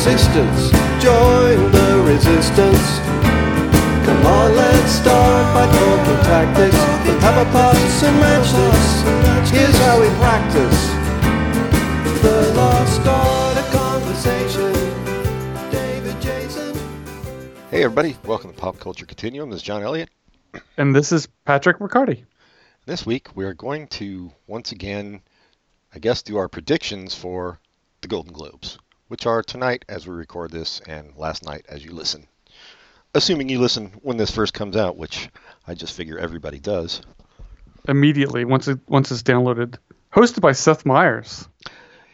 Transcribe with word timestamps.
existence. 0.00 0.70
Join 1.02 1.70
the 1.72 2.02
resistance. 2.06 2.98
Come 4.06 4.24
on, 4.24 4.56
let's 4.56 4.92
start 4.92 5.54
by 5.54 5.66
talking 5.70 6.24
tactics. 6.24 6.74
Let's 7.06 7.22
have 7.22 7.46
a 7.46 7.50
pass 7.50 8.02
and 8.04 8.16
match 8.18 8.50
this. 8.50 9.50
Here's 9.50 9.76
how 9.76 10.00
we 10.00 10.08
practice. 10.16 10.86
The 12.22 12.52
lost 12.56 13.06
art 13.06 13.58
of 13.58 13.70
conversation. 13.72 14.72
David 15.70 16.18
Jason. 16.22 16.74
Hey 17.70 17.84
everybody, 17.84 18.16
welcome 18.24 18.52
to 18.52 18.56
Pop 18.56 18.78
Culture 18.78 19.04
Continuum. 19.04 19.50
This 19.50 19.58
is 19.58 19.62
John 19.62 19.82
Elliott. 19.82 20.08
And 20.78 20.96
this 20.96 21.12
is 21.12 21.28
Patrick 21.44 21.78
Riccardi. 21.78 22.24
This 22.86 23.04
week 23.04 23.28
we 23.36 23.44
are 23.44 23.52
going 23.52 23.86
to 23.88 24.32
once 24.46 24.72
again, 24.72 25.20
I 25.94 25.98
guess, 25.98 26.22
do 26.22 26.38
our 26.38 26.48
predictions 26.48 27.14
for 27.14 27.60
the 28.00 28.08
Golden 28.08 28.32
Globes, 28.32 28.78
which 29.10 29.26
are 29.26 29.42
tonight 29.42 29.84
as 29.88 30.06
we 30.06 30.14
record 30.14 30.52
this 30.52 30.80
and 30.86 31.16
last 31.16 31.44
night 31.44 31.66
as 31.68 31.84
you 31.84 31.90
listen. 31.90 32.28
Assuming 33.12 33.48
you 33.48 33.58
listen 33.58 33.86
when 34.02 34.16
this 34.16 34.30
first 34.30 34.54
comes 34.54 34.76
out, 34.76 34.96
which 34.96 35.28
I 35.66 35.74
just 35.74 35.96
figure 35.96 36.16
everybody 36.16 36.60
does. 36.60 37.00
Immediately 37.88 38.44
once 38.44 38.68
it 38.68 38.78
once 38.86 39.10
it's 39.10 39.24
downloaded. 39.24 39.78
Hosted 40.12 40.40
by 40.40 40.52
Seth 40.52 40.86
Meyers. 40.86 41.48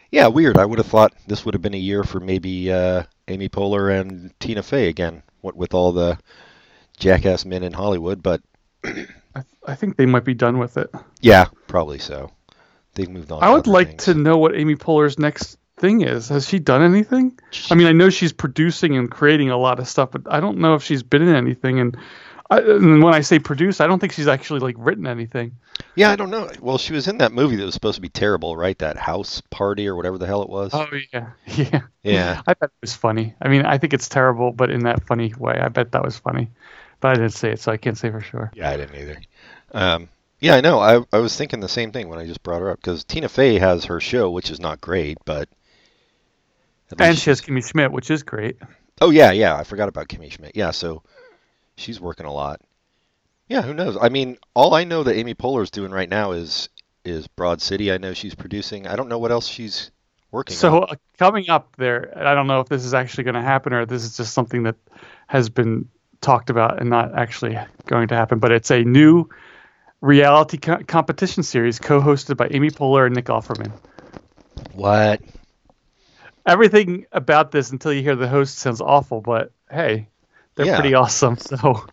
Yeah, 0.09 0.27
weird. 0.27 0.57
I 0.57 0.65
would 0.65 0.79
have 0.79 0.87
thought 0.87 1.13
this 1.27 1.45
would 1.45 1.53
have 1.53 1.61
been 1.61 1.75
a 1.75 1.77
year 1.77 2.03
for 2.03 2.19
maybe 2.19 2.71
uh, 2.71 3.03
Amy 3.27 3.47
Poehler 3.47 3.99
and 3.99 4.33
Tina 4.39 4.63
Fey 4.63 4.87
again, 4.87 5.21
what 5.41 5.55
with 5.55 5.75
all 5.75 5.91
the 5.91 6.17
jackass 6.97 7.45
men 7.45 7.61
in 7.61 7.73
Hollywood, 7.73 8.23
but 8.23 8.41
I, 8.83 8.91
th- 8.91 9.45
I 9.67 9.75
think 9.75 9.97
they 9.97 10.07
might 10.07 10.25
be 10.25 10.33
done 10.33 10.57
with 10.57 10.77
it. 10.77 10.89
yeah, 11.21 11.45
probably 11.67 11.99
so. 11.99 12.31
They've 12.95 13.09
moved 13.09 13.31
on. 13.31 13.43
I 13.43 13.51
would 13.51 13.67
like 13.67 13.89
things. 13.89 14.05
to 14.05 14.15
know 14.15 14.39
what 14.39 14.55
Amy 14.55 14.75
Poehler's 14.75 15.19
next 15.19 15.59
thing 15.77 16.01
is. 16.01 16.29
Has 16.29 16.47
she 16.47 16.59
done 16.59 16.81
anything? 16.81 17.39
I 17.71 17.75
mean, 17.75 17.87
I 17.87 17.91
know 17.93 18.09
she's 18.09 18.33
producing 18.33 18.97
and 18.97 19.09
creating 19.09 19.49
a 19.49 19.57
lot 19.57 19.79
of 19.79 19.87
stuff, 19.87 20.11
but 20.11 20.21
I 20.27 20.39
don't 20.39 20.57
know 20.57 20.75
if 20.75 20.83
she's 20.83 21.03
been 21.03 21.21
in 21.21 21.33
anything. 21.33 21.79
And, 21.79 21.97
I, 22.49 22.59
and 22.59 23.03
when 23.03 23.13
I 23.13 23.21
say 23.21 23.39
produce, 23.39 23.79
I 23.79 23.87
don't 23.87 23.99
think 23.99 24.13
she's 24.13 24.27
actually 24.27 24.59
like 24.59 24.75
written 24.77 25.07
anything. 25.07 25.55
Yeah, 25.95 26.11
I 26.11 26.15
don't 26.15 26.29
know. 26.29 26.49
Well, 26.59 26.77
she 26.77 26.93
was 26.93 27.07
in 27.07 27.19
that 27.19 27.31
movie 27.31 27.55
that 27.57 27.65
was 27.65 27.73
supposed 27.73 27.95
to 27.95 28.01
be 28.01 28.09
terrible, 28.09 28.57
right? 28.57 28.77
That 28.79 28.97
house 28.97 29.41
party 29.49 29.87
or 29.87 29.95
whatever 29.95 30.17
the 30.17 30.27
hell 30.27 30.43
it 30.43 30.49
was. 30.49 30.71
Oh 30.73 30.87
yeah, 31.13 31.31
yeah. 31.45 31.81
Yeah. 32.03 32.41
I 32.47 32.53
bet 32.53 32.69
it 32.69 32.81
was 32.81 32.95
funny. 32.95 33.35
I 33.41 33.47
mean, 33.47 33.65
I 33.65 33.77
think 33.77 33.93
it's 33.93 34.09
terrible, 34.09 34.51
but 34.51 34.69
in 34.69 34.83
that 34.83 35.05
funny 35.05 35.33
way. 35.37 35.59
I 35.59 35.69
bet 35.69 35.91
that 35.91 36.03
was 36.03 36.17
funny, 36.17 36.49
but 36.99 37.09
I 37.09 37.13
didn't 37.15 37.33
say 37.33 37.51
it, 37.51 37.59
so 37.59 37.71
I 37.71 37.77
can't 37.77 37.97
say 37.97 38.09
for 38.11 38.21
sure. 38.21 38.51
Yeah, 38.55 38.69
I 38.69 38.77
didn't 38.77 38.95
either. 38.95 39.21
Um, 39.73 40.09
yeah, 40.39 40.55
I 40.55 40.61
know. 40.61 40.79
I 40.79 41.03
I 41.11 41.19
was 41.19 41.35
thinking 41.35 41.59
the 41.59 41.69
same 41.69 41.91
thing 41.91 42.09
when 42.09 42.19
I 42.19 42.25
just 42.25 42.43
brought 42.43 42.61
her 42.61 42.71
up 42.71 42.79
because 42.79 43.03
Tina 43.03 43.27
Fey 43.27 43.59
has 43.59 43.85
her 43.85 43.99
show, 43.99 44.29
which 44.29 44.49
is 44.49 44.59
not 44.59 44.81
great, 44.81 45.17
but 45.25 45.49
at 46.91 47.01
And 47.01 47.17
she 47.17 47.29
has 47.29 47.41
Kimmy 47.41 47.65
Schmidt, 47.67 47.91
which 47.91 48.09
is 48.11 48.23
great. 48.23 48.57
Oh 49.01 49.09
yeah, 49.09 49.31
yeah. 49.31 49.55
I 49.55 49.63
forgot 49.63 49.89
about 49.89 50.07
Kimmy 50.07 50.31
Schmidt. 50.31 50.55
Yeah, 50.55 50.71
so 50.71 51.03
she's 51.75 51.99
working 52.01 52.25
a 52.25 52.33
lot. 52.33 52.61
Yeah, 53.49 53.61
who 53.61 53.73
knows? 53.73 53.97
I 54.01 54.09
mean, 54.09 54.37
all 54.53 54.73
I 54.73 54.83
know 54.83 55.03
that 55.03 55.15
Amy 55.15 55.33
Poehler's 55.33 55.71
doing 55.71 55.91
right 55.91 56.09
now 56.09 56.31
is 56.31 56.69
is 57.05 57.27
Broad 57.27 57.61
City. 57.61 57.91
I 57.91 57.97
know 57.97 58.13
she's 58.13 58.35
producing. 58.35 58.87
I 58.87 58.95
don't 58.95 59.07
know 59.07 59.19
what 59.19 59.31
else 59.31 59.47
she's 59.47 59.91
working 60.31 60.55
So 60.57 60.81
on. 60.83 60.89
uh, 60.89 60.95
coming 61.17 61.49
up 61.49 61.75
there, 61.77 62.11
I 62.17 62.33
don't 62.33 62.47
know 62.47 62.59
if 62.59 62.67
this 62.67 62.83
is 62.83 62.93
actually 62.93 63.23
going 63.23 63.35
to 63.35 63.41
happen 63.41 63.71
or 63.71 63.85
this 63.85 64.03
is 64.03 64.17
just 64.17 64.33
something 64.33 64.63
that 64.63 64.75
has 65.27 65.47
been 65.47 65.87
talked 66.19 66.49
about 66.49 66.81
and 66.81 66.89
not 66.89 67.17
actually 67.17 67.57
going 67.85 68.09
to 68.09 68.15
happen. 68.15 68.39
But 68.39 68.51
it's 68.51 68.71
a 68.71 68.83
new 68.83 69.29
reality 70.01 70.57
co- 70.57 70.83
competition 70.85 71.43
series 71.43 71.79
co-hosted 71.79 72.35
by 72.35 72.49
Amy 72.51 72.71
Poehler 72.71 73.05
and 73.05 73.15
Nick 73.15 73.25
Offerman. 73.25 73.71
What? 74.73 75.21
Everything 76.47 77.05
about 77.11 77.51
this 77.51 77.71
until 77.71 77.91
you 77.93 78.01
hear 78.01 78.15
the 78.15 78.27
host 78.27 78.57
sounds 78.57 78.81
awful, 78.81 79.21
but 79.21 79.51
hey, 79.69 80.07
they're 80.55 80.65
Yeah. 80.65 80.79
pretty 80.79 80.95
awesome. 80.95 81.37
So 81.41 81.85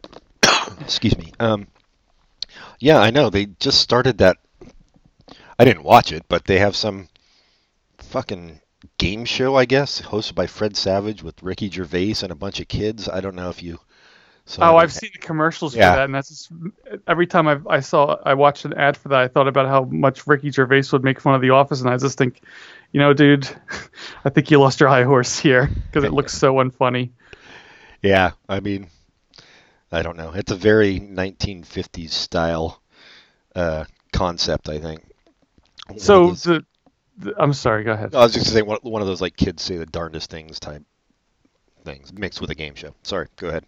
Excuse 0.81 1.17
me. 1.19 1.33
Um, 1.41 1.67
yeah, 2.79 2.99
I 2.99 3.11
know. 3.11 3.31
They 3.31 3.47
just 3.47 3.81
started 3.81 4.19
that. 4.19 4.39
I 5.59 5.65
didn't 5.65 5.85
watch 5.85 6.11
it, 6.13 6.25
but 6.29 6.45
they 6.47 6.59
have 6.59 6.75
some 6.75 7.09
fucking 7.99 8.61
game 8.99 9.25
show, 9.25 9.57
I 9.57 9.65
guess, 9.67 10.01
hosted 10.01 10.35
by 10.35 10.47
Fred 10.47 10.77
Savage 10.77 11.23
with 11.23 11.43
Ricky 11.43 11.71
Gervais 11.71 12.15
and 12.23 12.31
a 12.33 12.35
bunch 12.35 12.61
of 12.61 12.69
kids. 12.69 13.09
I 13.09 13.21
don't 13.21 13.35
know 13.37 13.51
if 13.51 13.63
you. 13.63 13.79
Saw 14.47 14.73
Oh. 14.73 14.77
I've 14.77 14.93
seen 14.93 15.11
the 15.13 15.21
commercials 15.21 15.75
Yeah. 15.75 15.93
for 15.93 15.97
that, 15.97 16.05
and 16.05 16.15
that's 16.15 16.29
just, 16.29 16.53
every 17.07 17.27
time 17.27 17.49
I, 17.49 17.59
I 17.69 17.81
saw 17.81 18.17
I 18.27 18.35
watched 18.35 18.65
an 18.67 18.75
ad 18.75 18.97
for 18.97 19.09
that, 19.09 19.21
I 19.21 19.29
thought 19.29 19.49
about 19.49 19.67
how 19.69 19.85
much 19.85 20.27
Ricky 20.27 20.51
Gervais 20.51 20.85
would 20.93 21.03
make 21.05 21.19
fun 21.21 21.35
of 21.35 21.41
The 21.41 21.51
Office, 21.51 21.81
and 21.81 21.89
I 21.89 21.97
just 21.97 22.19
think, 22.19 22.43
you 22.95 23.01
know, 23.01 23.13
dude, 23.13 23.49
I 24.25 24.31
think 24.31 24.53
you 24.53 24.61
lost 24.61 24.79
your 24.79 24.89
high 24.89 25.03
horse 25.03 25.37
here 25.37 25.69
because 25.87 26.05
it 26.05 26.13
looks 26.13 26.33
so 26.33 26.55
unfunny. 26.55 27.11
Yeah, 28.01 28.31
I 28.49 28.61
mean, 28.61 28.87
I 29.91 30.03
don't 30.03 30.17
know. 30.17 30.31
It's 30.33 30.53
a 30.53 30.57
very 30.57 31.01
1950s 31.01 32.11
style 32.11 32.81
uh, 33.57 33.85
concept, 34.13 34.69
I 34.69 34.79
think. 34.79 35.03
One 35.89 35.99
So 35.99 36.27
those- 36.29 36.43
the, 36.45 36.65
the 37.19 37.35
I'm 37.37 37.53
sorry, 37.53 37.83
go 37.83 37.93
ahead. 37.93 38.15
I 38.15 38.23
was 38.23 38.33
just 38.33 38.53
saying 38.53 38.65
one, 38.65 38.79
one 38.83 39.03
of 39.03 39.09
those 39.09 39.21
like 39.21 39.37
kids 39.37 39.65
say 39.65 39.77
the 39.77 39.87
darndest 39.87 40.31
things 40.31 40.61
type 40.61 40.85
things 41.85 42.13
mixed 42.13 42.41
with 42.41 42.51
a 42.51 42.55
game 42.55 42.77
show. 42.77 42.95
Sorry, 43.03 43.27
go 43.37 43.49
ahead. 43.49 43.65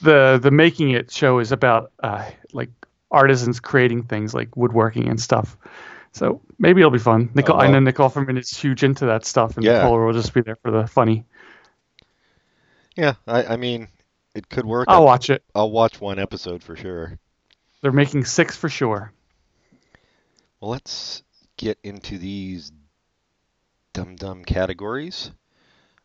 The 0.00 0.40
the 0.42 0.50
making 0.50 0.92
it 0.92 1.10
show 1.10 1.38
is 1.38 1.52
about 1.52 1.92
uh, 2.02 2.24
like 2.54 2.70
artisans 3.10 3.60
creating 3.60 4.04
things 4.04 4.32
like 4.32 4.56
woodworking 4.56 5.06
and 5.08 5.20
stuff. 5.20 5.58
So 6.12 6.40
maybe 6.58 6.80
it'll 6.80 6.90
be 6.90 6.98
fun. 6.98 7.30
Nicole, 7.34 7.56
Oh, 7.56 7.60
I 7.60 7.70
know 7.70 7.78
Nick 7.78 7.96
Offerman 7.96 8.38
is 8.38 8.50
huge 8.50 8.82
into 8.82 9.06
that 9.06 9.24
stuff, 9.24 9.56
and 9.56 9.64
Yeah. 9.64 9.84
Poehler 9.84 10.06
will 10.06 10.12
just 10.12 10.34
be 10.34 10.40
there 10.40 10.56
for 10.56 10.70
the 10.70 10.86
funny. 10.86 11.24
Yeah, 12.96 13.14
I, 13.26 13.44
I 13.44 13.56
mean, 13.56 13.88
it 14.34 14.48
could 14.48 14.64
work. 14.64 14.86
I'll 14.88 15.04
watch 15.04 15.30
it. 15.30 15.44
I'll 15.54 15.70
watch 15.70 16.00
one 16.00 16.18
episode 16.18 16.62
for 16.62 16.76
sure. 16.76 17.18
They're 17.80 17.92
making 17.92 18.24
six 18.24 18.56
for 18.56 18.68
sure. 18.68 19.12
Well, 20.60 20.72
let's 20.72 21.22
get 21.56 21.78
into 21.82 22.18
these 22.18 22.72
dumb 23.92 24.16
dumb 24.16 24.44
categories. 24.44 25.30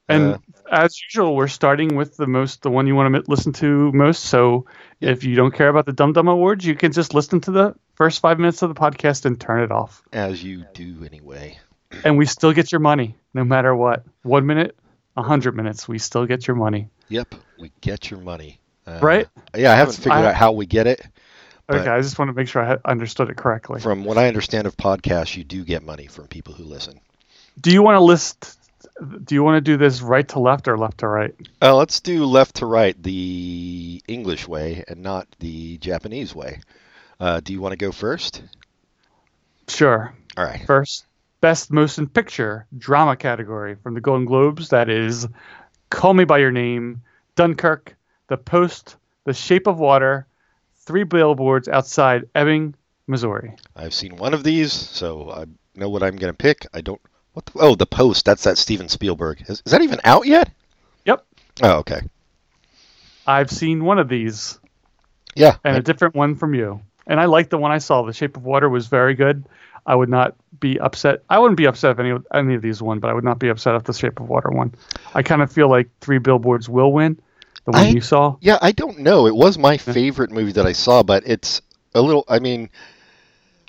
And 0.08 0.36
Uh, 0.36 0.38
as 0.72 1.02
usual, 1.02 1.36
we're 1.36 1.48
starting 1.48 1.96
with 1.96 2.16
the 2.16 2.28
most, 2.28 2.62
the 2.62 2.70
one 2.70 2.86
you 2.86 2.96
want 2.96 3.14
to 3.14 3.24
listen 3.30 3.54
to 3.54 3.92
most. 3.92 4.24
So 4.24 4.68
if 5.02 5.24
you 5.24 5.36
don't 5.36 5.54
care 5.54 5.70
about 5.70 5.88
the 5.88 5.94
Dum 5.94 6.14
Dum 6.14 6.28
Awards, 6.28 6.64
you 6.64 6.76
can 6.76 6.92
just 6.92 7.14
listen 7.16 7.42
to 7.42 7.52
the 7.52 7.76
first 7.96 8.20
five 8.22 8.40
minutes 8.40 8.62
of 8.62 8.70
the 8.74 8.80
podcast 8.80 9.26
and 9.26 9.40
turn 9.40 9.62
it 9.64 9.72
off. 9.72 10.02
as 10.14 10.44
you 10.44 10.66
do 10.74 11.04
anyway. 11.06 11.60
And 12.04 12.18
we 12.18 12.26
still 12.26 12.52
get 12.54 12.72
your 12.72 12.80
money, 12.82 13.16
no 13.34 13.44
matter 13.44 13.76
what. 13.76 14.04
One 14.24 14.46
minute, 14.46 14.76
a 15.16 15.24
hundred 15.24 15.56
minutes, 15.56 15.88
we 15.88 15.98
still 16.00 16.26
get 16.26 16.48
your 16.48 16.56
money. 16.56 16.90
Yep, 17.10 17.36
we 17.60 17.72
get 17.82 18.10
your 18.12 18.20
money. 18.20 18.60
Uh, 18.86 19.00
Right? 19.02 19.28
Yeah, 19.56 19.72
I 19.72 19.76
haven't 19.76 19.96
figured 19.96 20.14
I- 20.14 20.26
out 20.30 20.36
how 20.36 20.52
we 20.52 20.66
get 20.66 20.88
it. 20.88 21.02
Okay, 21.68 21.90
I 21.90 22.00
just 22.00 22.20
want 22.20 22.30
to 22.30 22.34
make 22.34 22.48
sure 22.48 22.62
I 22.64 22.78
understood 22.86 23.30
it 23.32 23.38
correctly. 23.38 23.82
From 23.82 24.04
what 24.06 24.20
I 24.20 24.28
understand 24.28 24.68
of 24.68 24.78
podcasts, 24.78 25.36
you 25.36 25.44
do 25.44 25.64
get 25.64 25.82
money 25.82 26.06
from 26.06 26.28
people 26.28 26.54
who 26.54 26.64
listen. 26.64 27.00
Do 27.60 27.72
you 27.72 27.82
want 27.82 27.96
to 27.96 28.04
list? 28.04 28.60
Do 29.24 29.34
you 29.34 29.42
want 29.44 29.58
to 29.58 29.62
do 29.62 29.76
this 29.76 30.02
right 30.02 30.28
to 30.30 30.40
left 30.40 30.68
or 30.68 30.78
left 30.78 31.00
to 31.00 31.08
right? 31.08 31.34
Uh, 31.64 31.76
let's 31.76 32.02
do 32.02 32.26
left 32.26 32.58
to 32.58 32.68
right, 32.68 33.02
the 33.02 34.00
English 34.08 34.48
way, 34.48 34.84
and 34.88 35.02
not 35.02 35.28
the 35.40 35.80
Japanese 35.80 36.36
way. 36.36 36.60
Uh, 37.20 37.40
do 37.40 37.54
you 37.54 37.62
want 37.62 37.72
to 37.74 37.78
go 37.78 37.92
first? 37.92 38.42
Sure. 39.68 40.14
All 40.38 40.44
right. 40.44 40.64
First, 40.66 41.06
best 41.42 41.72
motion 41.72 42.08
picture 42.08 42.66
drama 42.78 43.16
category 43.16 43.76
from 43.76 43.94
the 43.94 44.02
Golden 44.02 44.26
Globes. 44.26 44.70
That 44.70 44.90
is 44.90 45.28
Call 45.90 46.14
Me 46.14 46.24
by 46.26 46.40
Your 46.40 46.52
Name, 46.52 47.02
Dunkirk, 47.36 47.96
The 48.28 48.38
Post, 48.38 48.98
The 49.24 49.34
Shape 49.34 49.68
of 49.68 49.80
Water, 49.80 50.28
Three 50.80 51.04
Billboards 51.04 51.68
Outside 51.68 52.26
Ebbing, 52.36 52.76
Missouri. 53.08 53.56
I've 53.76 53.94
seen 53.94 54.18
one 54.18 54.34
of 54.34 54.44
these, 54.44 54.72
so 54.74 55.32
I 55.32 55.46
know 55.76 55.90
what 55.90 56.04
I'm 56.04 56.18
going 56.18 56.32
to 56.34 56.38
pick. 56.38 56.68
I 56.74 56.82
don't. 56.82 57.02
What? 57.34 57.46
The, 57.48 57.60
oh, 57.60 57.76
the 57.76 57.86
Post. 57.86 58.26
That's 58.26 58.44
that 58.44 58.58
Steven 58.58 58.88
Spielberg. 58.90 59.44
Is, 59.48 59.62
is 59.66 59.72
that 59.72 59.82
even 59.82 60.00
out 60.04 60.26
yet? 60.26 60.52
Yep. 61.06 61.26
Oh, 61.64 61.78
okay. 61.80 62.02
I've 63.28 63.50
seen 63.50 63.84
one 63.84 63.98
of 64.00 64.08
these 64.10 64.60
Yeah. 65.36 65.58
and 65.64 65.78
a 65.78 65.82
different 65.82 66.14
one 66.16 66.36
from 66.36 66.54
you. 66.54 66.82
And 67.08 67.20
I 67.20 67.26
like 67.26 67.50
the 67.50 67.58
one 67.58 67.72
I 67.72 67.78
saw. 67.78 68.02
The 68.04 68.14
Shape 68.14 68.38
of 68.38 68.44
Water 68.46 68.68
was 68.70 68.88
very 68.88 69.14
good. 69.14 69.46
I 69.86 69.94
would 69.96 70.10
not 70.10 70.36
be 70.60 70.80
upset. 70.80 71.22
I 71.30 71.38
wouldn't 71.38 71.58
be 71.58 71.66
upset 71.68 71.92
if 71.92 72.00
any 72.00 72.10
of, 72.10 72.26
any 72.34 72.56
of 72.56 72.62
these 72.64 72.82
won, 72.82 73.00
but 73.00 73.10
I 73.10 73.14
would 73.14 73.24
not 73.24 73.38
be 73.38 73.50
upset 73.50 73.76
if 73.76 73.84
the 73.84 73.94
Shape 73.94 74.20
of 74.20 74.28
Water 74.28 74.50
won. 74.50 74.74
I 75.14 75.22
kind 75.22 75.42
of 75.44 75.52
feel 75.52 75.70
like 75.70 75.90
Three 76.02 76.18
Billboards 76.18 76.68
will 76.68 76.92
win. 76.92 77.20
The 77.66 77.72
one 77.72 77.82
I- 77.82 77.90
you 77.90 78.02
saw. 78.02 78.36
Yeah, 78.42 78.58
I 78.62 78.72
don't 78.72 79.00
know. 79.00 79.28
It 79.28 79.36
was 79.36 79.58
my 79.58 79.78
favorite 79.78 80.32
movie 80.32 80.54
that 80.54 80.66
I 80.66 80.72
saw, 80.72 81.04
but 81.04 81.24
it's 81.28 81.62
a 81.94 82.02
little. 82.02 82.24
I 82.28 82.40
mean, 82.40 82.70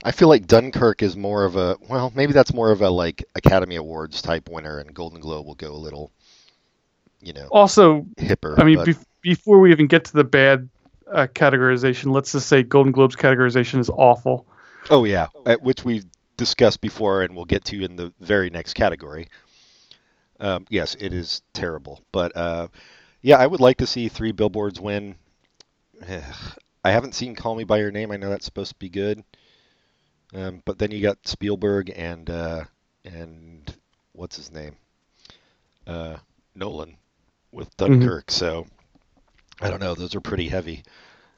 I 0.04 0.12
feel 0.12 0.28
like 0.28 0.46
Dunkirk 0.46 1.02
is 1.02 1.16
more 1.16 1.44
of 1.44 1.56
a. 1.56 1.76
Well, 1.88 2.12
maybe 2.14 2.32
that's 2.32 2.54
more 2.54 2.70
of 2.70 2.80
a 2.80 2.88
like 2.90 3.24
Academy 3.34 3.76
Awards 3.76 4.22
type 4.22 4.48
winner, 4.48 4.78
and 4.78 4.94
Golden 4.94 5.20
Globe 5.20 5.46
will 5.46 5.54
go 5.54 5.72
a 5.72 5.76
little, 5.76 6.10
you 7.20 7.32
know, 7.34 7.48
Also, 7.50 8.06
hipper. 8.16 8.58
I 8.58 8.64
mean, 8.64 8.76
but- 8.76 8.88
bef- 8.88 9.04
before 9.22 9.60
we 9.60 9.70
even 9.72 9.86
get 9.86 10.04
to 10.06 10.12
the 10.14 10.24
bad 10.24 10.68
uh, 11.12 11.26
categorization, 11.28 12.12
let's 12.12 12.32
just 12.32 12.48
say 12.48 12.62
Golden 12.62 12.92
Globes 12.92 13.16
categorization 13.16 13.78
is 13.78 13.90
awful. 13.90 14.46
oh 14.90 15.04
yeah, 15.04 15.28
uh, 15.44 15.56
which 15.56 15.84
we've 15.84 16.04
discussed 16.36 16.80
before, 16.80 17.22
and 17.22 17.34
we'll 17.34 17.44
get 17.44 17.64
to 17.66 17.82
in 17.82 17.96
the 17.96 18.12
very 18.20 18.50
next 18.50 18.74
category. 18.74 19.28
Um, 20.40 20.66
yes, 20.68 20.96
it 20.98 21.12
is 21.12 21.42
terrible. 21.52 22.02
But 22.12 22.36
uh, 22.36 22.68
yeah, 23.22 23.36
I 23.36 23.46
would 23.46 23.60
like 23.60 23.78
to 23.78 23.86
see 23.86 24.08
three 24.08 24.32
billboards 24.32 24.80
win. 24.80 25.16
I 26.84 26.90
haven't 26.90 27.14
seen 27.16 27.34
Call 27.34 27.56
Me 27.56 27.64
by 27.64 27.78
Your 27.78 27.90
Name. 27.90 28.12
I 28.12 28.16
know 28.16 28.30
that's 28.30 28.44
supposed 28.44 28.72
to 28.72 28.78
be 28.78 28.88
good. 28.88 29.24
Um, 30.34 30.62
but 30.64 30.78
then 30.78 30.90
you 30.90 31.02
got 31.02 31.26
Spielberg 31.26 31.92
and 31.94 32.28
uh, 32.30 32.64
and 33.04 33.74
what's 34.12 34.36
his 34.36 34.52
name? 34.52 34.76
Uh, 35.86 36.16
Nolan 36.54 36.96
with 37.52 37.76
Dunkirk. 37.76 38.30
So 38.30 38.66
I 39.60 39.70
don't 39.70 39.80
know. 39.80 39.94
Those 39.94 40.14
are 40.14 40.20
pretty 40.20 40.48
heavy. 40.48 40.84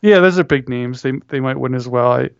Yeah, 0.00 0.20
those 0.20 0.38
are 0.38 0.44
big 0.44 0.68
names. 0.68 1.02
They 1.02 1.12
they 1.28 1.40
might 1.40 1.58
win 1.58 1.74
as 1.74 1.88
well. 1.88 2.12
I 2.12 2.30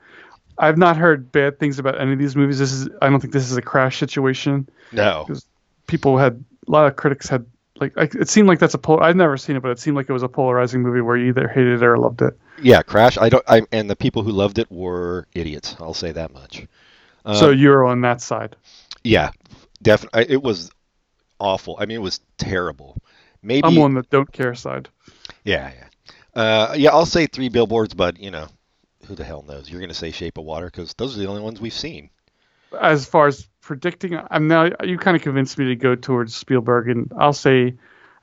I've 0.59 0.79
not 0.79 0.97
heard 0.97 1.31
bad 1.31 1.59
things 1.59 1.79
about 1.79 2.01
any 2.01 2.13
of 2.13 2.19
these 2.19 2.37
movies. 2.37 2.59
This 2.59 2.73
is 2.73 2.89
I 3.01 3.09
don't 3.09 3.21
think 3.21 3.33
this 3.33 3.51
is 3.51 3.57
a 3.57 3.63
crash 3.63 3.99
situation. 3.99 4.69
No. 4.93 5.27
People 5.87 6.19
had 6.19 6.45
a 6.67 6.71
lot 6.71 6.87
of 6.87 6.97
critics 6.97 7.29
had 7.29 7.47
like 7.81 7.93
it 7.97 8.29
seemed 8.29 8.49
like 8.49 8.59
that's 8.59 8.75
a 8.75 8.79
pol. 8.79 9.01
I've 9.01 9.17
never 9.17 9.37
seen 9.37 9.57
it, 9.57 9.63
but 9.63 9.71
it 9.71 9.79
seemed 9.79 9.97
like 9.97 10.09
it 10.09 10.13
was 10.13 10.23
a 10.23 10.29
polarizing 10.29 10.83
movie 10.83 11.01
where 11.01 11.17
you 11.17 11.29
either 11.29 11.49
hated 11.49 11.81
it 11.81 11.85
or 11.85 11.97
loved 11.97 12.23
it. 12.23 12.37
Yeah, 12.61 12.83
Crash. 12.83 13.17
I 13.19 13.29
don't. 13.29 13.45
I 13.47 13.63
and 13.71 13.89
the 13.89 13.97
people 13.97 14.23
who 14.23 14.33
loved 14.33 14.59
it 14.59 14.71
were 14.71 15.27
idiots. 15.35 15.77
I'll 15.79 15.95
say 15.95 16.11
that 16.13 16.33
much. 16.33 16.67
Um, 17.25 17.37
so 17.37 17.51
you're 17.51 17.85
on 17.85 18.01
that 18.01 18.21
side. 18.21 18.57
yeah, 19.05 19.31
definitely. 19.83 20.27
It 20.29 20.43
was 20.43 20.71
awful. 21.39 21.77
I 21.79 21.87
mean, 21.87 21.97
it 21.97 22.03
was 22.03 22.21
terrible. 22.37 22.97
Maybe. 23.43 23.67
I'm 23.67 23.79
on 23.79 23.95
the 23.95 24.03
don't 24.03 24.33
care 24.33 24.55
side. 24.55 24.89
Yeah, 25.49 25.71
yeah. 25.75 26.41
Uh, 26.41 26.75
yeah, 26.77 26.91
I'll 26.91 27.07
say 27.07 27.27
three 27.27 27.49
billboards, 27.49 27.95
but 27.95 28.19
you 28.21 28.31
know, 28.31 28.47
who 29.07 29.15
the 29.15 29.25
hell 29.25 29.43
knows? 29.49 29.71
You're 29.71 29.81
going 29.81 29.89
to 29.89 29.95
say 29.95 30.11
Shape 30.11 30.39
of 30.39 30.45
Water 30.45 30.67
because 30.67 30.95
those 30.95 31.17
are 31.17 31.21
the 31.21 31.27
only 31.29 31.43
ones 31.43 31.61
we've 31.61 31.73
seen. 31.73 32.11
As 32.81 33.07
far 33.07 33.27
as 33.29 33.49
predicting, 33.63 34.19
I'm 34.31 34.47
now 34.47 34.69
you 34.85 34.99
kind 34.99 35.17
of 35.17 35.23
convinced 35.23 35.57
me 35.59 35.67
to 35.67 35.77
go 35.77 35.95
towards 35.95 36.35
Spielberg, 36.37 36.89
and 36.89 37.11
I'll 37.19 37.33
say. 37.33 37.75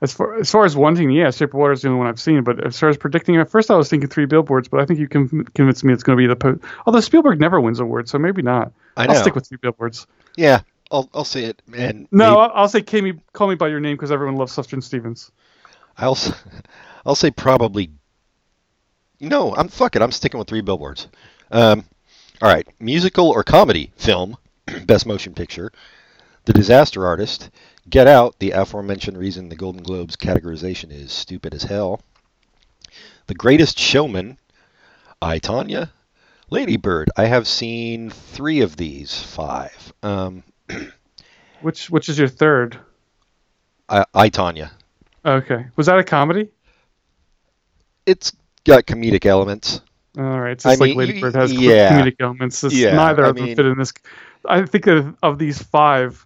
As 0.02 0.12
far 0.12 0.36
as 0.38 0.50
far 0.50 0.66
as 0.66 0.76
wanting, 0.76 1.10
yeah, 1.10 1.30
Shape 1.30 1.48
of 1.48 1.54
Water 1.54 1.72
is 1.72 1.80
the 1.80 1.88
only 1.88 1.98
one 2.00 2.06
I've 2.06 2.20
seen. 2.20 2.44
But 2.44 2.64
as 2.66 2.78
far 2.78 2.90
as 2.90 2.98
predicting, 2.98 3.38
at 3.38 3.48
first 3.50 3.70
I 3.70 3.76
was 3.76 3.88
thinking 3.88 4.10
three 4.10 4.26
billboards, 4.26 4.68
but 4.68 4.78
I 4.78 4.84
think 4.84 5.00
you 5.00 5.08
can 5.08 5.44
convince 5.46 5.82
me 5.82 5.94
it's 5.94 6.02
going 6.02 6.18
to 6.18 6.22
be 6.22 6.26
the 6.26 6.36
post. 6.36 6.60
Although 6.84 7.00
Spielberg 7.00 7.40
never 7.40 7.58
wins 7.62 7.80
awards, 7.80 8.10
so 8.10 8.18
maybe 8.18 8.42
not. 8.42 8.72
I 8.98 9.06
know. 9.06 9.14
I'll 9.14 9.20
stick 9.22 9.34
with 9.34 9.48
three 9.48 9.56
billboards. 9.56 10.06
Yeah, 10.36 10.60
I'll 10.90 11.08
I'll 11.14 11.24
say 11.24 11.44
it. 11.44 11.62
And 11.74 12.06
No, 12.12 12.28
maybe- 12.28 12.40
I'll, 12.40 12.52
I'll 12.54 12.68
say 12.68 12.82
call 12.82 13.00
me, 13.00 13.14
call 13.32 13.48
me 13.48 13.54
by 13.54 13.68
your 13.68 13.80
name 13.80 13.96
because 13.96 14.12
everyone 14.12 14.36
loves 14.36 14.54
Sufjan 14.54 14.82
Stevens. 14.82 15.32
I'll 15.96 16.12
s- 16.12 16.30
I'll 17.06 17.14
say 17.14 17.30
probably. 17.30 17.90
No, 19.20 19.54
I'm 19.54 19.68
fuck 19.68 19.96
it. 19.96 20.02
I'm 20.02 20.12
sticking 20.12 20.38
with 20.38 20.48
three 20.48 20.60
billboards. 20.60 21.08
Um, 21.50 21.84
all 22.42 22.50
right, 22.50 22.66
musical 22.80 23.28
or 23.28 23.42
comedy 23.44 23.92
film, 23.96 24.36
best 24.84 25.06
motion 25.06 25.32
picture, 25.32 25.70
The 26.44 26.52
Disaster 26.52 27.06
Artist, 27.06 27.50
Get 27.88 28.06
Out. 28.06 28.38
The 28.40 28.50
aforementioned 28.50 29.16
reason 29.16 29.48
the 29.48 29.56
Golden 29.56 29.82
Globes 29.82 30.16
categorization 30.16 30.90
is 30.90 31.12
stupid 31.12 31.54
as 31.54 31.62
hell. 31.62 32.02
The 33.26 33.34
Greatest 33.34 33.78
Showman, 33.78 34.38
I 35.22 35.38
Tanya, 35.38 35.92
Lady 36.50 36.76
Bird. 36.76 37.10
I 37.16 37.24
have 37.26 37.48
seen 37.48 38.10
three 38.10 38.60
of 38.60 38.76
these 38.76 39.18
five. 39.22 39.92
Um, 40.02 40.42
Which 41.62 41.88
which 41.88 42.10
is 42.10 42.18
your 42.18 42.28
third? 42.28 42.78
I, 43.88 44.04
I 44.14 44.28
Tanya. 44.28 44.72
Okay, 45.24 45.66
was 45.74 45.86
that 45.86 45.98
a 45.98 46.04
comedy? 46.04 46.50
It's 48.06 48.32
got 48.64 48.86
comedic 48.86 49.26
elements. 49.26 49.80
All 50.18 50.40
right, 50.40 50.52
it's 50.52 50.64
I 50.64 50.70
like 50.70 50.80
mean, 50.80 50.96
Lady 50.96 51.20
Bird 51.20 51.34
has 51.34 51.52
yeah. 51.52 51.90
comedic 52.00 52.16
elements. 52.20 52.64
It's- 52.64 52.78
Yeah, 52.80 52.94
neither 52.94 53.24
I 53.24 53.28
of 53.28 53.36
them 53.36 53.44
mean- 53.46 53.56
fit 53.56 53.66
in 53.66 53.76
this. 53.78 53.92
I 54.48 54.64
think 54.64 54.86
of, 54.86 55.14
of 55.22 55.38
these 55.38 55.60
five 55.62 56.24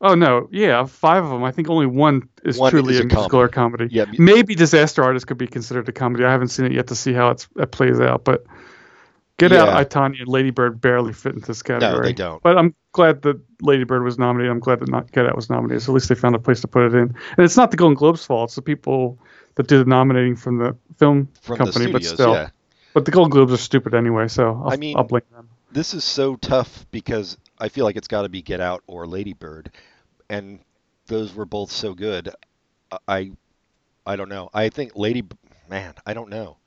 oh 0.00 0.14
no, 0.14 0.48
yeah, 0.50 0.84
five 0.84 1.24
of 1.24 1.30
them. 1.30 1.44
I 1.44 1.50
think 1.50 1.68
only 1.70 1.86
one 1.86 2.28
is 2.44 2.58
One 2.58 2.70
truly 2.70 2.94
is 2.94 3.00
a 3.00 3.04
musical 3.04 3.40
or 3.40 3.48
comedy. 3.48 3.88
Yeah, 3.90 4.06
Maybe 4.18 4.54
Disaster 4.54 5.02
Artist 5.02 5.26
could 5.26 5.38
be 5.38 5.46
considered 5.46 5.88
a 5.88 5.92
comedy. 5.92 6.24
I 6.24 6.30
haven't 6.32 6.48
seen 6.48 6.66
it 6.66 6.72
yet 6.72 6.86
to 6.88 6.94
see 6.94 7.12
how 7.12 7.30
it's, 7.30 7.48
it 7.56 7.70
plays 7.70 8.00
out, 8.00 8.24
but 8.24 8.44
Get 9.36 9.52
Out, 9.52 9.68
I 9.70 9.82
Tanya, 9.84 10.20
and 10.20 10.28
Lady 10.28 10.50
Bird 10.50 10.80
barely 10.80 11.12
fit 11.12 11.34
into 11.34 11.46
this 11.48 11.62
category. 11.62 11.92
No, 11.96 12.02
they 12.02 12.12
don't. 12.12 12.40
But 12.42 12.56
I'm 12.56 12.72
glad 12.92 13.22
that 13.22 13.40
Lady 13.62 13.82
Bird 13.84 14.04
was 14.04 14.16
nominated. 14.16 14.50
I'm 14.52 14.60
glad 14.60 14.78
that 14.80 14.88
not 14.88 15.10
Get 15.12 15.26
Out 15.26 15.34
was 15.34 15.50
nominated. 15.50 15.82
So 15.82 15.92
at 15.92 15.94
least 15.94 16.08
they 16.08 16.14
found 16.14 16.34
a 16.36 16.38
place 16.38 16.60
to 16.60 16.68
put 16.68 16.84
it 16.84 16.94
in. 16.94 17.02
And 17.36 17.38
it's 17.38 17.56
not 17.56 17.70
the 17.72 17.76
Golden 17.76 17.96
Globes' 17.96 18.24
fault. 18.24 18.50
It's 18.50 18.54
the 18.54 18.62
people 18.62 19.18
that 19.56 19.66
do 19.68 19.78
the 19.78 19.84
nominating 19.84 20.36
from 20.36 20.58
the 20.58 20.76
film 20.98 21.28
From 21.40 21.58
company. 21.58 21.86
the 21.86 21.92
but 21.92 22.02
studios, 22.04 22.14
still, 22.14 22.34
yeah. 22.34 22.48
but 22.92 23.04
the 23.04 23.10
Golden 23.10 23.30
Globes 23.30 23.52
are 23.52 23.56
stupid 23.56 23.94
anyway. 23.94 24.28
So 24.28 24.62
I'll, 24.64 24.72
I 24.72 24.76
mean- 24.76 24.96
I'll 24.96 25.04
blame 25.04 25.22
them. 25.32 25.48
this 25.72 25.94
is 25.94 26.04
so 26.04 26.36
tough 26.36 26.86
because 26.90 27.38
I 27.58 27.68
feel 27.68 27.84
like 27.84 27.96
it's 27.96 28.08
got 28.08 28.22
to 28.22 28.28
be 28.28 28.42
Get 28.42 28.60
Out 28.60 28.82
or 28.86 29.06
Lady 29.06 29.32
Bird, 29.32 29.70
and 30.28 30.58
those 31.06 31.34
were 31.34 31.46
both 31.46 31.70
so 31.70 31.94
good. 31.94 32.30
I, 33.08 33.32
I 34.06 34.16
don't 34.16 34.28
know. 34.28 34.50
I 34.54 34.68
think 34.68 34.92
Lady, 34.96 35.22
man, 35.68 35.94
I 36.06 36.14
don't 36.14 36.30
know. 36.30 36.58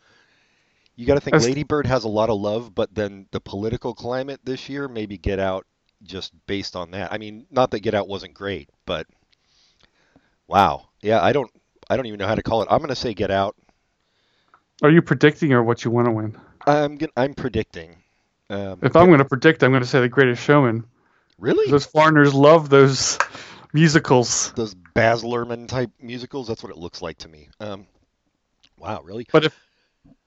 You 0.95 1.05
got 1.05 1.13
to 1.15 1.21
think 1.21 1.41
Lady 1.43 1.63
Bird 1.63 1.85
has 1.85 2.05
a 2.05 2.09
lot 2.09 2.29
of 2.29 2.39
love, 2.39 2.73
but 2.73 2.93
then 2.95 3.27
the 3.31 3.39
political 3.39 3.93
climate 3.93 4.39
this 4.43 4.67
year 4.67 4.87
maybe 4.87 5.17
Get 5.17 5.39
Out 5.39 5.65
just 6.03 6.33
based 6.47 6.75
on 6.75 6.91
that. 6.91 7.11
I 7.11 7.17
mean, 7.19 7.45
not 7.51 7.69
that 7.71 7.81
Get 7.81 7.93
Out 7.93 8.07
wasn't 8.07 8.33
great, 8.33 8.69
but 8.85 9.05
wow, 10.47 10.89
yeah, 11.01 11.21
I 11.21 11.33
don't, 11.33 11.51
I 11.89 11.95
don't 11.95 12.05
even 12.05 12.19
know 12.19 12.27
how 12.27 12.35
to 12.35 12.43
call 12.43 12.61
it. 12.61 12.67
I'm 12.71 12.79
gonna 12.81 12.95
say 12.95 13.13
Get 13.13 13.31
Out. 13.31 13.55
Are 14.83 14.91
you 14.91 15.01
predicting 15.01 15.53
or 15.53 15.63
what 15.63 15.83
you 15.83 15.91
want 15.91 16.05
to 16.05 16.11
win? 16.11 16.37
I'm 16.65 16.97
gonna, 16.97 17.11
I'm 17.17 17.33
predicting. 17.33 17.97
Um, 18.49 18.79
If 18.81 18.95
I'm 18.95 19.07
going 19.07 19.19
to 19.19 19.25
predict, 19.25 19.61
I'm 19.63 19.71
going 19.71 19.81
to 19.83 19.87
say 19.89 19.99
The 19.99 20.07
Greatest 20.07 20.41
Showman. 20.43 20.85
really 21.37 21.69
Those 21.69 21.85
foreigners 21.85 22.33
love 22.33 22.69
those 22.69 23.17
musicals. 23.73 24.53
those 24.53 24.73
Baz 24.73 25.23
Luhrmann 25.23 25.67
type 25.67 25.89
musicals. 26.01 26.47
That's 26.47 26.63
what 26.63 26.71
it 26.71 26.77
looks 26.77 27.01
like 27.01 27.17
to 27.19 27.27
me. 27.27 27.49
Um, 27.59 27.87
wow, 28.77 29.01
really? 29.01 29.25
But 29.31 29.45
if 29.45 29.59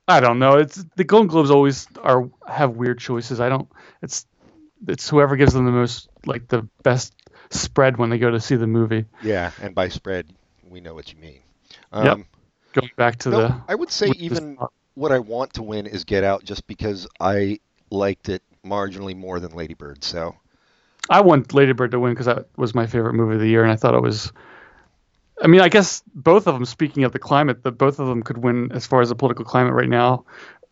I 0.08 0.20
don't 0.20 0.38
know, 0.38 0.56
it's 0.58 0.84
the 0.96 1.04
Golden 1.04 1.28
Globes 1.28 1.50
always 1.50 1.86
are 2.02 2.28
have 2.46 2.72
weird 2.76 2.98
choices. 2.98 3.40
I 3.40 3.48
don't. 3.48 3.68
It's 4.02 4.26
it's 4.88 5.08
whoever 5.08 5.36
gives 5.36 5.52
them 5.54 5.64
the 5.64 5.72
most 5.72 6.08
like 6.26 6.48
the 6.48 6.68
best 6.82 7.14
spread 7.50 7.96
when 7.96 8.10
they 8.10 8.18
go 8.18 8.30
to 8.30 8.40
see 8.40 8.56
the 8.56 8.66
movie. 8.66 9.04
Yeah, 9.22 9.52
and 9.62 9.74
by 9.74 9.88
spread, 9.88 10.26
we 10.68 10.80
know 10.80 10.94
what 10.94 11.12
you 11.12 11.18
mean. 11.18 11.40
Yep. 11.94 12.04
Um, 12.04 12.26
Going 12.72 12.90
back 12.96 13.16
to 13.20 13.30
no, 13.30 13.40
the 13.40 13.60
I 13.68 13.74
would 13.74 13.90
say 13.90 14.10
the 14.10 14.24
even 14.24 14.56
what 14.94 15.10
I 15.10 15.18
want 15.18 15.54
to 15.54 15.62
win 15.62 15.86
is 15.86 16.04
Get 16.04 16.22
Out, 16.22 16.44
just 16.44 16.66
because 16.68 17.08
I 17.18 17.58
liked 17.90 18.28
it 18.28 18.42
marginally 18.64 19.16
more 19.16 19.40
than 19.40 19.52
Lady 19.52 19.74
Bird. 19.74 20.04
So 20.04 20.36
I 21.08 21.20
want 21.20 21.52
Lady 21.52 21.72
Bird 21.72 21.90
to 21.90 21.98
win 21.98 22.12
because 22.12 22.26
that 22.26 22.46
was 22.56 22.74
my 22.74 22.86
favorite 22.86 23.14
movie 23.14 23.34
of 23.34 23.40
the 23.40 23.48
year, 23.48 23.64
and 23.64 23.72
I 23.72 23.76
thought 23.76 23.94
it 23.94 24.02
was. 24.02 24.32
I 25.42 25.46
mean, 25.46 25.62
I 25.62 25.68
guess 25.68 26.02
both 26.14 26.46
of 26.46 26.54
them. 26.54 26.64
Speaking 26.64 27.02
of 27.02 27.12
the 27.12 27.18
climate, 27.18 27.64
that 27.64 27.72
both 27.72 27.98
of 27.98 28.06
them 28.06 28.22
could 28.22 28.38
win 28.38 28.70
as 28.72 28.86
far 28.86 29.00
as 29.00 29.08
the 29.08 29.14
political 29.16 29.44
climate 29.44 29.72
right 29.72 29.88
now, 29.88 30.24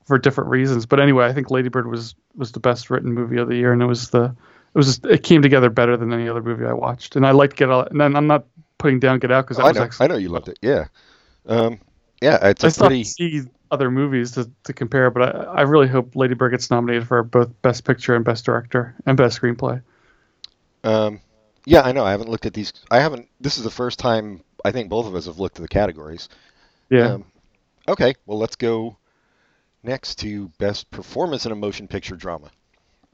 for 0.07 0.19
different 0.19 0.51
reasons. 0.51 0.87
But 0.87 1.01
anyway, 1.01 1.27
I 1.27 1.33
think 1.33 1.51
Lady 1.51 1.69
Bird 1.69 1.89
was 1.89 2.15
was 2.37 2.53
the 2.53 2.61
best 2.61 2.91
written 2.91 3.13
movie 3.13 3.39
of 3.39 3.49
the 3.49 3.57
year, 3.57 3.73
and 3.73 3.83
it 3.83 3.87
was 3.87 4.11
the 4.11 4.25
it 4.25 4.77
was 4.77 4.87
just, 4.87 5.07
it 5.07 5.23
came 5.23 5.43
together 5.43 5.71
better 5.71 5.97
than 5.97 6.13
any 6.13 6.29
other 6.29 6.43
movie 6.43 6.65
I 6.65 6.75
watched, 6.75 7.17
and 7.17 7.27
I 7.27 7.33
liked 7.33 7.57
Get 7.57 7.71
Out. 7.71 7.91
And 7.91 8.01
then 8.01 8.15
I'm 8.15 8.27
not 8.27 8.45
putting 8.79 9.01
down 9.01 9.19
Get 9.19 9.33
Out 9.33 9.47
because 9.47 9.57
that 9.57 9.65
was 9.65 9.77
know, 9.77 10.05
I 10.05 10.07
know 10.07 10.17
you 10.17 10.29
loved 10.29 10.49
it. 10.49 10.59
Yeah, 10.63 10.87
um, 11.49 11.81
yeah, 12.21 12.49
it's 12.49 12.65
I 12.65 12.69
a 12.69 12.73
pretty. 12.73 13.05
see 13.05 13.43
other 13.71 13.91
movies 13.91 14.33
to, 14.33 14.51
to 14.65 14.73
compare, 14.73 15.11
but 15.11 15.23
I, 15.23 15.43
I 15.45 15.61
really 15.63 15.89
hope 15.89 16.17
Lady 16.17 16.35
Bird 16.35 16.51
gets 16.51 16.71
nominated 16.71 17.07
for 17.07 17.23
both 17.23 17.51
Best 17.63 17.85
Picture 17.85 18.15
and 18.15 18.25
Best 18.25 18.45
Director 18.45 18.95
and 19.07 19.17
Best 19.17 19.41
Screenplay. 19.41 19.83
Um, 20.85 21.21
yeah, 21.65 21.83
I 21.83 21.93
know. 21.93 22.05
I 22.05 22.13
haven't 22.13 22.31
looked 22.31 22.47
at 22.47 22.55
these. 22.55 22.73
I 22.91 23.01
haven't. 23.01 23.29
This 23.41 23.59
is 23.59 23.65
the 23.65 23.71
first 23.71 23.99
time 23.99 24.43
I 24.65 24.73
think 24.73 24.89
both 24.89 25.07
of 25.07 25.15
us 25.15 25.27
have 25.27 25.39
looked 25.39 25.57
at 25.57 25.63
the 25.63 25.69
categories. 25.69 26.29
Yeah. 26.91 27.15
Um, 27.15 27.25
okay, 27.87 28.15
well, 28.27 28.39
let's 28.39 28.57
go 28.57 28.97
next 29.83 30.17
to 30.21 30.49
best 30.59 30.91
performance 30.91 31.47
in 31.47 31.53
a 31.53 31.57
motion 31.57 31.89
picture 31.89 32.17
drama. 32.17 32.51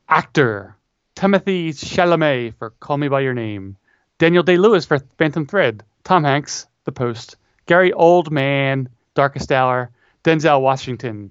Actor 0.08 0.76
Timothy 1.14 1.72
Chalamet 1.72 2.54
for 2.58 2.70
Call 2.70 2.98
Me 2.98 3.08
by 3.08 3.20
Your 3.20 3.34
Name, 3.34 3.76
Daniel 4.18 4.42
Day 4.42 4.56
Lewis 4.56 4.84
for 4.84 4.98
Phantom 5.18 5.46
Thread, 5.46 5.82
Tom 6.02 6.24
Hanks, 6.24 6.66
The 6.84 6.92
Post, 6.92 7.36
Gary 7.66 7.92
Oldman, 7.92 8.88
Darkest 9.14 9.50
Hour, 9.52 9.90
Denzel 10.24 10.60
Washington, 10.60 11.30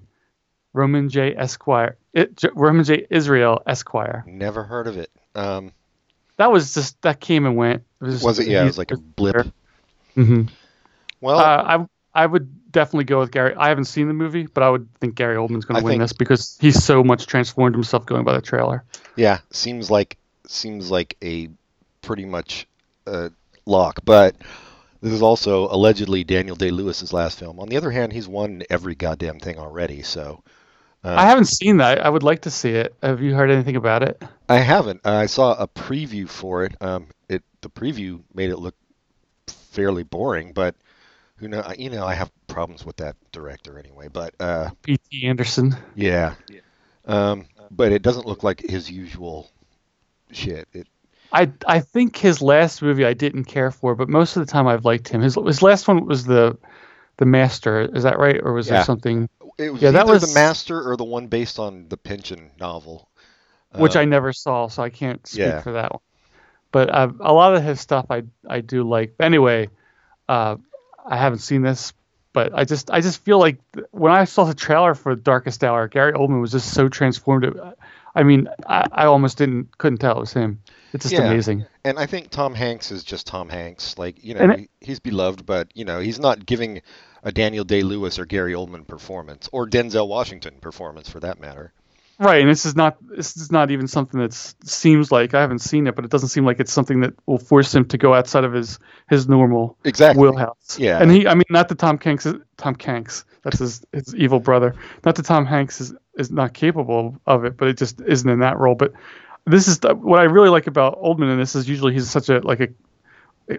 Roman 0.72 1.08
J. 1.08 1.34
Esquire, 1.36 1.96
it, 2.12 2.42
Roman 2.54 2.84
J. 2.84 3.06
Israel 3.10 3.62
Esquire. 3.66 4.24
Never 4.26 4.62
heard 4.64 4.86
of 4.86 4.96
it. 4.96 5.10
Um, 5.34 5.72
That 6.36 6.50
was 6.52 6.74
just 6.74 7.00
that 7.02 7.20
came 7.20 7.46
and 7.46 7.56
went. 7.56 7.82
It 8.00 8.04
was, 8.04 8.22
was 8.22 8.38
it? 8.38 8.48
Yeah, 8.48 8.62
it 8.62 8.66
was 8.66 8.78
like 8.78 8.90
a 8.90 8.96
blip. 8.96 9.46
hmm 10.14 10.42
Well, 11.20 11.38
Uh, 11.38 11.86
I 12.14 12.22
I 12.22 12.26
would 12.26 12.70
definitely 12.72 13.04
go 13.04 13.18
with 13.20 13.30
Gary. 13.32 13.54
I 13.56 13.68
haven't 13.68 13.84
seen 13.86 14.08
the 14.08 14.14
movie, 14.14 14.46
but 14.46 14.62
I 14.62 14.70
would 14.70 14.88
think 15.00 15.14
Gary 15.16 15.36
Oldman's 15.36 15.64
going 15.64 15.78
to 15.80 15.84
win 15.84 15.92
think- 15.94 16.02
this 16.02 16.12
because 16.12 16.56
he's 16.60 16.82
so 16.82 17.02
much 17.04 17.26
transformed 17.26 17.74
himself 17.74 18.06
going 18.06 18.24
by 18.24 18.32
the 18.34 18.40
trailer. 18.42 18.84
yeah, 19.16 19.38
seems 19.50 19.90
like 19.90 20.16
seems 20.46 20.90
like 20.90 21.16
a 21.22 21.48
pretty 22.02 22.24
much 22.24 22.66
uh, 23.06 23.30
lock. 23.66 24.00
But 24.04 24.36
this 25.04 25.12
is 25.12 25.20
also 25.20 25.68
allegedly 25.68 26.24
Daniel 26.24 26.56
Day 26.56 26.70
Lewis's 26.70 27.12
last 27.12 27.38
film. 27.38 27.60
On 27.60 27.68
the 27.68 27.76
other 27.76 27.90
hand, 27.90 28.10
he's 28.10 28.26
won 28.26 28.62
every 28.70 28.94
goddamn 28.94 29.38
thing 29.38 29.58
already. 29.58 30.00
So 30.00 30.42
uh, 31.04 31.14
I 31.14 31.26
haven't 31.26 31.44
seen 31.44 31.76
that. 31.76 32.02
I 32.02 32.08
would 32.08 32.22
like 32.22 32.40
to 32.42 32.50
see 32.50 32.70
it. 32.70 32.94
Have 33.02 33.20
you 33.20 33.34
heard 33.34 33.50
anything 33.50 33.76
about 33.76 34.02
it? 34.02 34.22
I 34.48 34.56
haven't. 34.56 35.02
I 35.04 35.26
saw 35.26 35.52
a 35.56 35.68
preview 35.68 36.26
for 36.26 36.64
it. 36.64 36.74
Um, 36.80 37.08
it 37.28 37.42
the 37.60 37.68
preview 37.68 38.22
made 38.32 38.48
it 38.48 38.56
look 38.56 38.74
fairly 39.46 40.04
boring, 40.04 40.54
but 40.54 40.74
who 41.36 41.48
know? 41.48 41.62
You 41.76 41.90
know, 41.90 42.06
I 42.06 42.14
have 42.14 42.32
problems 42.46 42.86
with 42.86 42.96
that 42.96 43.16
director 43.30 43.78
anyway. 43.78 44.08
But 44.08 44.34
uh, 44.40 44.70
P.T. 44.80 45.26
Anderson. 45.26 45.76
yeah, 45.94 46.34
um, 47.04 47.46
but 47.70 47.92
it 47.92 48.00
doesn't 48.00 48.24
look 48.24 48.42
like 48.42 48.62
his 48.62 48.90
usual 48.90 49.50
shit. 50.32 50.66
It, 50.72 50.88
I 51.34 51.50
I 51.66 51.80
think 51.80 52.16
his 52.16 52.40
last 52.40 52.80
movie 52.80 53.04
I 53.04 53.12
didn't 53.14 53.44
care 53.44 53.70
for, 53.72 53.94
but 53.94 54.08
most 54.08 54.36
of 54.36 54.46
the 54.46 54.50
time 54.52 54.66
I've 54.68 54.84
liked 54.84 55.08
him. 55.08 55.20
His 55.20 55.34
his 55.34 55.60
last 55.62 55.88
one 55.88 56.06
was 56.06 56.24
the 56.24 56.56
the 57.16 57.26
Master. 57.26 57.80
Is 57.82 58.04
that 58.04 58.18
right, 58.18 58.40
or 58.42 58.52
was 58.52 58.68
Yeah. 58.68 58.74
there 58.76 58.84
something 58.84 59.28
it 59.58 59.70
was 59.70 59.82
Yeah, 59.82 59.90
that 59.92 60.06
was- 60.06 60.22
the 60.32 60.34
Master 60.38 60.88
or 60.88 60.96
the 60.96 61.04
one 61.04 61.26
based 61.28 61.58
on 61.58 61.86
the 61.88 61.96
Pynchon 61.96 62.50
novel. 62.58 63.08
which 63.76 63.96
Uh, 63.96 64.00
I 64.00 64.04
never 64.04 64.32
saw, 64.32 64.68
so 64.68 64.82
I 64.84 64.90
can't 64.90 65.26
speak 65.26 65.40
Yeah. 65.40 65.60
for 65.60 65.72
that 65.72 65.90
one. 65.92 66.00
But 66.70 66.90
uh, 66.90 67.08
a 67.20 67.32
lot 67.32 67.54
of 67.56 67.62
his 67.64 67.80
stuff 67.80 68.06
I 68.10 68.22
I 68.48 68.60
do 68.60 68.84
like. 68.88 69.14
But 69.18 69.24
anyway, 69.24 69.68
uh, 70.28 70.56
I 71.04 71.16
haven't 71.16 71.40
seen 71.40 71.62
this, 71.62 71.92
but 72.32 72.52
I 72.54 72.64
just 72.64 72.90
I 72.92 73.00
just 73.00 73.20
feel 73.24 73.38
like 73.40 73.58
when 73.90 74.12
I 74.12 74.24
saw 74.26 74.44
the 74.44 74.54
trailer 74.54 74.94
for 74.94 75.14
Darkest 75.16 75.62
Hour, 75.64 75.88
Gary 75.88 76.12
Oldman 76.12 76.40
was 76.40 76.52
just 76.52 76.72
so 76.72 76.88
transformative. 76.88 77.74
I 78.14 78.22
mean, 78.22 78.48
I, 78.66 78.86
I 78.92 79.04
almost 79.06 79.38
didn't 79.38 79.76
couldn't 79.78 79.98
tell 79.98 80.16
it 80.16 80.20
was 80.20 80.32
him. 80.32 80.60
It's 80.92 81.04
just 81.04 81.14
Yeah. 81.14 81.28
amazing. 81.28 81.66
And 81.84 81.98
I 81.98 82.06
think 82.06 82.30
Tom 82.30 82.54
Hanks 82.54 82.92
is 82.92 83.02
just 83.02 83.26
Tom 83.26 83.48
Hanks. 83.48 83.98
Like, 83.98 84.22
you 84.22 84.34
know, 84.34 84.54
he, 84.56 84.68
he's 84.80 85.00
beloved, 85.00 85.44
but, 85.44 85.68
you 85.74 85.84
know, 85.84 85.98
he's 85.98 86.20
not 86.20 86.46
giving 86.46 86.82
a 87.24 87.32
Daniel 87.32 87.64
Day 87.64 87.82
Lewis 87.82 88.18
or 88.18 88.26
Gary 88.26 88.52
Oldman 88.52 88.86
performance, 88.86 89.48
or 89.50 89.66
Denzel 89.66 90.06
Washington 90.06 90.54
performance 90.60 91.08
for 91.08 91.18
that 91.20 91.40
matter. 91.40 91.72
Right, 92.20 92.42
and 92.42 92.48
this 92.48 92.64
is 92.64 92.76
not 92.76 92.96
this 93.08 93.36
is 93.36 93.50
not 93.50 93.72
even 93.72 93.88
something 93.88 94.20
that 94.20 94.32
seems 94.32 95.10
like 95.10 95.34
I 95.34 95.40
haven't 95.40 95.58
seen 95.58 95.88
it, 95.88 95.96
but 95.96 96.04
it 96.04 96.12
doesn't 96.12 96.28
seem 96.28 96.44
like 96.46 96.60
it's 96.60 96.72
something 96.72 97.00
that 97.00 97.12
will 97.26 97.38
force 97.38 97.74
him 97.74 97.84
to 97.86 97.98
go 97.98 98.14
outside 98.14 98.44
of 98.44 98.52
his 98.52 98.78
his 99.10 99.28
normal 99.28 99.76
Exactly. 99.82 100.22
wheelhouse. 100.22 100.78
Yeah. 100.78 101.02
and 101.02 101.10
he 101.10 101.26
I 101.26 101.34
mean 101.34 101.42
not 101.50 101.68
that 101.70 101.78
Tom 101.78 101.98
Hanks 101.98 102.24
Tom 102.56 102.76
Hanks 102.78 103.24
that's 103.44 103.58
his 103.58 103.84
his 103.92 104.14
evil 104.14 104.40
brother. 104.40 104.74
Not 105.04 105.14
that 105.16 105.26
Tom 105.26 105.46
Hanks 105.46 105.80
is 105.80 105.94
is 106.16 106.30
not 106.30 106.54
capable 106.54 107.20
of 107.26 107.44
it, 107.44 107.56
but 107.56 107.68
it 107.68 107.78
just 107.78 108.00
isn't 108.00 108.28
in 108.28 108.40
that 108.40 108.58
role. 108.58 108.74
But 108.74 108.92
this 109.44 109.68
is 109.68 109.80
the, 109.80 109.94
what 109.94 110.18
I 110.18 110.24
really 110.24 110.48
like 110.48 110.66
about 110.66 111.00
Oldman 111.00 111.30
in 111.30 111.38
this 111.38 111.54
is 111.54 111.68
usually 111.68 111.92
he's 111.92 112.10
such 112.10 112.28
a 112.30 112.40
like 112.40 112.60
a 112.60 112.68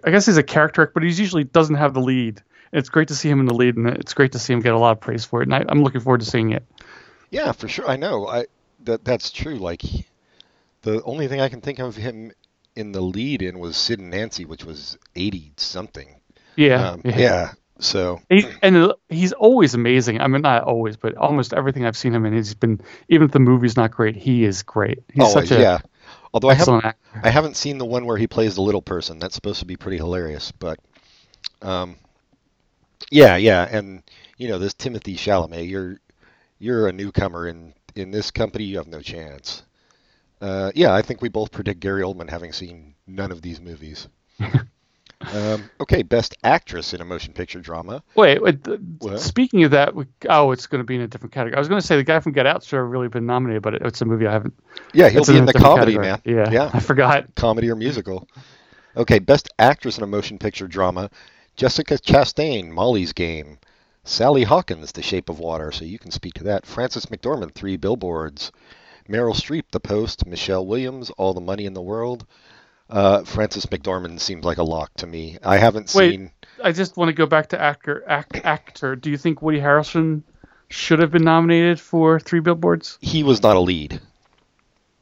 I 0.03 0.11
guess 0.11 0.25
he's 0.25 0.37
a 0.37 0.43
character, 0.43 0.91
but 0.93 1.03
he 1.03 1.09
usually 1.09 1.43
doesn't 1.43 1.75
have 1.75 1.93
the 1.93 2.01
lead. 2.01 2.41
It's 2.73 2.89
great 2.89 3.07
to 3.09 3.15
see 3.15 3.29
him 3.29 3.39
in 3.39 3.45
the 3.45 3.53
lead, 3.53 3.77
and 3.77 3.87
it's 3.87 4.13
great 4.13 4.31
to 4.33 4.39
see 4.39 4.51
him 4.51 4.59
get 4.59 4.73
a 4.73 4.79
lot 4.79 4.91
of 4.91 4.99
praise 4.99 5.23
for 5.23 5.41
it. 5.41 5.47
And 5.47 5.55
I, 5.55 5.63
I'm 5.69 5.83
looking 5.83 6.01
forward 6.01 6.21
to 6.21 6.25
seeing 6.25 6.51
it. 6.51 6.65
Yeah, 7.29 7.51
for 7.51 7.67
sure. 7.67 7.87
I 7.87 7.95
know. 7.95 8.27
I 8.27 8.45
that 8.83 9.05
that's 9.05 9.31
true. 9.31 9.57
Like 9.57 9.83
the 10.81 11.03
only 11.03 11.27
thing 11.27 11.39
I 11.41 11.49
can 11.49 11.61
think 11.61 11.79
of 11.79 11.95
him 11.95 12.31
in 12.75 12.91
the 12.91 13.01
lead 13.01 13.41
in 13.41 13.59
was 13.59 13.77
Sid 13.77 13.99
and 13.99 14.09
Nancy, 14.09 14.45
which 14.45 14.65
was 14.65 14.97
80 15.15 15.53
something. 15.57 16.19
Yeah, 16.55 16.89
Um, 16.89 17.01
yeah. 17.05 17.51
So, 17.79 18.21
He, 18.29 18.45
and 18.61 18.93
he's 19.09 19.33
always 19.33 19.73
amazing. 19.73 20.21
I 20.21 20.27
mean, 20.27 20.41
not 20.41 20.63
always, 20.63 20.95
but 20.95 21.15
almost 21.17 21.53
everything 21.53 21.85
I've 21.85 21.97
seen 21.97 22.13
him 22.13 22.25
in, 22.25 22.33
he's 22.33 22.53
been. 22.53 22.79
Even 23.09 23.25
if 23.25 23.31
the 23.31 23.39
movie's 23.39 23.75
not 23.75 23.91
great, 23.91 24.15
he 24.15 24.45
is 24.45 24.63
great. 24.63 24.99
He's 25.13 25.25
oh, 25.25 25.29
such 25.29 25.51
a 25.51 25.59
yeah. 25.59 25.79
Although 26.33 26.49
I 26.49 26.53
haven't 26.53 26.85
actor. 26.85 27.21
I 27.23 27.29
haven't 27.29 27.55
seen 27.57 27.77
the 27.77 27.85
one 27.85 28.05
where 28.05 28.17
he 28.17 28.27
plays 28.27 28.55
the 28.55 28.61
little 28.61 28.81
person. 28.81 29.19
That's 29.19 29.35
supposed 29.35 29.59
to 29.59 29.65
be 29.65 29.75
pretty 29.75 29.97
hilarious, 29.97 30.51
but 30.51 30.79
um, 31.61 31.95
yeah, 33.11 33.35
yeah, 33.35 33.67
and 33.69 34.03
you 34.37 34.47
know 34.47 34.59
this 34.59 34.73
Timothy 34.73 35.15
Chalamet, 35.15 35.69
you're 35.69 35.99
you're 36.59 36.87
a 36.87 36.93
newcomer 36.93 37.47
in 37.47 37.73
in 37.95 38.11
this 38.11 38.31
company. 38.31 38.65
You 38.65 38.77
have 38.77 38.87
no 38.87 39.01
chance. 39.01 39.63
Uh, 40.41 40.71
yeah, 40.75 40.93
I 40.93 41.01
think 41.01 41.21
we 41.21 41.29
both 41.29 41.51
predict 41.51 41.79
Gary 41.79 42.03
Oldman 42.03 42.29
having 42.29 42.51
seen 42.51 42.95
none 43.07 43.31
of 43.31 43.41
these 43.41 43.61
movies. 43.61 44.07
um, 45.33 45.69
okay, 45.79 46.03
best 46.03 46.35
actress 46.43 46.93
in 46.93 47.01
a 47.01 47.05
motion 47.05 47.33
picture 47.33 47.59
drama. 47.59 48.03
Wait, 48.15 48.41
wait 48.41 48.63
th- 48.63 48.79
speaking 49.17 49.63
of 49.63 49.71
that, 49.71 49.95
we, 49.95 50.05
oh, 50.29 50.51
it's 50.51 50.67
going 50.67 50.79
to 50.79 50.85
be 50.85 50.95
in 50.95 51.01
a 51.01 51.07
different 51.07 51.33
category. 51.33 51.55
I 51.55 51.59
was 51.59 51.67
going 51.67 51.81
to 51.81 51.85
say 51.85 51.95
the 51.95 52.03
guy 52.03 52.19
from 52.19 52.33
Get 52.33 52.45
Out 52.45 52.63
should 52.63 52.77
have 52.77 52.87
really 52.87 53.07
been 53.07 53.25
nominated, 53.25 53.61
but 53.61 53.75
it, 53.75 53.81
it's 53.83 54.01
a 54.01 54.05
movie 54.05 54.27
I 54.27 54.31
haven't. 54.31 54.53
Yeah, 54.93 55.09
he'll 55.09 55.25
be 55.25 55.33
a 55.33 55.37
in 55.37 55.45
the 55.45 55.53
comedy, 55.53 55.95
category. 55.95 56.07
man. 56.07 56.21
Yeah, 56.25 56.51
yeah, 56.51 56.71
I 56.73 56.79
forgot. 56.79 57.33
comedy 57.35 57.69
or 57.69 57.75
musical. 57.75 58.27
Okay, 58.97 59.19
best 59.19 59.49
actress 59.59 59.97
in 59.97 60.03
a 60.03 60.07
motion 60.07 60.37
picture 60.37 60.67
drama: 60.67 61.09
Jessica 61.55 61.95
Chastain, 61.95 62.69
Molly's 62.69 63.13
Game, 63.13 63.57
Sally 64.03 64.43
Hawkins, 64.43 64.91
The 64.91 65.01
Shape 65.01 65.29
of 65.29 65.39
Water. 65.39 65.71
So 65.71 65.85
you 65.85 65.99
can 65.99 66.11
speak 66.11 66.33
to 66.35 66.43
that. 66.45 66.65
Frances 66.65 67.07
McDormand, 67.07 67.53
Three 67.53 67.77
Billboards, 67.77 68.51
Meryl 69.09 69.35
Streep, 69.35 69.63
The 69.71 69.79
Post, 69.79 70.25
Michelle 70.25 70.65
Williams, 70.65 71.09
All 71.11 71.33
the 71.33 71.41
Money 71.41 71.65
in 71.65 71.73
the 71.73 71.81
World. 71.81 72.25
Uh, 72.89 73.23
Frances 73.23 73.65
McDormand 73.65 74.19
seems 74.19 74.45
like 74.45 74.57
a 74.57 74.63
lock 74.63 74.93
to 74.95 75.07
me. 75.07 75.37
I 75.43 75.57
haven't 75.57 75.93
Wait. 75.95 76.11
seen. 76.11 76.31
I 76.63 76.71
just 76.71 76.97
want 76.97 77.09
to 77.09 77.13
go 77.13 77.25
back 77.25 77.49
to 77.49 77.59
actor. 77.59 78.03
Act, 78.07 78.35
actor. 78.43 78.95
Do 78.95 79.09
you 79.09 79.17
think 79.17 79.41
Woody 79.41 79.59
Harrelson 79.59 80.21
should 80.69 80.99
have 80.99 81.11
been 81.11 81.23
nominated 81.23 81.79
for 81.79 82.19
Three 82.19 82.39
Billboards? 82.39 82.97
He 83.01 83.23
was 83.23 83.41
not 83.41 83.55
a 83.55 83.59
lead. 83.59 83.99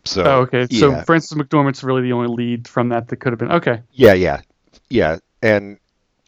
So. 0.05 0.23
oh, 0.23 0.41
okay. 0.41 0.67
So. 0.71 1.01
Frances 1.01 1.37
McDormand's 1.37 1.83
really 1.83 2.01
the 2.01 2.13
only 2.13 2.27
lead 2.27 2.67
from 2.67 2.89
that 2.89 3.07
that 3.09 3.17
could 3.17 3.31
have 3.31 3.39
been. 3.39 3.51
Okay. 3.51 3.81
Yeah, 3.91 4.13
yeah, 4.13 4.41
yeah. 4.89 5.19
And 5.41 5.79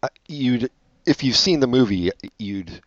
uh, 0.03 0.09
you'd, 0.27 0.69
if 1.05 1.23
you've 1.23 1.35
seen 1.35 1.59
the 1.59 1.67
movie, 1.67 2.11
you'd 2.37 2.81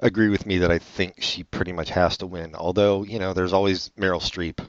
agree 0.00 0.28
with 0.28 0.46
me 0.46 0.58
that 0.58 0.70
I 0.70 0.78
think 0.78 1.22
she 1.22 1.42
pretty 1.42 1.72
much 1.72 1.90
has 1.90 2.18
to 2.18 2.26
win. 2.26 2.54
Although, 2.54 3.02
you 3.04 3.18
know, 3.18 3.32
there's 3.32 3.52
always 3.52 3.90
Meryl 3.98 4.20
Streep, 4.20 4.66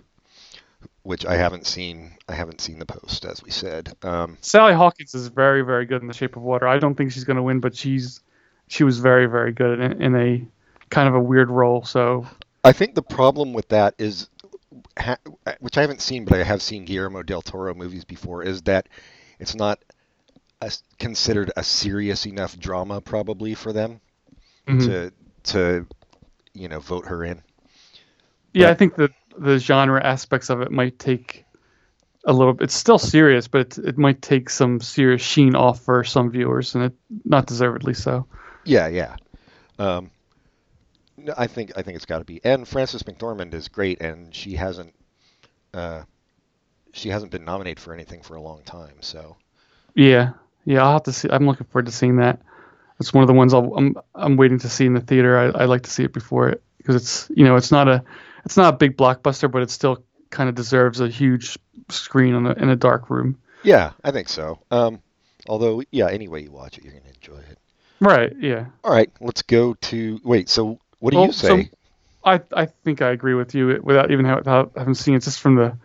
which 1.04 1.26
I 1.26 1.36
haven't 1.36 1.66
seen. 1.66 2.12
I 2.28 2.34
haven't 2.34 2.62
seen 2.62 2.80
the 2.80 2.86
post, 2.86 3.26
as 3.26 3.44
we 3.44 3.52
said. 3.52 3.94
Um, 4.02 4.38
Sally 4.42 4.74
Hawkins 4.74 5.14
is 5.14 5.28
very, 5.28 5.62
very 5.62 5.86
good 5.86 6.02
in 6.02 6.08
The 6.08 6.14
Shape 6.14 6.36
of 6.36 6.44
Water. 6.44 6.68
I 6.68 6.80
don't 6.80 6.96
think 6.96 7.12
she's 7.12 7.24
going 7.24 7.38
to 7.38 7.44
win, 7.44 7.60
but 7.60 7.76
she's 7.76 8.22
she 8.68 8.84
was 8.84 9.00
very, 9.00 9.28
very 9.28 9.52
good 9.52 9.80
in, 9.80 10.02
in 10.02 10.16
a 10.16 10.48
kind 10.90 11.08
of 11.08 11.16
a 11.16 11.20
weird 11.20 11.50
role. 11.50 11.84
So 11.84 12.28
I 12.64 12.72
think 12.72 12.96
the 12.96 13.04
problem 13.04 13.54
with 13.54 13.68
that 13.70 13.96
is, 13.98 14.30
ha, 14.98 15.18
which 15.60 15.78
I 15.78 15.82
haven't 15.82 16.02
seen, 16.02 16.26
but 16.26 16.40
I 16.40 16.44
have 16.44 16.62
seen 16.62 16.86
Guillermo 16.86 17.24
del 17.24 17.42
Toro 17.42 17.74
movies 17.74 18.06
before, 18.06 18.44
is 18.44 18.64
that 18.64 18.90
it's 19.40 19.56
not 19.56 19.80
a, 20.62 20.72
considered 20.98 21.52
a 21.56 21.64
serious 21.64 22.26
enough 22.26 22.58
drama 22.58 23.02
probably 23.02 23.54
for 23.54 23.72
them 23.74 24.02
mhm. 24.68 24.86
to 24.86 25.12
to 25.52 25.86
you 26.54 26.68
know 26.68 26.80
vote 26.80 27.06
her 27.06 27.24
in. 27.24 27.44
yeah, 28.54 28.66
but- 28.66 28.72
I 28.72 28.74
think 28.74 28.96
that 28.96 29.12
the 29.38 29.60
genre 29.60 30.04
aspects 30.04 30.50
of 30.50 30.62
it 30.62 30.72
might 30.72 31.00
take 31.00 31.46
a 32.26 32.34
little. 32.34 32.56
It's 32.60 32.74
still 32.74 33.00
serious, 33.00 33.48
but 33.48 33.78
it, 33.78 33.78
it 33.80 33.98
might 33.98 34.22
take 34.22 34.50
some 34.50 34.80
serious 34.80 35.22
sheen 35.22 35.56
off 35.56 35.82
for 35.82 36.04
some 36.04 36.32
viewers, 36.32 36.76
and 36.76 36.86
it 36.86 36.94
not 37.24 37.46
deservedly 37.48 37.94
so. 37.94 38.26
Yeah, 38.64 38.88
yeah. 38.88 39.16
Um, 39.78 40.12
I 41.38 41.48
think 41.48 41.74
I 41.78 41.82
think 41.82 41.96
it's 41.96 42.06
got 42.06 42.20
to 42.20 42.26
be. 42.26 42.42
And 42.44 42.68
Frances 42.68 43.04
McDormand 43.04 43.54
is 43.54 43.68
great, 43.68 44.02
and 44.02 44.34
she 44.34 44.54
hasn't 44.54 44.94
uh, 45.74 46.04
she 46.94 47.10
hasn't 47.10 47.32
been 47.32 47.46
nominated 47.46 47.80
for 47.80 47.94
anything 47.94 48.22
for 48.22 48.36
a 48.36 48.42
long 48.42 48.64
time. 48.64 48.96
So 49.02 49.36
Yeah, 49.94 50.34
yeah, 50.66 50.84
I'll 50.84 50.94
have 50.94 51.04
to 51.04 51.14
see. 51.14 51.30
I'm 51.32 51.46
looking 51.46 51.68
forward 51.68 51.86
to 51.86 51.92
seeing 51.92 52.18
that. 52.18 52.42
It's 53.00 53.14
one 53.14 53.24
of 53.24 53.28
the 53.28 53.34
ones 53.34 53.54
I'll, 53.54 53.74
I'm 53.76 53.98
I'm 54.14 54.38
waiting 54.38 54.60
to 54.60 54.70
see 54.70 54.86
in 54.86 54.94
the 54.94 55.02
theater. 55.02 55.38
I, 55.38 55.64
I 55.64 55.66
like 55.66 55.84
to 55.84 55.92
see 55.92 56.04
it 56.04 56.14
before 56.14 56.50
it 56.50 56.64
because 56.78 56.96
it's 56.96 57.30
you 57.36 57.44
know 57.44 57.56
it's 57.56 57.72
not 57.72 57.88
a 57.88 58.04
it's 58.46 58.58
not 58.58 58.74
a 58.74 58.78
big 58.78 58.96
blockbuster, 58.98 59.52
but 59.52 59.62
it 59.62 59.70
still 59.70 60.04
kind 60.30 60.50
of 60.50 60.56
deserves 60.56 61.00
a 61.00 61.08
huge 61.08 61.58
screen 61.90 62.36
in 62.36 62.46
a, 62.46 62.54
in 62.54 62.70
a 62.70 62.76
dark 62.76 63.10
room. 63.10 63.38
yeah, 63.64 63.92
I 64.04 64.12
think 64.12 64.30
so. 64.30 64.60
Um, 64.72 65.02
although 65.48 65.82
yeah, 65.92 66.10
any 66.10 66.28
way 66.28 66.42
you 66.42 66.52
watch 66.52 66.78
it, 66.78 66.84
you're 66.84 66.94
gonna 66.94 67.14
enjoy 67.14 67.38
it. 67.50 67.58
Right. 68.00 68.34
Yeah. 68.40 68.66
All 68.84 68.92
right, 68.94 69.10
let's 69.22 69.42
go 69.42 69.74
to 69.74 70.20
wait. 70.24 70.50
So 70.50 70.80
what 71.00 71.12
do 71.12 71.18
Well, 71.18 71.28
you 71.28 71.32
so- 71.34 71.48
say? 71.58 71.70
I 72.24 72.42
I 72.56 72.66
think 72.66 73.02
I 73.04 73.12
agree 73.12 73.36
with 73.36 73.54
you 73.54 73.80
without 73.84 74.10
even 74.12 74.26
ha- 74.26 74.38
without 74.38 74.72
having 74.76 74.96
seen 74.96 75.14
it, 75.16 75.22
just 75.24 75.40
from 75.40 75.56
the 75.56 75.78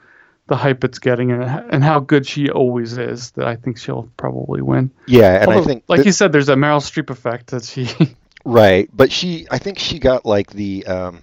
the 0.46 0.56
hype 0.56 0.82
it's 0.84 0.98
getting 0.98 1.30
and 1.30 1.42
and 1.72 1.84
how 1.84 2.00
good 2.00 2.26
she 2.26 2.48
always 2.50 2.96
is. 2.98 3.30
That 3.32 3.46
I 3.46 3.56
think 3.56 3.76
she'll 3.78 4.08
probably 4.16 4.62
win. 4.62 4.90
yeah, 5.06 5.42
and 5.42 5.50
I 5.52 5.60
think 5.62 5.84
like 5.86 5.98
that- 5.98 6.06
you 6.06 6.12
said, 6.12 6.32
there's 6.32 6.48
a 6.48 6.54
Meryl 6.54 6.80
Streep 6.80 7.10
effect 7.10 7.48
that 7.48 7.64
she. 7.64 7.88
right, 8.44 8.88
but 8.92 9.12
she 9.12 9.46
I 9.50 9.58
think 9.58 9.78
she 9.78 9.98
got 9.98 10.24
like 10.24 10.50
the 10.50 10.86
um, 10.86 11.22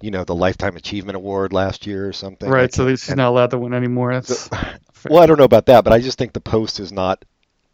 you 0.00 0.10
know 0.10 0.24
the 0.24 0.34
lifetime 0.34 0.76
achievement 0.76 1.16
award 1.16 1.52
last 1.52 1.86
year 1.86 2.08
or 2.08 2.12
something. 2.12 2.48
Right. 2.48 2.72
So 2.72 2.86
can't- 2.86 3.08
and- 3.08 3.16
not 3.18 3.28
allowed 3.28 3.50
to 3.50 3.58
win 3.58 3.74
anymore. 3.74 4.12
That's 4.14 4.48
Well, 5.08 5.22
I 5.22 5.26
don't 5.26 5.38
know 5.38 5.44
about 5.44 5.66
that, 5.66 5.82
but 5.84 5.92
I 5.94 6.00
just 6.00 6.18
think 6.18 6.32
the 6.34 6.40
post 6.40 6.78
is 6.78 6.92
not. 6.92 7.24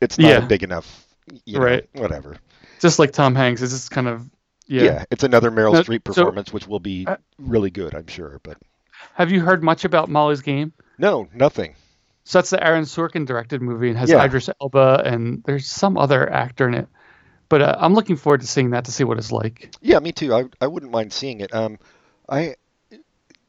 It's 0.00 0.18
not 0.18 0.28
Yeah. 0.28 0.40
big 0.40 0.62
enough. 0.62 1.06
You 1.44 1.58
know, 1.58 1.64
Right. 1.64 1.88
Whatever. 1.94 2.36
just 2.80 2.98
like 3.00 3.12
Tom 3.12 3.34
Hanks. 3.34 3.62
It's 3.62 3.72
just 3.72 3.90
kind 3.90 4.06
of 4.06 4.28
Yeah. 4.68 4.82
yeah. 4.82 5.04
It's 5.10 5.24
another 5.24 5.50
Meryl 5.50 5.72
No, 5.72 5.82
Streep 5.82 6.02
so- 6.06 6.12
performance, 6.22 6.52
which 6.52 6.68
will 6.68 6.78
be 6.80 7.06
really 7.38 7.70
good, 7.70 7.94
I'm 7.94 8.06
sure. 8.06 8.40
But 8.44 8.58
Have 9.14 9.32
you 9.32 9.40
heard 9.40 9.62
much 9.64 9.84
about 9.84 10.08
Molly's 10.08 10.40
Game? 10.42 10.72
no, 10.98 11.26
nothing. 11.34 11.74
So 12.24 12.38
that's 12.38 12.50
the 12.50 12.64
Aaron 12.64 12.84
Sorkin 12.84 13.24
directed 13.26 13.62
movie 13.62 13.88
and 13.88 13.98
has 13.98 14.10
Yeah. 14.10 14.24
Idris 14.24 14.50
Elba 14.60 15.02
and 15.04 15.42
there's 15.46 15.66
some 15.68 15.96
other 15.96 16.28
actor 16.32 16.66
in 16.68 16.74
it. 16.74 16.88
But 17.48 17.62
uh, 17.62 17.76
I'm 17.78 17.94
looking 17.94 18.16
forward 18.16 18.40
to 18.40 18.46
seeing 18.48 18.70
that 18.70 18.84
to 18.86 18.92
see 18.92 19.04
what 19.04 19.18
it's 19.18 19.30
like. 19.30 19.72
Yeah, 19.80 20.00
me 20.00 20.10
too. 20.12 20.34
I 20.34 20.44
I 20.60 20.66
wouldn't 20.66 20.90
mind 20.90 21.12
seeing 21.12 21.40
it. 21.40 21.54
Um, 21.54 21.78
I 22.28 22.56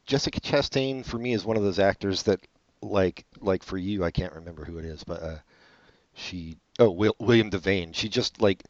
Jessica 0.06 0.40
Chastain 0.40 1.04
for 1.04 1.18
me 1.18 1.32
is 1.34 1.44
one 1.44 1.56
of 1.56 1.62
those 1.62 1.78
actors 1.78 2.22
that 2.24 2.40
like 2.82 3.24
like 3.40 3.62
for 3.62 3.76
you, 3.76 4.04
I 4.04 4.10
can't 4.10 4.32
remember 4.32 4.64
who 4.64 4.78
it 4.78 4.84
is, 4.84 5.04
but 5.04 5.22
uh, 5.22 5.38
she 6.14 6.56
oh 6.78 6.90
Will, 6.90 7.14
William 7.18 7.50
Devane. 7.50 7.94
She 7.94 8.08
just 8.08 8.40
like 8.40 8.62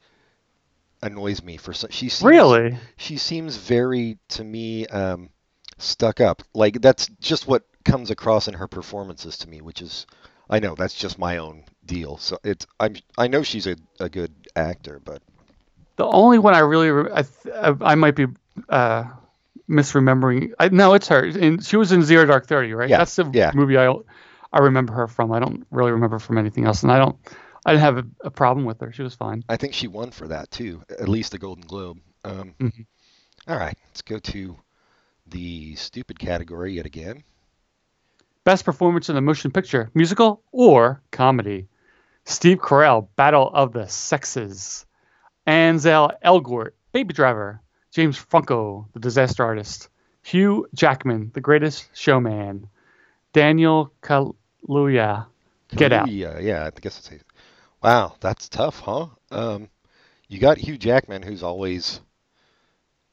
annoys 1.02 1.42
me 1.42 1.56
for 1.56 1.72
some. 1.72 1.90
She 1.90 2.08
seems, 2.08 2.28
Really? 2.28 2.76
She 2.96 3.18
seems 3.18 3.56
very 3.56 4.18
to 4.30 4.44
me 4.44 4.86
um, 4.88 5.30
stuck 5.78 6.20
up. 6.20 6.42
Like 6.54 6.80
that's 6.80 7.08
just 7.20 7.46
what 7.46 7.62
comes 7.84 8.10
across 8.10 8.48
in 8.48 8.54
her 8.54 8.68
performances 8.68 9.38
to 9.38 9.48
me, 9.48 9.60
which 9.60 9.80
is 9.82 10.06
I 10.50 10.58
know 10.58 10.74
that's 10.74 10.94
just 10.94 11.18
my 11.18 11.38
own 11.38 11.64
deal. 11.86 12.16
So 12.18 12.38
it's 12.42 12.66
I'm 12.80 12.96
I 13.16 13.28
know 13.28 13.42
she's 13.42 13.66
a, 13.66 13.76
a 14.00 14.08
good 14.08 14.32
actor, 14.56 15.00
but 15.04 15.22
The 15.96 16.06
only 16.06 16.38
one 16.38 16.54
I 16.54 16.60
really 16.60 17.10
I 17.10 17.24
I 17.54 17.76
I 17.92 17.94
might 17.94 18.16
be 18.16 18.26
uh, 18.68 19.04
misremembering. 19.68 20.52
I, 20.58 20.68
no, 20.68 20.94
it's 20.94 21.08
her. 21.08 21.25
And 21.25 21.64
she 21.64 21.76
was 21.76 21.92
in 21.92 22.02
Zero 22.02 22.25
Dark 22.26 22.46
Thirty, 22.46 22.72
right? 22.75 22.88
Yeah, 22.88 22.98
That's 22.98 23.16
the 23.16 23.30
yeah. 23.32 23.52
movie 23.54 23.76
I 23.78 23.92
I 24.52 24.58
remember 24.60 24.92
her 24.94 25.06
from. 25.06 25.32
I 25.32 25.40
don't 25.40 25.66
really 25.70 25.92
remember 25.92 26.18
from 26.18 26.38
anything 26.38 26.64
else, 26.64 26.82
and 26.82 26.92
I 26.92 26.98
don't. 26.98 27.16
I 27.66 27.72
didn't 27.72 27.82
have 27.82 27.98
a, 27.98 28.04
a 28.25 28.30
problem 28.30 28.64
with 28.64 28.80
her. 28.80 28.92
She 28.92 29.02
was 29.02 29.14
fine. 29.14 29.44
I 29.48 29.56
think 29.56 29.75
she 29.75 29.88
won 29.88 30.10
for 30.10 30.28
that 30.28 30.50
too, 30.50 30.82
at 30.88 31.08
least 31.08 31.32
the 31.32 31.38
Golden 31.38 31.64
Globe. 31.66 31.98
Um, 32.25 32.54
Mhm. 32.58 32.87
all 33.46 33.56
right, 33.58 33.76
let's 33.88 34.02
go 34.02 34.18
to 34.18 34.56
the 35.26 35.75
stupid 35.75 36.18
category 36.18 36.75
yet 36.75 36.87
again. 36.87 37.25
Best 38.44 38.64
performance 38.64 39.10
in 39.10 39.16
a 39.16 39.20
motion 39.20 39.50
picture, 39.50 39.90
musical 39.94 40.42
or 40.52 41.02
comedy. 41.10 41.68
Steve 42.25 42.58
Carell, 42.58 43.08
Battle 43.16 43.50
of 43.52 43.72
the 43.72 43.87
Sexes. 43.87 44.87
Ansel 45.46 46.12
Elgort, 46.25 46.70
Baby 46.92 47.12
Driver. 47.14 47.60
James 47.98 48.16
Franco, 48.16 48.86
The 48.92 49.00
Disaster 49.00 49.42
Artist. 49.42 49.88
Hugh 50.22 50.68
Jackman, 50.72 51.32
The 51.34 51.40
Greatest 51.40 51.88
Showman. 51.94 52.68
Daniel 53.32 53.92
Kaluuya, 54.00 55.26
Get 55.74 55.92
Out. 55.92 56.08
Yeah, 56.08 56.38
yeah, 56.38 56.64
I 56.64 56.80
guess 56.80 57.00
it's. 57.00 57.24
Wow, 57.82 58.14
that's 58.20 58.48
tough, 58.48 58.78
huh? 58.78 59.08
Um, 59.32 59.68
you 60.28 60.38
got 60.38 60.58
Hugh 60.58 60.78
Jackman, 60.78 61.22
who's 61.22 61.42
always 61.42 62.00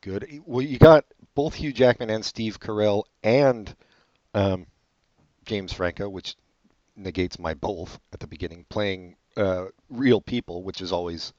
good. 0.02 0.42
Well, 0.46 0.62
you 0.62 0.78
got 0.78 1.06
both 1.34 1.56
Hugh 1.56 1.74
Jackman 1.74 2.12
and 2.12 2.24
Steve 2.24 2.60
Carell 2.60 3.06
and 3.24 3.76
um, 4.36 4.68
James 5.46 5.74
Franco, 5.74 6.08
which 6.08 6.36
negates 6.96 7.40
my 7.40 7.56
both 7.56 8.00
at 8.14 8.20
the 8.20 8.28
beginning, 8.28 8.68
playing 8.70 9.16
uh, 9.36 9.66
real 9.90 10.22
people, 10.22 10.62
which 10.62 10.80
is 10.80 10.92
always 10.92 11.34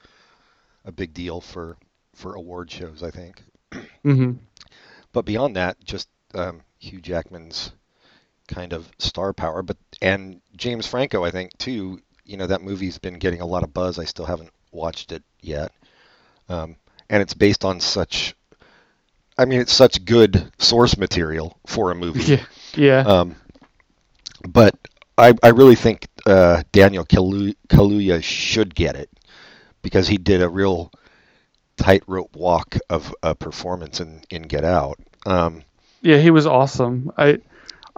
a 0.85 0.91
big 0.91 1.15
deal 1.15 1.41
for 1.41 1.77
for 2.17 2.35
award 2.35 2.71
shows, 2.71 3.03
I 3.05 3.11
think. 3.13 3.43
hmm 4.05 4.33
But 5.13 5.25
beyond 5.25 5.57
that, 5.57 5.83
just 5.85 6.09
um, 6.35 6.63
Hugh 6.79 7.01
Jackman's 7.01 7.73
kind 8.49 8.73
of 8.73 8.91
star 8.99 9.33
power, 9.33 9.63
but 9.63 9.77
and 10.03 10.41
James 10.57 10.87
Franco, 10.87 11.25
I 11.25 11.31
think 11.31 11.57
too. 11.59 12.01
You 12.25 12.37
know 12.39 12.47
that 12.49 12.63
movie's 12.63 12.99
been 12.99 13.19
getting 13.19 13.41
a 13.41 13.47
lot 13.47 13.63
of 13.65 13.73
buzz. 13.75 13.99
I 13.99 14.05
still 14.05 14.27
haven't 14.27 14.53
watched 14.73 15.13
it 15.13 15.23
yet, 15.41 15.73
um, 16.49 16.77
and 17.11 17.23
it's 17.23 17.35
based 17.35 17.65
on 17.65 17.81
such. 17.81 18.35
I 19.39 19.45
mean, 19.47 19.61
it's 19.61 19.73
such 19.73 20.05
good 20.05 20.53
source 20.59 20.97
material 20.97 21.59
for 21.67 21.91
a 21.91 21.95
movie. 21.95 22.25
Yeah. 22.37 22.45
Yeah. 22.75 23.01
Um, 23.05 23.37
but 24.49 24.75
I, 25.19 25.35
I 25.43 25.49
really 25.49 25.77
think 25.77 26.09
uh, 26.27 26.63
Daniel 26.73 27.05
Kalu- 27.05 27.57
Kaluuya 27.69 28.23
should 28.23 28.75
get 28.75 28.97
it 28.97 29.11
because 29.83 30.09
he 30.09 30.19
did 30.19 30.43
a 30.43 30.49
real 30.49 30.93
tightrope 31.77 32.35
walk 32.37 32.77
of 32.91 33.15
a 33.23 33.35
performance 33.35 34.01
in, 34.01 34.23
in 34.31 34.43
Get 34.43 34.65
Out. 34.65 34.99
Um, 35.25 35.63
Yeah, 36.03 36.19
he 36.19 36.31
was 36.31 36.47
awesome. 36.47 37.13
I 37.17 37.39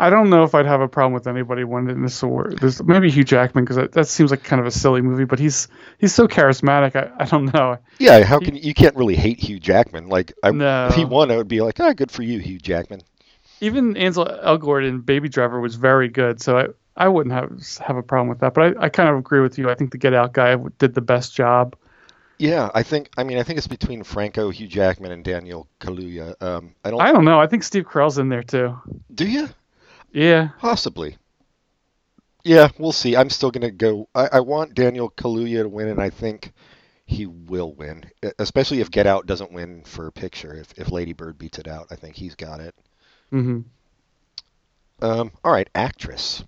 I 0.01 0.11
don't 0.11 0.31
know 0.31 0.45
if 0.45 0.55
I'd 0.55 0.65
have 0.67 0.81
a 0.81 0.87
problem 0.87 1.13
with 1.13 1.27
anybody 1.27 1.65
winning 1.65 2.03
this 2.03 2.23
award. 2.23 2.59
There's 2.61 2.81
maybe 2.85 3.11
Hugh 3.11 3.25
Jackman 3.25 3.65
because 3.65 3.77
that, 3.77 3.93
that 3.93 4.07
seems 4.07 4.31
like 4.31 4.45
kind 4.45 4.61
of 4.61 4.67
a 4.67 4.71
silly 4.71 5.01
movie, 5.01 5.25
but 5.25 5.41
he's 5.41 5.67
he's 5.99 6.15
so 6.15 6.29
charismatic. 6.29 6.95
I, 6.95 7.11
I 7.23 7.25
don't 7.25 7.53
know. 7.53 7.79
yeah, 7.99 8.23
how 8.23 8.39
can 8.39 8.55
you 8.55 8.75
can't 8.75 8.95
really 8.95 9.17
hate 9.17 9.41
Hugh 9.41 9.59
Jackman? 9.59 10.09
Like, 10.09 10.33
I, 10.43 10.53
No. 10.53 10.87
if 10.87 10.95
he 10.95 11.05
won, 11.05 11.33
I 11.33 11.37
would 11.37 11.49
be 11.49 11.61
like, 11.61 11.81
ah, 11.81 11.93
good 11.95 12.13
for 12.13 12.23
you, 12.23 12.39
Hugh 12.39 12.61
Jackman. 12.61 13.01
Even 13.61 13.97
Ansel 13.97 14.27
Elgort 14.45 14.87
in 14.87 15.01
Baby 15.01 15.29
Driver 15.29 15.59
was 15.61 15.75
very 15.75 16.09
good, 16.09 16.41
so 16.41 16.57
I, 16.57 16.67
I 16.97 17.09
wouldn't 17.09 17.35
have 17.35 17.51
have 17.85 17.97
a 17.97 18.03
problem 18.05 18.29
with 18.29 18.39
that. 18.39 18.55
But 18.55 18.79
I, 18.79 18.85
I 18.85 18.89
kind 18.89 19.09
of 19.09 19.17
agree 19.17 19.41
with 19.41 19.59
you. 19.59 19.69
I 19.69 19.75
think 19.75 19.91
the 19.91 19.99
Get 19.99 20.15
Out 20.15 20.33
guy 20.33 20.55
did 20.79 20.95
the 20.95 21.01
best 21.01 21.35
job. 21.35 21.75
Yeah, 22.39 22.71
I 22.73 22.83
think. 22.85 23.11
I 23.17 23.25
mean, 23.25 23.39
I 23.39 23.43
think 23.43 23.59
it's 23.59 23.67
between 23.67 24.05
Franco, 24.05 24.51
Hugh 24.51 24.69
Jackman, 24.69 25.11
and 25.11 25.25
Daniel 25.25 25.67
Kaluuya. 25.81 26.41
Um, 26.41 26.75
I 26.85 26.91
don't. 26.91 27.01
I 27.01 27.13
don't 27.13 27.25
know. 27.25 27.41
I 27.41 27.47
think 27.49 27.65
Steve 27.65 27.85
Carell's 27.85 28.19
in 28.19 28.29
there 28.29 28.43
too. 28.45 28.77
do 29.13 29.27
you? 29.27 29.49
Yeah. 30.13 30.51
Possibly. 30.59 31.17
Yeah, 32.45 32.69
we'll 32.79 32.93
see. 32.93 33.17
I'm 33.17 33.31
still 33.31 33.51
gonna 33.51 33.71
go. 33.71 34.09
I, 34.15 34.29
I 34.35 34.41
want 34.41 34.75
Daniel 34.75 35.11
Kaluuya 35.11 35.63
to 35.63 35.69
win, 35.69 35.89
and 35.89 36.01
I 36.01 36.11
think 36.11 36.53
he 37.05 37.27
will 37.27 37.73
win, 37.73 38.05
especially 38.39 38.81
if 38.81 38.91
Get 38.91 39.07
Out 39.07 39.27
doesn't 39.27 39.53
win 39.53 39.83
for 39.85 40.07
a 40.07 40.13
picture. 40.13 40.55
If 40.55 40.73
if 40.79 40.93
Lady 40.93 41.15
Bird 41.15 41.39
beats 41.39 41.59
it 41.59 41.67
out, 41.67 41.89
I 41.91 41.97
think 41.97 42.15
he's 42.15 42.37
got 42.37 42.61
it. 42.61 42.75
Mm-hmm. 43.33 43.61
Um, 45.05 45.33
all 45.43 45.53
right, 45.53 45.69
actress. 45.75 46.45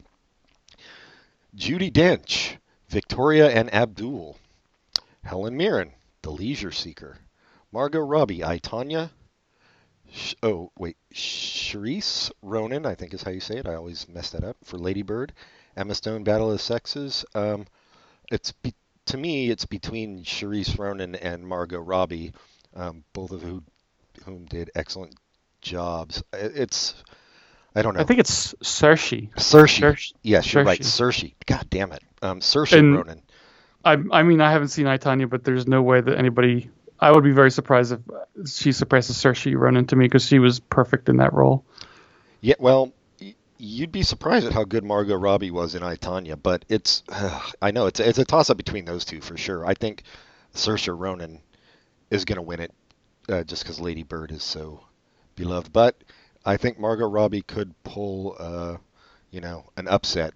Judi 1.57 1.90
Dench, 1.90 2.57
Victoria 2.88 3.50
and 3.50 3.72
Abdul. 3.74 4.38
Helen 5.22 5.56
Mirren, 5.56 5.92
The 6.22 6.30
Leisure 6.30 6.72
Seeker. 6.72 7.18
Margot 7.72 8.00
Robbie, 8.00 8.44
I, 8.44 8.59
Tanya. 8.59 9.11
Sh- 10.12 10.35
oh, 10.42 10.72
wait. 10.78 10.96
Charisse 11.14 12.30
Ronan, 12.42 12.85
I 12.87 12.94
think 12.94 13.14
is 13.14 13.22
how 13.22 13.30
you 13.30 13.40
say 13.40 13.56
it. 13.59 13.66
I 13.68 13.74
always 13.74 14.09
mess 14.09 14.30
that 14.30 14.44
up. 14.44 14.56
For 14.64 14.76
Lady 14.78 15.02
Bird. 15.02 15.33
Emma 15.76 15.94
Stone, 15.94 16.24
Battle 16.24 16.48
of 16.50 16.54
the 16.54 16.59
Sexes. 16.59 17.24
Um, 17.35 17.66
it's 18.33 18.50
be- 18.52 18.74
to 19.06 19.16
me, 19.16 19.50
it's 19.50 19.66
between 19.66 20.24
Charisse 20.24 20.78
Ronan 20.78 21.14
and 21.14 21.46
Margot 21.46 21.78
Robbie, 21.80 22.33
um, 22.74 23.04
both 23.12 23.30
of 23.30 23.42
who, 23.42 23.62
whom 24.24 24.46
did 24.46 24.70
excellent 24.74 25.14
jobs. 25.61 26.22
I- 26.33 26.38
It's, 26.38 26.94
I 27.76 27.83
don't 27.83 27.94
know. 27.94 28.00
I 28.00 28.04
think 28.04 28.18
it's 28.18 28.52
Saoirse. 28.64 29.30
Saoirse. 29.35 29.80
Saoirse. 29.80 30.12
Yes, 30.22 30.52
you're 30.52 30.64
right. 30.64 30.80
Saoirse. 30.80 31.35
God 31.46 31.66
damn 31.70 31.92
it. 31.92 32.02
Um, 32.20 32.40
Saoirse 32.40 32.76
And- 32.78 32.96
Ronan. 32.96 33.22
I 33.84 33.96
I 34.12 34.22
mean 34.22 34.40
I 34.40 34.50
haven't 34.50 34.68
seen 34.68 34.86
I 34.86 34.96
Tanya, 34.96 35.26
but 35.26 35.44
there's 35.44 35.66
no 35.66 35.82
way 35.82 36.00
that 36.00 36.18
anybody. 36.18 36.70
I 37.02 37.10
would 37.10 37.24
be 37.24 37.32
very 37.32 37.50
surprised 37.50 37.92
if 37.92 38.50
she 38.50 38.72
surpasses 38.72 39.16
Saoirse 39.16 39.56
Ronan 39.56 39.86
to 39.86 39.96
me 39.96 40.04
because 40.04 40.26
she 40.26 40.38
was 40.38 40.60
perfect 40.60 41.08
in 41.08 41.16
that 41.16 41.32
role. 41.32 41.64
Yeah, 42.42 42.56
well, 42.58 42.92
you'd 43.56 43.92
be 43.92 44.02
surprised 44.02 44.46
at 44.46 44.52
how 44.52 44.64
good 44.64 44.84
Margot 44.84 45.16
Robbie 45.16 45.50
was 45.50 45.74
in 45.74 45.82
I, 45.82 45.96
Tanya, 45.96 46.36
but 46.36 46.64
it's, 46.68 47.02
I 47.62 47.70
know, 47.70 47.86
it's, 47.86 48.00
a- 48.00 48.08
it's 48.08 48.18
a 48.18 48.24
toss 48.26 48.50
up 48.50 48.58
between 48.58 48.84
those 48.84 49.06
two 49.06 49.22
for 49.22 49.38
sure. 49.38 49.64
I 49.64 49.72
think 49.72 50.02
Saoirse 50.54 50.94
Ronan 50.98 51.40
is 52.10 52.26
going 52.26 52.36
to 52.36 52.42
win 52.42 52.60
it 52.60 52.72
uh, 53.30 53.44
just 53.44 53.62
because 53.62 53.80
Lady 53.80 54.02
Bird 54.02 54.30
is 54.30 54.42
so 54.42 54.84
beloved. 55.36 55.72
But 55.72 55.96
I 56.44 56.58
think 56.58 56.78
Margot 56.78 57.08
Robbie 57.08 57.42
could 57.42 57.72
pull, 57.82 58.36
uh, 58.38 58.76
you 59.30 59.40
know, 59.40 59.64
an 59.78 59.88
upset 59.88 60.34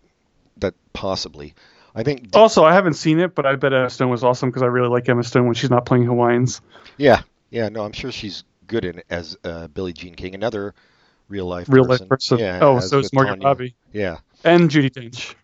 that 0.58 0.74
possibly. 0.94 1.54
I 1.94 2.02
think 2.02 2.30
Also, 2.34 2.64
I 2.64 2.72
haven't 2.72 2.94
seen 2.94 3.20
it, 3.20 3.34
but 3.34 3.46
I 3.46 3.54
bet 3.56 3.72
Emma 3.72 3.88
Stone 3.90 4.10
was 4.10 4.24
awesome 4.24 4.50
because 4.50 4.62
I 4.62 4.66
really 4.66 4.88
like 4.88 5.08
Emma 5.08 5.22
Stone 5.22 5.46
when 5.46 5.54
she's 5.54 5.70
not 5.70 5.86
playing 5.86 6.04
Hawaiians. 6.04 6.60
Yeah, 6.96 7.22
yeah, 7.50 7.68
no, 7.68 7.84
I'm 7.84 7.92
sure 7.92 8.10
she's 8.10 8.44
good 8.66 8.84
in 8.84 9.02
as 9.10 9.36
uh, 9.44 9.68
Billie 9.68 9.92
Jean 9.92 10.14
King, 10.14 10.34
another 10.34 10.74
real 11.28 11.46
life 11.46 11.68
Real 11.68 11.86
person. 11.86 12.06
life 12.06 12.08
person. 12.08 12.38
Yeah, 12.38 12.58
oh, 12.62 12.80
so 12.80 12.98
with 12.98 13.06
is 13.06 13.12
Margot 13.12 13.36
Tanya. 13.36 13.46
Robbie 13.46 13.74
Yeah, 13.92 14.18
and 14.42 14.68
Judi 14.70 14.90
Dench. 14.90 15.34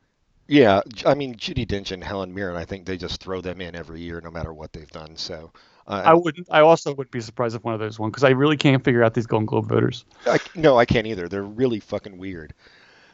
yeah. 0.49 0.81
I 1.07 1.15
mean, 1.15 1.37
Judi 1.37 1.67
Dench 1.67 1.93
and 1.93 2.03
Helen 2.03 2.35
Mirren. 2.35 2.57
I 2.57 2.65
think 2.65 2.85
they 2.87 2.97
just 2.97 3.23
throw 3.23 3.41
them 3.41 3.61
in 3.61 3.75
every 3.77 4.01
year, 4.01 4.21
no 4.21 4.31
matter 4.31 4.53
what 4.53 4.73
they've 4.73 4.91
done. 4.91 5.17
So, 5.17 5.53
uh, 5.87 6.03
I 6.05 6.15
wouldn't. 6.15 6.49
I 6.51 6.61
also 6.61 6.91
wouldn't 6.93 7.13
be 7.13 7.21
surprised 7.21 7.55
if 7.55 7.63
one 7.65 7.75
of 7.75 7.81
those 7.81 7.99
won 7.99 8.11
because 8.11 8.25
I 8.25 8.31
really 8.31 8.57
can't 8.57 8.83
figure 8.85 9.05
out 9.05 9.15
these 9.15 9.27
Golden 9.27 9.47
Globe 9.47 9.69
voters. 9.69 10.05
I, 10.27 10.39
no, 10.57 10.77
I 10.77 10.85
can't 10.85 11.07
either. 11.07 11.29
They're 11.29 11.43
really 11.43 11.79
fucking 11.81 12.19
weird. 12.19 12.55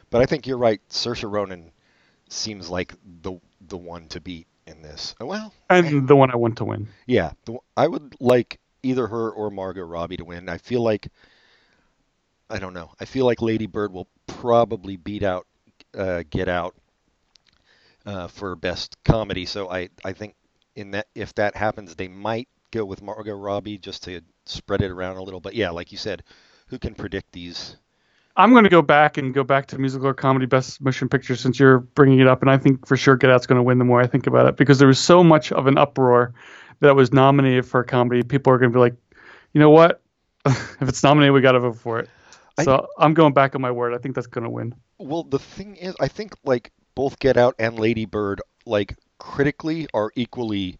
But 0.09 0.21
I 0.21 0.25
think 0.25 0.47
you're 0.47 0.57
right. 0.57 0.81
Saoirse 0.89 1.29
Ronan 1.29 1.71
seems 2.29 2.69
like 2.69 2.93
the 3.21 3.33
the 3.67 3.77
one 3.77 4.07
to 4.09 4.21
beat 4.21 4.47
in 4.65 4.81
this. 4.81 5.15
Well, 5.19 5.53
And 5.69 6.07
the 6.07 6.15
one 6.15 6.31
I 6.31 6.35
want 6.35 6.57
to 6.57 6.65
win. 6.65 6.87
Yeah, 7.05 7.31
the, 7.45 7.57
I 7.75 7.87
would 7.87 8.15
like 8.19 8.59
either 8.83 9.07
her 9.07 9.31
or 9.31 9.49
Margot 9.49 9.83
Robbie 9.83 10.17
to 10.17 10.25
win. 10.25 10.49
I 10.49 10.57
feel 10.57 10.81
like 10.81 11.07
I 12.49 12.59
don't 12.59 12.73
know. 12.73 12.91
I 12.99 13.05
feel 13.05 13.25
like 13.25 13.41
Lady 13.41 13.67
Bird 13.67 13.91
will 13.91 14.07
probably 14.25 14.95
beat 14.95 15.23
out 15.23 15.47
uh, 15.97 16.23
Get 16.29 16.47
Out 16.47 16.75
uh, 18.05 18.27
for 18.27 18.55
best 18.55 18.97
comedy. 19.03 19.45
So 19.45 19.69
I 19.69 19.89
I 20.03 20.13
think 20.13 20.35
in 20.75 20.91
that 20.91 21.07
if 21.15 21.33
that 21.35 21.55
happens, 21.55 21.95
they 21.95 22.07
might 22.07 22.47
go 22.71 22.85
with 22.85 23.01
Margot 23.01 23.35
Robbie 23.35 23.77
just 23.77 24.03
to 24.03 24.21
spread 24.45 24.81
it 24.81 24.91
around 24.91 25.17
a 25.17 25.23
little. 25.23 25.39
But 25.39 25.55
yeah, 25.55 25.69
like 25.71 25.91
you 25.91 25.97
said, 25.97 26.23
who 26.67 26.79
can 26.79 26.95
predict 26.95 27.31
these? 27.31 27.77
I'm 28.37 28.51
going 28.51 28.63
to 28.65 28.69
go 28.69 28.81
back 28.83 29.17
and 29.17 29.33
go 29.33 29.43
back 29.43 29.65
to 29.67 29.77
musical 29.79 30.07
or 30.07 30.13
comedy 30.13 30.45
best 30.45 30.79
motion 30.79 31.09
picture 31.09 31.35
since 31.35 31.59
you're 31.59 31.79
bringing 31.79 32.19
it 32.19 32.27
up, 32.27 32.41
and 32.41 32.51
I 32.51 32.57
think 32.57 32.85
for 32.87 32.95
sure 32.95 33.17
Get 33.17 33.31
Out's 33.31 33.47
going 33.47 33.57
to 33.57 33.63
win 33.63 33.79
the 33.79 33.85
more 33.85 33.99
I 33.99 34.07
think 34.07 34.27
about 34.27 34.45
it 34.47 34.55
because 34.57 34.77
there 34.79 34.87
was 34.87 34.99
so 34.99 35.23
much 35.23 35.51
of 35.51 35.65
an 35.67 35.77
uproar 35.77 36.33
that 36.79 36.95
was 36.95 37.11
nominated 37.11 37.65
for 37.65 37.79
a 37.81 37.83
comedy. 37.85 38.21
People 38.23 38.53
are 38.53 38.59
going 38.59 38.71
to 38.71 38.75
be 38.75 38.79
like, 38.79 38.95
you 39.53 39.59
know 39.59 39.71
what? 39.71 40.01
if 40.45 40.81
it's 40.87 41.01
nominated, 41.03 41.33
we 41.33 41.41
got 41.41 41.53
to 41.53 41.59
vote 41.59 41.77
for 41.79 41.99
it. 41.99 42.09
I- 42.59 42.63
So 42.63 42.87
I'm 42.97 43.13
going 43.15 43.33
back 43.33 43.55
on 43.55 43.61
my 43.61 43.71
word. 43.71 43.93
I 43.93 43.97
think 43.97 44.13
that's 44.15 44.27
going 44.27 44.43
to 44.43 44.49
win. 44.51 44.75
Well, 44.99 45.23
the 45.23 45.39
thing 45.39 45.75
is, 45.75 45.95
I 45.99 46.07
think 46.07 46.33
like 46.43 46.71
both 46.95 47.17
Get 47.19 47.37
Out 47.37 47.55
and 47.59 47.79
Lady 47.79 48.05
Bird 48.05 48.41
like 48.65 48.95
critically 49.19 49.87
are 49.93 50.11
equally 50.15 50.77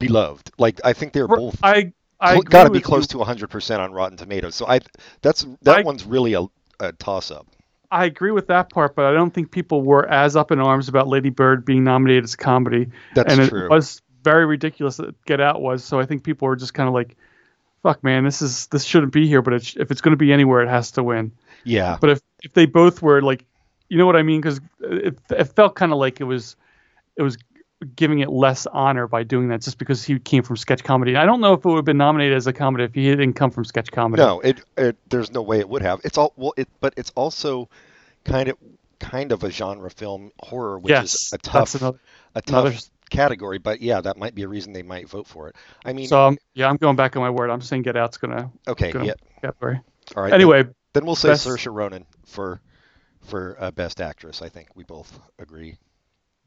beloved. 0.00 0.50
Like 0.58 0.80
I 0.84 0.92
think 0.92 1.12
they're 1.12 1.28
both 1.28 1.58
I 1.62 1.92
I 2.24 2.40
got 2.40 2.64
to 2.64 2.70
be 2.70 2.80
close 2.80 3.12
you. 3.12 3.18
to 3.18 3.24
100% 3.24 3.78
on 3.78 3.92
Rotten 3.92 4.16
Tomatoes. 4.16 4.54
So 4.54 4.66
I 4.66 4.80
that's 5.22 5.46
that 5.62 5.78
I- 5.78 5.82
one's 5.82 6.04
really 6.04 6.34
a, 6.34 6.46
a 6.80 6.92
toss 6.92 7.30
up. 7.30 7.46
I 7.90 8.06
agree 8.06 8.32
with 8.32 8.48
that 8.48 8.70
part, 8.70 8.96
but 8.96 9.04
I 9.04 9.12
don't 9.12 9.30
think 9.32 9.52
people 9.52 9.82
were 9.82 10.08
as 10.08 10.34
up 10.34 10.50
in 10.50 10.58
arms 10.58 10.88
about 10.88 11.06
Lady 11.06 11.30
Bird 11.30 11.64
being 11.64 11.84
nominated 11.84 12.24
as 12.24 12.34
a 12.34 12.36
comedy. 12.36 12.88
That's 13.14 13.32
and 13.38 13.48
true. 13.48 13.66
it 13.66 13.70
was 13.70 14.02
very 14.24 14.46
ridiculous 14.46 14.96
that 14.96 15.22
Get 15.26 15.40
Out 15.40 15.62
was. 15.62 15.84
So 15.84 16.00
I 16.00 16.06
think 16.06 16.24
people 16.24 16.48
were 16.48 16.56
just 16.56 16.74
kind 16.74 16.88
of 16.88 16.94
like, 16.94 17.16
"Fuck, 17.84 18.02
man, 18.02 18.24
this 18.24 18.42
is 18.42 18.66
this 18.68 18.82
shouldn't 18.82 19.12
be 19.12 19.28
here." 19.28 19.42
But 19.42 19.54
it, 19.54 19.76
if 19.76 19.92
it's 19.92 20.00
going 20.00 20.10
to 20.12 20.16
be 20.16 20.32
anywhere, 20.32 20.62
it 20.62 20.68
has 20.68 20.90
to 20.92 21.04
win. 21.04 21.30
Yeah. 21.62 21.96
But 22.00 22.10
if 22.10 22.20
if 22.42 22.52
they 22.52 22.66
both 22.66 23.00
were 23.00 23.22
like, 23.22 23.44
you 23.88 23.96
know 23.96 24.06
what 24.06 24.16
I 24.16 24.24
mean? 24.24 24.40
Because 24.40 24.60
it, 24.80 25.16
it 25.30 25.44
felt 25.54 25.76
kind 25.76 25.92
of 25.92 25.98
like 25.98 26.20
it 26.20 26.24
was 26.24 26.56
it 27.16 27.22
was 27.22 27.36
giving 27.84 28.20
it 28.20 28.30
less 28.30 28.66
honor 28.66 29.06
by 29.06 29.22
doing 29.22 29.48
that 29.48 29.60
just 29.62 29.78
because 29.78 30.04
he 30.04 30.18
came 30.18 30.42
from 30.42 30.56
sketch 30.56 30.82
comedy. 30.84 31.16
I 31.16 31.26
don't 31.26 31.40
know 31.40 31.52
if 31.54 31.60
it 31.60 31.64
would 31.68 31.76
have 31.76 31.84
been 31.84 31.96
nominated 31.98 32.36
as 32.36 32.46
a 32.46 32.52
comedy 32.52 32.84
if 32.84 32.94
he 32.94 33.04
didn't 33.04 33.34
come 33.34 33.50
from 33.50 33.64
sketch 33.64 33.90
comedy. 33.92 34.22
No, 34.22 34.40
it, 34.40 34.60
it 34.76 34.96
there's 35.08 35.30
no 35.32 35.42
way 35.42 35.58
it 35.60 35.68
would 35.68 35.82
have. 35.82 36.00
It's 36.04 36.18
all 36.18 36.32
well, 36.36 36.54
it 36.56 36.68
but 36.80 36.94
it's 36.96 37.12
also 37.14 37.68
kind 38.24 38.48
of 38.48 38.56
kind 38.98 39.32
of 39.32 39.44
a 39.44 39.50
genre 39.50 39.90
film 39.90 40.32
horror, 40.40 40.78
which 40.78 40.90
yes, 40.90 41.14
is 41.14 41.32
a 41.32 41.38
tough 41.38 41.74
another. 41.74 41.98
a 42.34 42.42
tough 42.42 42.64
another- 42.66 42.78
category. 43.10 43.58
But 43.58 43.80
yeah, 43.82 44.00
that 44.00 44.16
might 44.16 44.34
be 44.34 44.42
a 44.42 44.48
reason 44.48 44.72
they 44.72 44.82
might 44.82 45.08
vote 45.08 45.26
for 45.26 45.48
it. 45.48 45.56
I 45.84 45.92
mean, 45.92 46.08
So 46.08 46.20
um, 46.20 46.38
yeah, 46.54 46.68
I'm 46.68 46.76
going 46.76 46.96
back 46.96 47.16
on 47.16 47.22
my 47.22 47.30
word. 47.30 47.50
I'm 47.50 47.60
saying 47.60 47.82
Get 47.82 47.96
Out's 47.96 48.16
gonna 48.16 48.50
okay, 48.66 48.92
gonna 48.92 49.06
yeah, 49.06 49.14
category. 49.42 49.80
all 50.16 50.22
right. 50.22 50.32
Anyway, 50.32 50.62
then, 50.62 50.74
then 50.94 51.06
we'll 51.06 51.14
say 51.16 51.28
best- 51.28 51.46
Saoirse 51.46 51.72
Ronan 51.72 52.06
for 52.26 52.60
for 53.20 53.56
uh, 53.58 53.70
best 53.70 54.00
actress. 54.00 54.42
I 54.42 54.48
think 54.48 54.68
we 54.74 54.84
both 54.84 55.18
agree. 55.38 55.76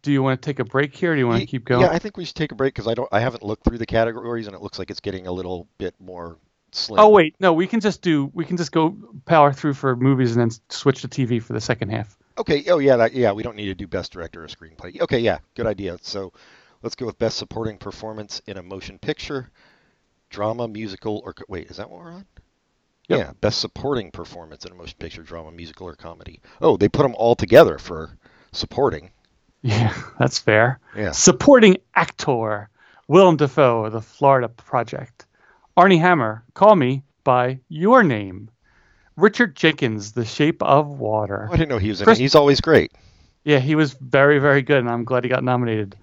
Do 0.07 0.13
you 0.13 0.23
want 0.23 0.41
to 0.41 0.45
take 0.45 0.59
a 0.59 0.63
break 0.63 0.95
here? 0.95 1.11
or 1.11 1.15
Do 1.15 1.19
you 1.19 1.27
want 1.27 1.41
to 1.41 1.45
keep 1.45 1.65
going? 1.65 1.81
Yeah, 1.81 1.89
I 1.91 1.99
think 1.99 2.15
we 2.15 2.23
should 2.23 2.35
take 2.35 2.53
a 2.53 2.55
break 2.55 2.73
because 2.73 2.87
I 2.87 2.93
don't 2.93 3.09
I 3.11 3.19
haven't 3.19 3.43
looked 3.43 3.65
through 3.65 3.77
the 3.77 3.85
categories 3.85 4.47
and 4.47 4.55
it 4.55 4.61
looks 4.61 4.79
like 4.79 4.89
it's 4.89 5.01
getting 5.01 5.27
a 5.27 5.31
little 5.31 5.67
bit 5.77 5.93
more 5.99 6.37
slim. 6.71 6.99
Oh 6.99 7.09
wait, 7.09 7.35
no, 7.41 7.51
we 7.51 7.67
can 7.67 7.81
just 7.81 8.01
do 8.01 8.31
we 8.33 8.45
can 8.45 8.55
just 8.55 8.71
go 8.71 8.95
power 9.25 9.51
through 9.51 9.73
for 9.73 9.95
movies 9.97 10.35
and 10.35 10.41
then 10.41 10.57
switch 10.69 11.01
to 11.01 11.09
TV 11.09 11.43
for 11.43 11.51
the 11.51 11.61
second 11.61 11.89
half. 11.89 12.17
Okay. 12.37 12.63
Oh 12.69 12.79
yeah. 12.79 12.95
That, 12.95 13.13
yeah. 13.13 13.33
We 13.33 13.43
don't 13.43 13.57
need 13.57 13.65
to 13.65 13.75
do 13.75 13.85
best 13.85 14.13
director 14.13 14.43
or 14.43 14.47
screenplay. 14.47 14.99
Okay. 15.01 15.19
Yeah. 15.19 15.39
Good 15.55 15.67
idea. 15.67 15.97
So 16.01 16.31
let's 16.81 16.95
go 16.95 17.05
with 17.05 17.19
best 17.19 17.37
supporting 17.37 17.77
performance 17.77 18.41
in 18.47 18.57
a 18.57 18.63
motion 18.63 18.97
picture, 18.97 19.51
drama, 20.29 20.69
musical, 20.69 21.21
or 21.25 21.35
wait, 21.49 21.69
is 21.69 21.77
that 21.77 21.89
what 21.89 22.01
we're 22.01 22.13
on? 22.13 22.25
Yep. 23.09 23.19
Yeah. 23.19 23.31
Best 23.41 23.59
supporting 23.59 24.11
performance 24.11 24.63
in 24.63 24.71
a 24.71 24.75
motion 24.75 24.95
picture, 24.99 25.23
drama, 25.23 25.51
musical, 25.51 25.87
or 25.87 25.95
comedy. 25.95 26.39
Oh, 26.61 26.77
they 26.77 26.87
put 26.87 27.03
them 27.03 27.15
all 27.15 27.35
together 27.35 27.77
for 27.77 28.17
supporting. 28.53 29.11
Yeah, 29.61 29.93
that's 30.19 30.39
fair. 30.39 30.79
Yeah. 30.95 31.11
Supporting 31.11 31.77
actor 31.95 32.69
Willem 33.07 33.37
Dafoe, 33.37 33.89
The 33.89 34.01
Florida 34.01 34.49
Project. 34.49 35.25
Armie 35.75 35.97
Hammer, 35.97 36.43
Call 36.53 36.75
Me 36.75 37.03
by 37.23 37.59
Your 37.69 38.03
Name. 38.03 38.49
Richard 39.15 39.55
Jenkins, 39.55 40.11
The 40.11 40.25
Shape 40.25 40.61
of 40.61 40.87
Water. 40.99 41.47
Oh, 41.49 41.53
I 41.53 41.57
didn't 41.57 41.69
know 41.69 41.77
he 41.77 41.89
was 41.89 42.01
in 42.01 42.05
Chris- 42.05 42.19
it. 42.19 42.21
He's 42.21 42.35
always 42.35 42.61
great. 42.61 42.91
Yeah, 43.43 43.59
he 43.59 43.75
was 43.75 43.93
very, 43.93 44.39
very 44.39 44.61
good, 44.61 44.79
and 44.79 44.89
I'm 44.89 45.05
glad 45.05 45.23
he 45.23 45.29
got 45.29 45.43
nominated. 45.43 45.95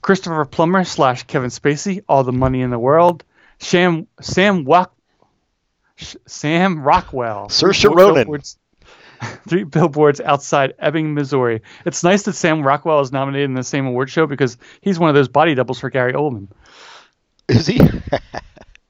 Christopher 0.00 0.44
Plummer 0.44 0.84
slash 0.84 1.24
Kevin 1.24 1.50
Spacey, 1.50 2.04
All 2.08 2.24
the 2.24 2.32
Money 2.32 2.60
in 2.60 2.70
the 2.70 2.78
World. 2.78 3.24
Sam 3.58 4.06
Sam 4.20 4.66
Sh- 5.96 6.16
Sam 6.26 6.82
Rockwell. 6.82 7.48
Saoirse 7.48 7.94
Ronan. 7.94 8.42
Three 9.48 9.64
billboards 9.64 10.20
outside 10.20 10.74
Ebbing, 10.78 11.14
Missouri. 11.14 11.62
It's 11.84 12.02
nice 12.02 12.22
that 12.24 12.34
Sam 12.34 12.62
Rockwell 12.62 13.00
is 13.00 13.12
nominated 13.12 13.50
in 13.50 13.54
the 13.54 13.62
same 13.64 13.86
award 13.86 14.10
show 14.10 14.26
because 14.26 14.56
he's 14.80 14.98
one 14.98 15.08
of 15.08 15.14
those 15.14 15.28
body 15.28 15.54
doubles 15.54 15.80
for 15.80 15.90
Gary 15.90 16.12
Oldman. 16.12 16.48
Is 17.48 17.66
he? 17.66 17.80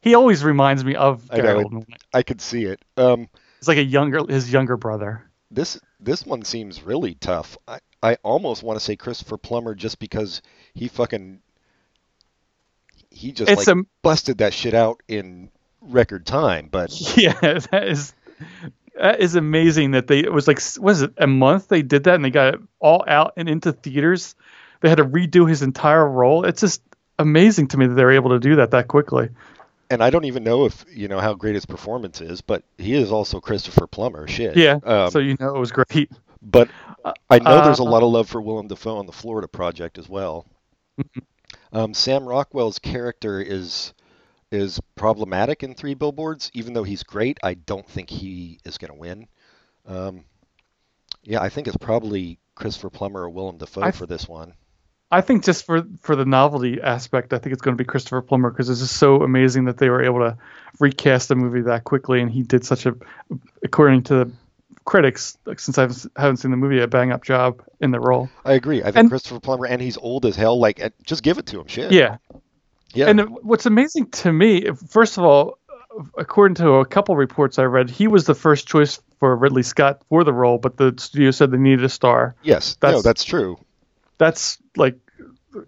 He 0.01 0.15
always 0.15 0.45
reminds 0.45 0.85
me 0.85 0.97
of 0.97 1.31
I 1.31 1.37
Gary 1.41 1.61
know. 1.61 1.65
Oldman. 1.65 1.87
I 2.13 2.23
could 2.23 2.43
see 2.43 2.65
it. 2.65 2.79
Um, 2.99 3.27
He's 3.59 3.69
like 3.69 3.79
a 3.79 3.83
younger, 3.83 4.21
his 4.29 4.53
younger 4.53 4.77
brother. 4.77 5.25
this 5.51 5.81
this 5.99 6.27
one 6.27 6.43
seems 6.43 6.83
really 6.83 7.15
tough. 7.15 7.57
I, 7.67 7.79
I 8.03 8.19
almost 8.23 8.63
want 8.63 8.79
to 8.79 8.85
say 8.85 8.97
Christopher 8.97 9.39
Plummer 9.39 9.75
just 9.75 9.99
because 9.99 10.43
he 10.75 10.89
fucking 10.89 11.41
he 13.11 13.33
just 13.33 13.51
It's 13.51 13.67
like 13.67 13.77
a 13.79 13.81
busted 14.03 14.39
that 14.39 14.53
shit 14.53 14.75
out 14.75 15.03
in 15.09 15.49
record 15.81 16.27
time. 16.27 16.69
But 16.71 16.91
Yeah, 17.17 17.33
that 17.41 17.89
is 17.89 18.13
that 18.97 19.21
is 19.21 19.35
amazing 19.35 19.93
that 19.93 20.07
they 20.07 20.21
it 20.21 20.33
was 20.33 20.47
like 20.47 20.61
was 20.79 21.03
it 21.03 21.13
a 21.19 21.27
month 21.27 21.69
they 21.69 21.83
did 21.83 22.05
that 22.05 22.15
and 22.15 22.25
they 22.25 22.31
got 22.31 22.55
it 22.55 22.61
all 22.79 23.05
out 23.07 23.35
and 23.37 23.49
into 23.49 23.73
theaters. 23.73 24.35
They 24.81 24.89
had 24.89 24.99
to 24.99 25.05
redo 25.05 25.49
his 25.49 25.63
entire 25.63 26.07
role. 26.09 26.45
It's 26.45 26.61
just 26.61 26.83
amazing 27.19 27.69
to 27.69 27.77
me 27.79 27.87
that 27.87 27.95
they 27.95 28.05
were 28.05 28.13
able 28.13 28.31
to 28.31 28.41
do 28.41 28.57
that 28.57 28.71
that 28.73 28.89
quickly. 28.89 29.31
and 29.91 30.03
I 30.03 30.11
don't 30.11 30.25
even 30.25 30.45
know 30.45 30.65
if 30.67 30.85
you 30.91 31.09
know 31.09 31.21
how 31.21 31.35
great 31.35 31.55
his 31.55 31.67
performance 31.67 32.21
is, 32.21 32.41
but 32.41 32.65
he 32.79 32.95
is 32.95 33.11
also 33.13 33.41
Christopher 33.41 33.87
Plummer. 33.87 34.27
Shit. 34.29 34.57
Yeah, 34.57 34.79
Um, 34.85 35.11
so 35.11 35.19
you 35.19 35.37
know 35.41 35.55
it 35.55 35.59
was 35.59 35.73
great. 35.73 36.11
but 36.43 36.69
I 37.31 37.39
know 37.39 37.65
there's 37.65 37.81
a 37.81 37.83
uh, 37.83 37.91
lot 37.91 38.03
of 38.03 38.11
love 38.11 38.29
for 38.29 38.41
Willem 38.41 38.69
Dafoe 38.69 38.97
on 38.97 39.07
the 39.07 39.13
Florida 39.13 39.49
Project 39.49 39.99
as 39.99 40.09
well. 40.09 40.47
Um, 41.73 41.93
Sam 41.93 42.25
Rockwell's 42.25 42.79
character 42.79 43.41
is 43.41 43.95
is 44.51 44.81
problematic 44.95 45.63
in 45.63 45.75
Three 45.75 45.95
Billboards. 45.95 46.51
Even 46.55 46.73
though 46.75 46.83
he's 46.85 47.03
great, 47.03 47.39
I 47.43 47.55
don't 47.55 47.89
think 47.89 48.11
he 48.11 48.59
is 48.65 48.79
going 48.79 48.93
to 48.93 48.99
win. 48.99 49.27
Um, 49.87 50.25
yeah, 51.23 51.41
I 51.43 51.49
think 51.49 51.67
it's 51.69 51.77
probably 51.77 52.39
Christopher 52.55 52.91
Plummer 52.91 53.23
or 53.23 53.31
Willem 53.31 53.59
Dafoe 53.59 53.83
I- 53.83 53.91
for 53.91 54.07
this 54.07 54.29
one. 54.29 54.55
I 55.11 55.21
think 55.21 55.45
just 55.45 55.65
for 55.65 55.85
for 56.01 56.17
the 56.17 56.25
novelty 56.25 56.81
aspect, 56.81 57.33
I 57.33 57.39
think 57.39 57.53
it's 57.53 57.63
going 57.63 57.77
to 57.77 57.81
be 57.81 57.87
Christopher 57.87 58.21
Plummer 58.21 58.51
because 58.51 58.69
it's 58.69 58.81
just 58.81 58.97
so 58.97 59.23
amazing 59.23 59.67
that 59.67 59.77
they 59.77 59.89
were 59.89 60.03
able 60.03 60.19
to 60.21 60.37
recast 60.81 61.29
the 61.29 61.37
movie 61.37 61.61
that 61.63 61.85
quickly, 61.85 62.21
and 62.21 62.29
he 62.29 62.43
did 62.43 62.65
such 62.65 62.85
a, 62.87 62.97
according 63.63 64.03
to 64.05 64.15
the 64.25 64.33
critics, 64.85 65.39
like, 65.45 65.61
since 65.61 65.79
I 65.79 65.83
haven't 66.21 66.39
seen 66.39 66.51
the 66.51 66.57
movie, 66.57 66.81
a 66.81 66.89
bang 66.89 67.13
up 67.13 67.23
job 67.23 67.63
in 67.81 67.93
the 67.93 68.01
role. 68.01 68.29
I 68.45 68.55
agree. 68.55 68.81
I 68.81 68.87
think 68.87 68.97
And- 68.97 69.09
Christopher 69.11 69.39
Plummer, 69.39 69.67
and 69.67 69.81
he's 69.81 69.97
old 69.97 70.27
as 70.27 70.35
hell. 70.35 70.59
Like, 70.59 70.83
just 71.05 71.23
give 71.23 71.39
it 71.39 71.47
to 71.47 71.61
him. 71.61 71.69
Shit. 71.69 71.93
Yeah, 71.93 72.17
Yeah. 72.95 73.09
And 73.09 73.21
what's 73.43 73.67
amazing 73.67 74.11
to 74.11 74.33
me, 74.33 74.69
first 74.89 75.19
of 75.19 75.25
all, 75.25 75.59
according 76.19 76.57
to 76.57 76.75
a 76.75 76.87
couple 76.87 77.15
reports 77.17 77.59
I 77.59 77.65
read, 77.65 77.89
he 77.91 78.09
was 78.09 78.25
the 78.25 78.35
first 78.35 78.67
choice 78.67 79.01
for 79.21 79.35
Ridley 79.37 79.63
Scott 79.63 80.03
for 80.09 80.25
the 80.25 80.33
role, 80.33 80.59
but 80.59 80.77
the 80.77 80.95
studio 80.99 81.31
said 81.31 81.51
they 81.51 81.57
needed 81.59 81.85
a 81.85 81.89
star. 81.89 82.35
yes. 82.43 82.77
no, 82.83 82.89
that's- 82.89 83.03
that's 83.05 83.25
true. 83.25 83.59
That's 84.19 84.59
like, 84.77 84.99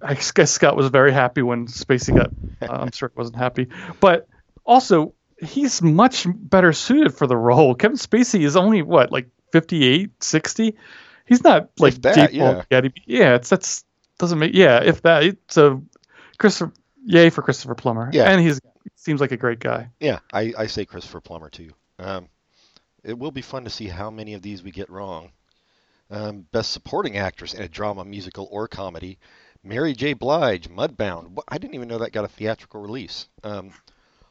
I 0.03 0.15
guess 0.15 0.51
Scott 0.51 0.77
was 0.77 0.89
very 0.89 1.13
happy 1.13 1.43
when 1.43 1.67
Spacey 1.67 2.15
got. 2.17 2.31
Uh, 2.63 2.73
I'm 2.83 2.93
sure 2.93 3.09
he 3.09 3.19
wasn't 3.19 3.37
happy, 3.37 3.69
but 4.01 4.29
also 4.65 5.15
he's 5.39 5.83
much 5.83 6.27
better 6.29 6.73
suited 6.73 7.15
for 7.15 7.27
the 7.27 7.37
role. 7.37 7.75
Kevin 7.75 7.97
Spacey 7.97 8.45
is 8.45 8.57
only 8.57 8.83
what 8.83 9.13
like 9.13 9.29
58, 9.53 10.23
60. 10.23 10.77
He's 11.27 11.43
not 11.45 11.71
like 11.79 11.95
that. 12.03 12.33
Yeah. 12.33 12.63
Getty. 12.71 12.93
Yeah, 13.07 13.35
it's 13.35 13.49
that's 13.49 13.85
doesn't 14.19 14.39
make 14.39 14.55
yeah 14.55 14.81
if 14.83 15.03
that 15.03 15.37
so 15.49 15.83
Christopher 16.39 16.73
yay 17.07 17.31
for 17.31 17.43
Christopher 17.43 17.75
Plummer. 17.75 18.11
Yeah. 18.13 18.31
and 18.31 18.41
he's 18.41 18.61
seems 18.97 19.21
like 19.21 19.33
a 19.33 19.37
great 19.37 19.61
guy. 19.61 19.91
Yeah, 20.01 20.19
I, 20.33 20.53
I 20.59 20.67
say 20.67 20.85
Christopher 20.85 21.21
Plummer 21.21 21.49
too. 21.49 21.71
Um, 21.99 22.29
it 23.03 23.19
will 23.19 23.31
be 23.31 23.43
fun 23.43 23.65
to 23.65 23.71
see 23.71 23.87
how 23.87 24.11
many 24.11 24.35
of 24.35 24.43
these 24.43 24.63
we 24.63 24.71
get 24.71 24.91
wrong. 24.91 25.31
Um, 26.11 26.47
best 26.53 26.73
supporting 26.73 27.17
actress 27.17 27.55
in 27.55 27.63
a 27.63 27.69
drama, 27.69 28.05
musical, 28.05 28.49
or 28.51 28.69
comedy: 28.69 29.19
Mary 29.63 29.93
J. 29.95 30.13
Blige, 30.13 30.69
Mudbound. 30.69 31.39
I 31.49 31.59
didn't 31.59 31.75
even 31.75 31.89
know 31.89 31.99
that 31.99 32.13
got 32.13 32.25
a 32.25 32.29
theatrical 32.29 32.83
release. 32.83 33.29
Um, 33.43 33.71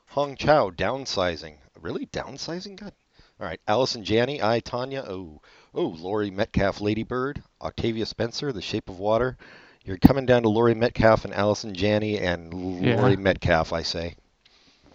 Hong 0.09 0.35
Chau, 0.35 0.69
Downsizing. 0.69 1.55
Really, 1.81 2.05
Downsizing? 2.05 2.77
God. 2.77 2.93
All 3.39 3.45
right, 3.47 3.59
Allison 3.67 4.05
Janney, 4.05 4.41
I 4.41 4.61
Tanya. 4.61 5.03
Oh, 5.05 5.41
oh, 5.73 5.87
Laurie 5.87 6.31
Metcalf, 6.31 6.79
Lady 6.79 7.03
Bird. 7.03 7.43
Octavia 7.61 8.05
Spencer, 8.05 8.53
The 8.53 8.61
Shape 8.61 8.87
of 8.87 8.97
Water. 8.99 9.37
You're 9.85 9.97
coming 9.97 10.25
down 10.25 10.41
to 10.43 10.49
Laurie 10.49 10.73
Metcalf 10.73 11.25
and 11.25 11.33
Allison 11.33 11.73
Janney 11.75 12.17
and 12.17 12.83
Yeah. 12.83 12.99
Laurie 12.99 13.17
Metcalf, 13.17 13.71
I 13.71 13.83
say. 13.83 14.15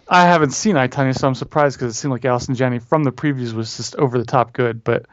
I 0.09 0.22
haven't 0.22 0.50
seen 0.50 0.76
I 0.76 0.88
Tanya, 0.88 1.14
so 1.14 1.29
I'm 1.29 1.37
surprised 1.37 1.79
because 1.79 1.94
it 1.94 1.96
seemed 1.98 2.11
like 2.11 2.24
Allison 2.24 2.57
Janney 2.57 2.81
from 2.81 3.05
the 3.05 3.12
previews 3.12 3.53
was 3.53 3.76
just 3.76 3.94
over 3.94 4.18
the 4.18 4.24
top 4.24 4.53
good, 4.53 4.83
but 4.83 5.07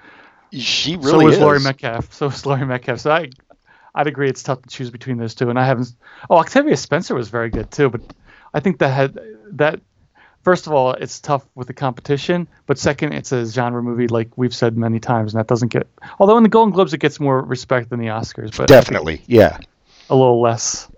She 0.51 0.95
really 0.95 1.09
so 1.09 1.19
was 1.19 1.35
is. 1.35 1.41
Laurie 1.41 1.59
Metcalf. 1.59 2.11
So 2.11 2.25
was 2.27 2.45
Laurie 2.47 2.65
Metcalf. 2.65 2.99
So 3.01 3.11
I, 3.11 3.29
I'd 3.93 4.07
agree 4.07 4.27
it's 4.27 4.41
tough 4.41 4.63
to 4.63 4.69
choose 4.69 4.89
between 4.89 5.17
those 5.17 5.35
two. 5.35 5.51
And 5.51 5.59
I 5.59 5.65
haven't. 5.65 5.89
Oh, 6.27 6.37
Octavia 6.37 6.75
Spencer 6.75 7.13
was 7.13 7.29
very 7.29 7.51
good 7.51 7.69
too, 7.69 7.89
but 7.91 8.01
I 8.53 8.59
think 8.59 8.79
that 8.79 8.89
had 8.89 9.19
that. 9.51 9.81
First 10.47 10.65
of 10.65 10.71
all, 10.71 10.93
it's 10.93 11.19
tough 11.19 11.45
with 11.55 11.67
the 11.67 11.73
competition, 11.73 12.47
but 12.67 12.77
second, 12.77 13.11
it's 13.11 13.33
a 13.33 13.45
genre 13.45 13.83
movie 13.83 14.07
like 14.07 14.29
we've 14.37 14.55
said 14.55 14.77
many 14.77 14.97
times, 14.97 15.33
and 15.33 15.41
that 15.41 15.47
doesn't 15.47 15.73
get. 15.73 15.87
Although 16.19 16.37
in 16.37 16.43
the 16.43 16.47
Golden 16.47 16.73
Globes, 16.73 16.93
it 16.93 16.99
gets 16.99 17.19
more 17.19 17.41
respect 17.41 17.89
than 17.89 17.99
the 17.99 18.05
Oscars, 18.05 18.55
but 18.55 18.69
Definitely, 18.69 19.21
yeah. 19.27 19.57
a 20.09 20.15
little 20.15 20.39
less. 20.39 20.89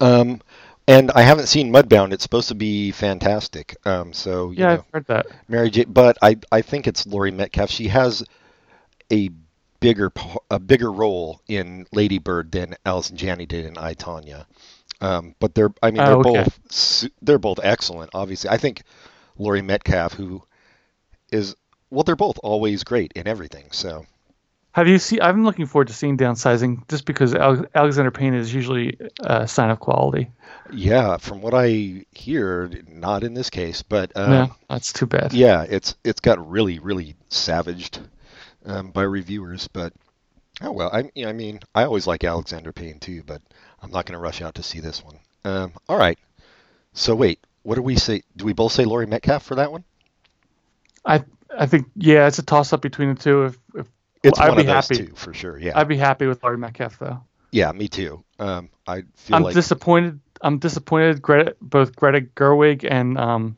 Um, 0.00 0.40
and 0.86 1.10
I 1.10 1.20
haven't 1.20 1.48
seen 1.48 1.70
Mudbound. 1.70 2.14
It's 2.14 2.22
supposed 2.22 2.48
to 2.48 2.54
be 2.54 2.90
fantastic. 2.90 3.76
Um, 3.84 4.14
so 4.14 4.50
you 4.50 4.60
Yeah, 4.60 4.66
know, 4.68 4.72
I've 4.72 4.84
heard 4.94 5.06
that. 5.08 5.26
Mary 5.46 5.68
J. 5.68 5.84
But 5.84 6.16
I 6.22 6.38
I 6.50 6.62
think 6.62 6.86
it's 6.86 7.06
Laurie 7.06 7.30
Metcalf. 7.30 7.68
She 7.68 7.88
has 7.88 8.24
a 9.12 9.28
bigger 9.80 10.10
a 10.50 10.58
bigger 10.58 10.90
role 10.90 11.42
in 11.48 11.84
Lady 11.92 12.16
Bird 12.18 12.50
than 12.52 12.76
Allison 12.86 13.18
Janney 13.18 13.44
did 13.44 13.66
in 13.66 13.76
I 13.76 13.92
Tonya. 13.92 14.46
Um, 15.00 15.34
but 15.40 15.54
they're 15.54 15.72
I 15.82 15.90
mean 15.90 16.04
they're 16.04 16.16
Oh, 16.16 16.20
okay. 16.20 16.44
both 16.44 16.58
they're 17.22 17.38
both 17.38 17.60
excellent. 17.62 18.10
Obviously, 18.14 18.50
I 18.50 18.56
think 18.58 18.82
Laurie 19.38 19.62
Metcalf, 19.62 20.14
who 20.14 20.42
is 21.32 21.54
well, 21.90 22.04
they're 22.04 22.16
both 22.16 22.38
always 22.42 22.84
great 22.84 23.12
in 23.14 23.26
everything. 23.28 23.66
So 23.72 24.06
Have 24.72 24.86
you 24.88 24.98
seen? 24.98 25.20
I'm 25.22 25.44
looking 25.44 25.66
forward 25.66 25.88
to 25.88 25.94
seeing 25.94 26.16
Downsizing, 26.16 26.86
just 26.88 27.04
because 27.04 27.34
Alexander 27.34 28.10
Payne 28.10 28.34
is 28.34 28.52
usually 28.54 28.98
a 29.20 29.46
sign 29.48 29.70
of 29.70 29.80
quality. 29.80 30.30
yeah, 30.70 31.16
from 31.16 31.40
what 31.40 31.54
I 31.54 32.04
hear, 32.12 32.70
not 32.86 33.24
in 33.24 33.34
this 33.34 33.50
case, 33.50 33.82
but 33.82 34.12
um, 34.16 34.30
no, 34.30 34.56
that's 34.68 34.92
too 34.92 35.06
bad. 35.06 35.32
Yeah, 35.32 35.64
it's 35.68 35.94
it's 36.04 36.20
got 36.20 36.48
really 36.50 36.78
really 36.78 37.16
savaged 37.28 38.00
um, 38.66 38.90
by 38.90 39.02
reviewers, 39.02 39.68
but 39.68 39.92
oh 40.62 40.72
well. 40.72 40.90
I 40.92 41.10
I 41.26 41.32
mean, 41.32 41.60
I 41.74 41.84
always 41.84 42.06
like 42.06 42.24
Alexander 42.24 42.72
Payne 42.72 43.00
too, 43.00 43.22
but 43.26 43.42
I'm 43.82 43.90
not 43.90 44.06
going 44.06 44.14
to 44.14 44.18
rush 44.22 44.42
out 44.42 44.56
to 44.56 44.62
see 44.62 44.80
this 44.80 45.02
one. 45.04 45.18
Um, 45.44 45.72
all 45.88 45.98
right. 45.98 46.18
So 46.92 47.14
wait, 47.14 47.38
what 47.62 47.76
do 47.76 47.82
we 47.82 47.96
say? 47.96 48.22
Do 48.36 48.44
we 48.44 48.52
both 48.52 48.72
say 48.72 48.84
Laurie 48.84 49.06
Metcalf 49.06 49.42
for 49.44 49.54
that 49.56 49.70
one? 49.70 49.84
I 51.04 51.24
I 51.56 51.66
think 51.66 51.86
yeah, 51.96 52.26
it's 52.26 52.38
a 52.38 52.42
toss 52.42 52.72
up 52.72 52.82
between 52.82 53.14
the 53.14 53.20
two. 53.20 53.44
If, 53.44 53.58
if 53.74 53.86
It's 54.24 54.38
I'd 54.40 54.48
one 54.48 54.56
be 54.56 54.60
of 54.62 54.66
those 54.66 54.88
happy. 54.88 55.06
two 55.06 55.14
for 55.14 55.32
sure. 55.32 55.58
Yeah, 55.58 55.78
I'd 55.78 55.88
be 55.88 55.96
happy 55.96 56.26
with 56.26 56.42
Laurie 56.42 56.58
Metcalf 56.58 56.98
though. 56.98 57.22
yeah, 57.52 57.70
me 57.72 57.88
too. 57.88 58.24
Um, 58.38 58.70
I 58.86 59.02
feel 59.14 59.36
I'm 59.36 59.42
like 59.42 59.54
disappointed. 59.54 60.20
I'm 60.40 60.58
disappointed. 60.58 61.22
Greta, 61.22 61.56
both 61.60 61.94
Greta 61.96 62.20
Gerwig 62.22 62.86
and 62.88 63.16
um, 63.18 63.56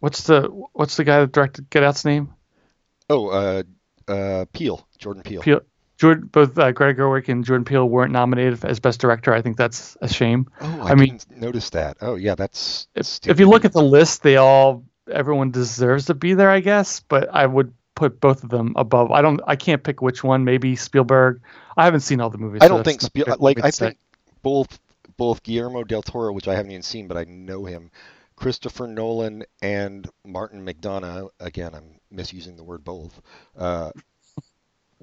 what's 0.00 0.24
the 0.24 0.42
what's 0.72 0.96
the 0.96 1.04
guy 1.04 1.20
that 1.20 1.32
directed 1.32 1.70
Get 1.70 1.82
Out's 1.82 2.04
name? 2.04 2.34
oh, 3.10 3.28
uh, 3.28 3.62
uh, 4.08 4.44
Peele, 4.52 4.86
Jordan 4.98 5.22
Peele. 5.22 5.42
Peele. 5.42 5.60
Jordan, 5.98 6.26
both 6.32 6.58
uh, 6.58 6.72
Greta 6.72 7.00
Gerwig 7.00 7.28
and 7.28 7.44
Jordan 7.44 7.64
Peele 7.64 7.88
weren't 7.88 8.12
nominated 8.12 8.64
as 8.64 8.80
best 8.80 9.00
director. 9.00 9.32
I 9.32 9.40
think 9.42 9.56
that's 9.56 9.96
a 10.00 10.08
shame. 10.08 10.50
Oh, 10.60 10.80
I, 10.82 10.90
I 10.90 10.94
mean- 10.94 11.18
didn't 11.18 11.40
notice 11.40 11.70
that. 11.70 11.98
Oh, 12.00 12.16
yeah, 12.16 12.34
that's. 12.34 12.88
If, 12.94 13.20
if 13.28 13.38
you 13.38 13.48
look 13.48 13.64
at 13.64 13.72
the 13.72 13.82
list, 13.82 14.22
they 14.22 14.36
all 14.36 14.84
everyone 15.10 15.50
deserves 15.50 16.06
to 16.06 16.14
be 16.14 16.34
there, 16.34 16.50
I 16.50 16.60
guess. 16.60 17.00
But 17.00 17.28
I 17.32 17.46
would 17.46 17.72
put 17.94 18.20
both 18.20 18.42
of 18.42 18.50
them 18.50 18.72
above. 18.76 19.10
I 19.10 19.22
don't. 19.22 19.40
I 19.46 19.56
can't 19.56 19.82
pick 19.82 20.02
which 20.02 20.24
one. 20.24 20.44
Maybe 20.44 20.76
Spielberg. 20.76 21.40
I 21.76 21.84
haven't 21.84 22.00
seen 22.00 22.20
all 22.20 22.30
the 22.30 22.38
movies. 22.38 22.62
I 22.62 22.68
don't 22.68 22.78
that's 22.78 22.88
think 22.88 23.00
Spiel, 23.02 23.36
like 23.38 23.62
I 23.62 23.70
say. 23.70 23.86
think 23.88 23.98
both 24.42 24.78
both 25.16 25.42
Guillermo 25.42 25.84
del 25.84 26.02
Toro, 26.02 26.32
which 26.32 26.48
I 26.48 26.54
haven't 26.54 26.70
even 26.72 26.82
seen, 26.82 27.06
but 27.06 27.16
I 27.16 27.24
know 27.24 27.64
him, 27.64 27.90
Christopher 28.36 28.86
Nolan 28.86 29.44
and 29.62 30.08
Martin 30.26 30.64
McDonagh. 30.66 31.28
Again, 31.38 31.74
I'm 31.74 32.00
misusing 32.10 32.56
the 32.56 32.64
word 32.64 32.82
both. 32.84 33.20
Uh, 33.56 33.90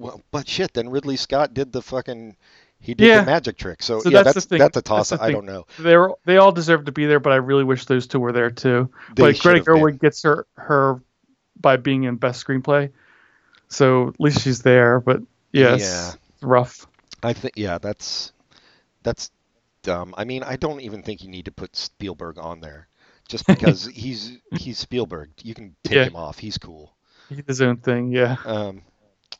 well, 0.00 0.22
but 0.30 0.48
shit, 0.48 0.72
then 0.74 0.88
Ridley 0.88 1.16
Scott 1.16 1.54
did 1.54 1.72
the 1.72 1.82
fucking 1.82 2.36
he 2.82 2.94
did 2.94 3.06
Yeah. 3.08 3.20
the 3.20 3.26
magic 3.26 3.58
trick. 3.58 3.82
So, 3.82 4.00
So 4.00 4.08
yeah, 4.08 4.22
that's 4.22 4.34
that's 4.34 4.46
the 4.46 4.48
thing. 4.50 4.58
that's 4.58 4.76
a 4.76 4.80
That's 4.80 4.88
toss. 4.88 5.10
the 5.10 5.22
I 5.22 5.30
don't 5.30 5.44
know. 5.44 5.66
they're 5.78 6.08
they 6.24 6.38
all 6.38 6.50
deserve 6.52 6.86
to 6.86 6.92
be 6.92 7.06
there, 7.06 7.20
but 7.20 7.32
I 7.32 7.36
really 7.36 7.64
wish 7.64 7.84
those 7.84 8.06
two 8.06 8.18
were 8.18 8.32
there 8.32 8.50
too. 8.50 8.90
They 9.14 9.22
but 9.32 9.38
Greta 9.40 9.62
been. 9.64 9.74
Gerwig 9.76 10.00
gets 10.00 10.22
her 10.22 10.46
her 10.56 11.02
by 11.60 11.76
being 11.76 12.04
in 12.04 12.16
best 12.16 12.44
screenplay, 12.44 12.90
so 13.68 14.08
at 14.08 14.20
least 14.20 14.40
she's 14.42 14.62
there. 14.62 15.00
But 15.00 15.20
yes, 15.52 15.80
Yeah. 15.82 16.08
it's 16.08 16.42
rough. 16.42 16.86
I 17.22 17.34
think 17.34 17.54
yeah, 17.56 17.76
that's 17.78 18.32
that's 19.02 19.30
dumb. 19.82 20.14
I 20.16 20.24
mean, 20.24 20.42
I 20.42 20.56
don't 20.56 20.80
even 20.80 21.02
think 21.02 21.22
you 21.22 21.28
need 21.28 21.44
to 21.46 21.52
put 21.52 21.76
Spielberg 21.76 22.38
on 22.38 22.60
there, 22.60 22.88
just 23.28 23.46
because 23.46 23.84
he's 23.86 24.38
he's 24.56 24.78
Spielberg. 24.78 25.30
You 25.42 25.54
can 25.54 25.76
take 25.84 25.96
Yeah. 25.96 26.04
him 26.04 26.16
off. 26.16 26.38
He's 26.38 26.56
cool. 26.56 26.94
He 27.28 27.34
did 27.36 27.46
his 27.46 27.60
own 27.60 27.76
thing. 27.76 28.10
Yeah. 28.10 28.36
Um, 28.46 28.82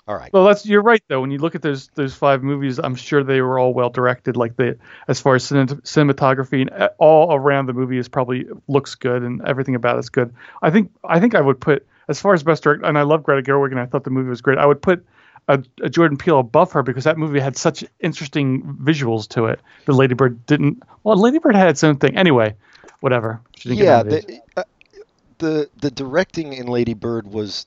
all 0.09 0.17
right. 0.17 0.33
Well, 0.33 0.45
that's 0.45 0.67
you're 0.67 0.83
right 0.83 1.03
though. 1.09 1.21
When 1.21 1.31
you 1.31 1.39
look 1.39 1.55
at 1.55 1.63
those 1.63 1.89
those 1.95 2.15
five 2.15 2.43
movies, 2.43 2.79
I'm 2.79 2.95
sure 2.95 3.23
they 3.23 3.41
were 3.41 3.59
all 3.59 3.73
well 3.73 3.91
directed. 3.91 4.37
Like 4.37 4.57
the 4.57 4.79
as 5.09 5.21
far 5.21 5.37
as 5.37 5.45
cin- 5.45 5.67
cinematography 5.67 6.63
and 6.63 6.71
uh, 6.71 6.89
all 6.99 7.35
around 7.35 7.67
the 7.67 7.73
movie 7.73 7.99
is 7.99 8.09
probably 8.09 8.47
looks 8.69 8.95
good 8.95 9.23
and 9.23 9.43
everything 9.47 9.75
about 9.75 9.99
it's 9.99 10.09
good. 10.09 10.35
I 10.63 10.71
think 10.71 10.91
I 11.05 11.21
think 11.21 11.35
I 11.35 11.41
would 11.41 11.61
put 11.61 11.87
as 12.09 12.21
far 12.21 12.35
as 12.35 12.43
best 12.43 12.63
director, 12.63 12.85
and 12.87 12.99
I 12.99 13.03
love 13.03 13.23
Greta 13.23 13.43
Gerwig 13.43 13.71
and 13.71 13.81
I 13.81 13.87
thought 13.87 14.05
the 14.05 14.11
movie 14.11 14.29
was 14.29 14.41
great. 14.41 14.59
I 14.59 14.67
would 14.67 14.83
put 14.83 15.05
a, 15.49 15.63
a 15.83 15.89
Jordan 15.89 16.17
Peele 16.17 16.39
above 16.39 16.73
her 16.73 16.83
because 16.83 17.05
that 17.05 17.19
movie 17.19 17.41
had 17.41 17.57
such 17.57 17.85
interesting 18.01 18.63
visuals 18.83 19.29
to 19.29 19.47
it. 19.47 19.61
The 19.85 19.93
Lady 19.93 20.15
Bird 20.15 20.45
didn't. 20.47 20.83
Well, 21.05 21.17
Lady 21.17 21.39
Bird 21.39 21.57
had 21.57 21.69
its 21.69 21.85
own 21.85 21.97
thing. 21.97 22.17
Anyway, 22.17 22.55
whatever. 23.01 23.41
She 23.57 23.71
didn't 23.71 23.85
yeah, 23.85 24.03
the, 24.03 24.41
uh, 24.57 24.65
the 25.39 25.69
the 25.81 25.91
directing 25.91 26.53
in 26.53 26.67
Lady 26.67 26.95
Bird 26.95 27.27
was 27.27 27.67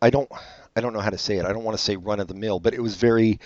I 0.00 0.10
don't 0.10 0.30
I 0.76 0.80
don't 0.80 0.92
know 0.92 1.00
how 1.00 1.10
to 1.10 1.18
say 1.18 1.36
it. 1.36 1.44
I 1.44 1.52
don't 1.52 1.64
want 1.64 1.76
to 1.76 1.82
say 1.82 1.96
run 1.96 2.20
of 2.20 2.28
the 2.28 2.34
mill, 2.34 2.60
but 2.60 2.74
it 2.74 2.80
was 2.80 2.96
very 2.96 3.38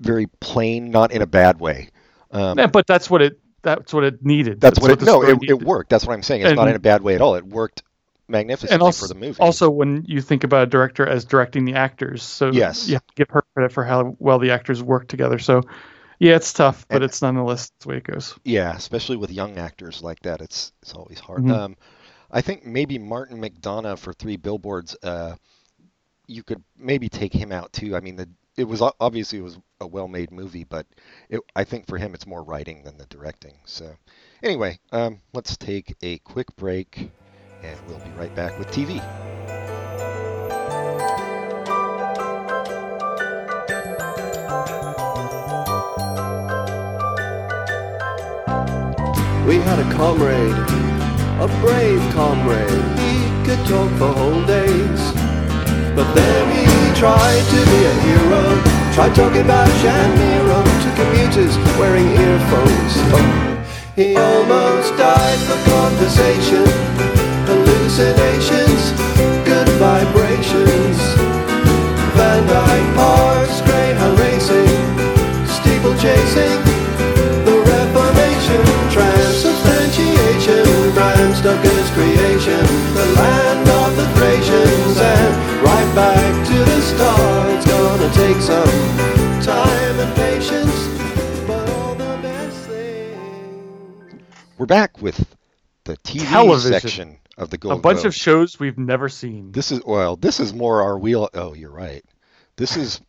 very 0.00 0.26
plain, 0.40 0.90
not 0.90 1.10
in 1.12 1.22
a 1.22 1.26
bad 1.26 1.58
way. 1.58 1.88
Um, 2.30 2.58
Yeah, 2.58 2.66
but 2.66 2.86
that's 2.86 3.08
what 3.08 3.22
it. 3.22 3.38
That's 3.62 3.92
what 3.94 4.04
it 4.04 4.24
needed. 4.24 4.60
that's 4.60 4.78
what 4.78 4.90
it. 4.90 5.00
the 5.00 5.06
No, 5.06 5.22
it, 5.24 5.38
it 5.42 5.62
worked. 5.62 5.90
That's 5.90 6.06
what 6.06 6.12
I'm 6.12 6.22
saying. 6.22 6.42
It's 6.42 6.54
not 6.54 6.68
in 6.68 6.76
a 6.76 6.78
bad 6.78 7.02
way 7.02 7.14
at 7.14 7.20
all. 7.20 7.34
It 7.34 7.44
worked 7.46 7.82
magnificently 8.28 8.74
and 8.74 8.82
also, 8.82 9.06
for 9.06 9.12
the 9.14 9.18
movie. 9.18 9.40
also 9.40 9.70
when 9.70 10.04
you 10.06 10.20
think 10.20 10.44
about 10.44 10.64
a 10.64 10.66
director 10.66 11.06
as 11.06 11.24
directing 11.24 11.64
the 11.64 11.74
actors, 11.74 12.22
so 12.22 12.50
Yes. 12.52 12.86
you 12.88 12.94
have 12.94 13.06
to 13.06 13.14
give 13.14 13.28
her 13.30 13.42
credit 13.54 13.72
for 13.72 13.84
how 13.84 14.16
well 14.18 14.38
the 14.38 14.50
actors 14.50 14.82
work 14.82 15.08
together. 15.08 15.38
So, 15.38 15.62
yeah, 16.18 16.36
it's 16.36 16.52
tough, 16.52 16.86
but 16.88 16.96
And- 16.96 17.04
it's 17.04 17.22
nonetheless 17.22 17.72
the 17.80 17.88
way 17.88 17.96
it 17.96 18.04
goes. 18.04 18.34
Yeah, 18.44 18.74
especially 18.76 19.16
with 19.16 19.30
young 19.32 19.56
actors 19.58 20.02
like 20.02 20.20
that, 20.22 20.40
it's 20.42 20.72
it's 20.82 20.92
always 20.92 21.18
hard. 21.18 21.42
Mhm. 21.42 21.52
Um, 21.52 21.76
I 22.30 22.42
think 22.42 22.66
maybe 22.66 22.98
Martin 22.98 23.40
McDonagh 23.40 23.98
for 23.98 24.12
Three 24.12 24.36
Billboards. 24.36 24.96
Uh, 25.02 25.36
you 26.26 26.42
could 26.42 26.62
maybe 26.76 27.08
take 27.08 27.32
him 27.32 27.52
out 27.52 27.72
too. 27.72 27.96
I 27.96 28.00
mean, 28.00 28.16
the 28.16 28.28
it 28.56 28.64
was 28.64 28.82
obviously 29.00 29.38
it 29.38 29.42
was 29.42 29.58
a 29.80 29.86
well-made 29.86 30.30
movie, 30.30 30.64
but 30.64 30.86
it, 31.28 31.40
I 31.54 31.64
think 31.64 31.86
for 31.86 31.98
him 31.98 32.14
it's 32.14 32.26
more 32.26 32.42
writing 32.42 32.82
than 32.84 32.96
the 32.96 33.06
directing. 33.06 33.54
So, 33.66 33.94
anyway, 34.42 34.78
um, 34.92 35.20
let's 35.34 35.56
take 35.56 35.94
a 36.02 36.18
quick 36.18 36.54
break, 36.56 37.10
and 37.62 37.78
we'll 37.86 37.98
be 37.98 38.10
right 38.10 38.34
back 38.34 38.58
with 38.58 38.68
TV. 38.68 38.94
We 49.46 49.56
had 49.56 49.78
a 49.78 49.92
comrade, 49.92 50.56
a 51.40 51.60
brave 51.60 52.14
comrade. 52.14 52.98
He 52.98 53.46
could 53.46 53.64
talk 53.66 53.90
for 53.98 54.12
whole 54.12 54.44
days. 54.46 55.25
But 55.96 56.12
then 56.12 56.44
he 56.52 56.68
tried 56.92 57.40
to 57.40 57.60
be 57.72 57.80
a 57.88 57.94
hero. 58.04 58.44
Tried 58.92 59.16
talking 59.16 59.40
about 59.40 59.64
Shamiro 59.80 60.60
to 60.84 60.88
commuters 60.92 61.56
wearing 61.80 62.12
earphones. 62.12 62.92
He 63.96 64.12
almost 64.14 64.92
died 65.00 65.40
for 65.48 65.56
conversation. 65.72 66.68
Hallucinations, 67.48 68.92
good 69.48 69.64
vibrations. 69.80 71.00
Van 72.12 72.44
Dyke 72.44 72.92
Parks, 72.94 73.64
Greyhound 73.64 74.20
racing, 74.20 74.68
steeple 75.48 75.96
chasing. 75.96 76.60
The 77.48 77.56
Reformation, 77.56 78.60
transubstantiation, 78.92 80.92
Bram 80.92 81.32
Stoker's 81.32 81.88
creation, 81.96 82.60
the 82.92 83.08
land 83.16 83.64
of 83.80 83.96
the 83.96 84.04
Thracians, 84.16 85.00
and 85.00 85.45
right 85.66 85.94
back 85.94 86.46
to 86.46 86.54
the 86.58 86.80
start. 86.80 87.50
It's 87.56 87.66
gonna 87.66 88.12
take 88.14 88.36
some 88.42 89.42
time 89.42 89.98
and 90.00 90.16
patience, 90.16 90.88
but 91.46 91.68
all 91.70 91.94
the 91.94 92.18
best 92.22 92.66
things. 92.68 94.22
We're 94.58 94.66
back 94.66 95.00
with 95.02 95.26
the 95.84 95.96
TV 95.98 96.26
Television. 96.28 96.80
section 96.80 97.18
of 97.36 97.50
the 97.50 97.58
Golden. 97.58 97.78
A 97.78 97.82
Golden 97.82 97.96
bunch 97.96 98.06
of 98.06 98.14
shows 98.14 98.58
we've 98.60 98.78
never 98.78 99.08
seen. 99.08 99.52
This 99.52 99.72
is 99.72 99.82
well, 99.84 100.16
this 100.16 100.40
is 100.40 100.52
more 100.54 100.82
our 100.82 100.98
wheel. 100.98 101.28
Oh, 101.34 101.54
you're 101.54 101.70
right. 101.72 102.04
This 102.56 102.76
is 102.76 103.00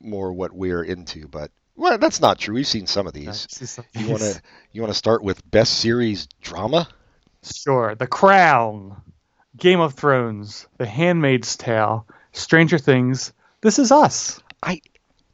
more 0.00 0.32
what 0.32 0.52
we're 0.52 0.82
into, 0.84 1.26
but 1.28 1.50
well, 1.76 1.98
that's 1.98 2.20
not 2.20 2.38
true. 2.38 2.54
We've 2.54 2.66
seen 2.66 2.86
some 2.86 3.06
of 3.06 3.12
these. 3.14 3.46
Some- 3.50 3.84
You 3.94 4.08
want 4.10 4.22
to 4.22 4.40
you 4.72 4.80
want 4.82 4.92
to 4.92 4.98
start 4.98 5.22
with 5.24 5.48
best 5.50 5.78
series 5.78 6.28
drama? 6.42 6.86
Sure. 7.42 7.94
The 7.94 8.06
Crown, 8.06 9.02
Game 9.56 9.80
of 9.80 9.94
Thrones, 9.94 10.66
The 10.78 10.86
Handmaid's 10.86 11.56
Tale, 11.56 12.06
Stranger 12.32 12.78
Things. 12.78 13.32
This 13.60 13.78
is 13.78 13.92
us. 13.92 14.40
I 14.62 14.80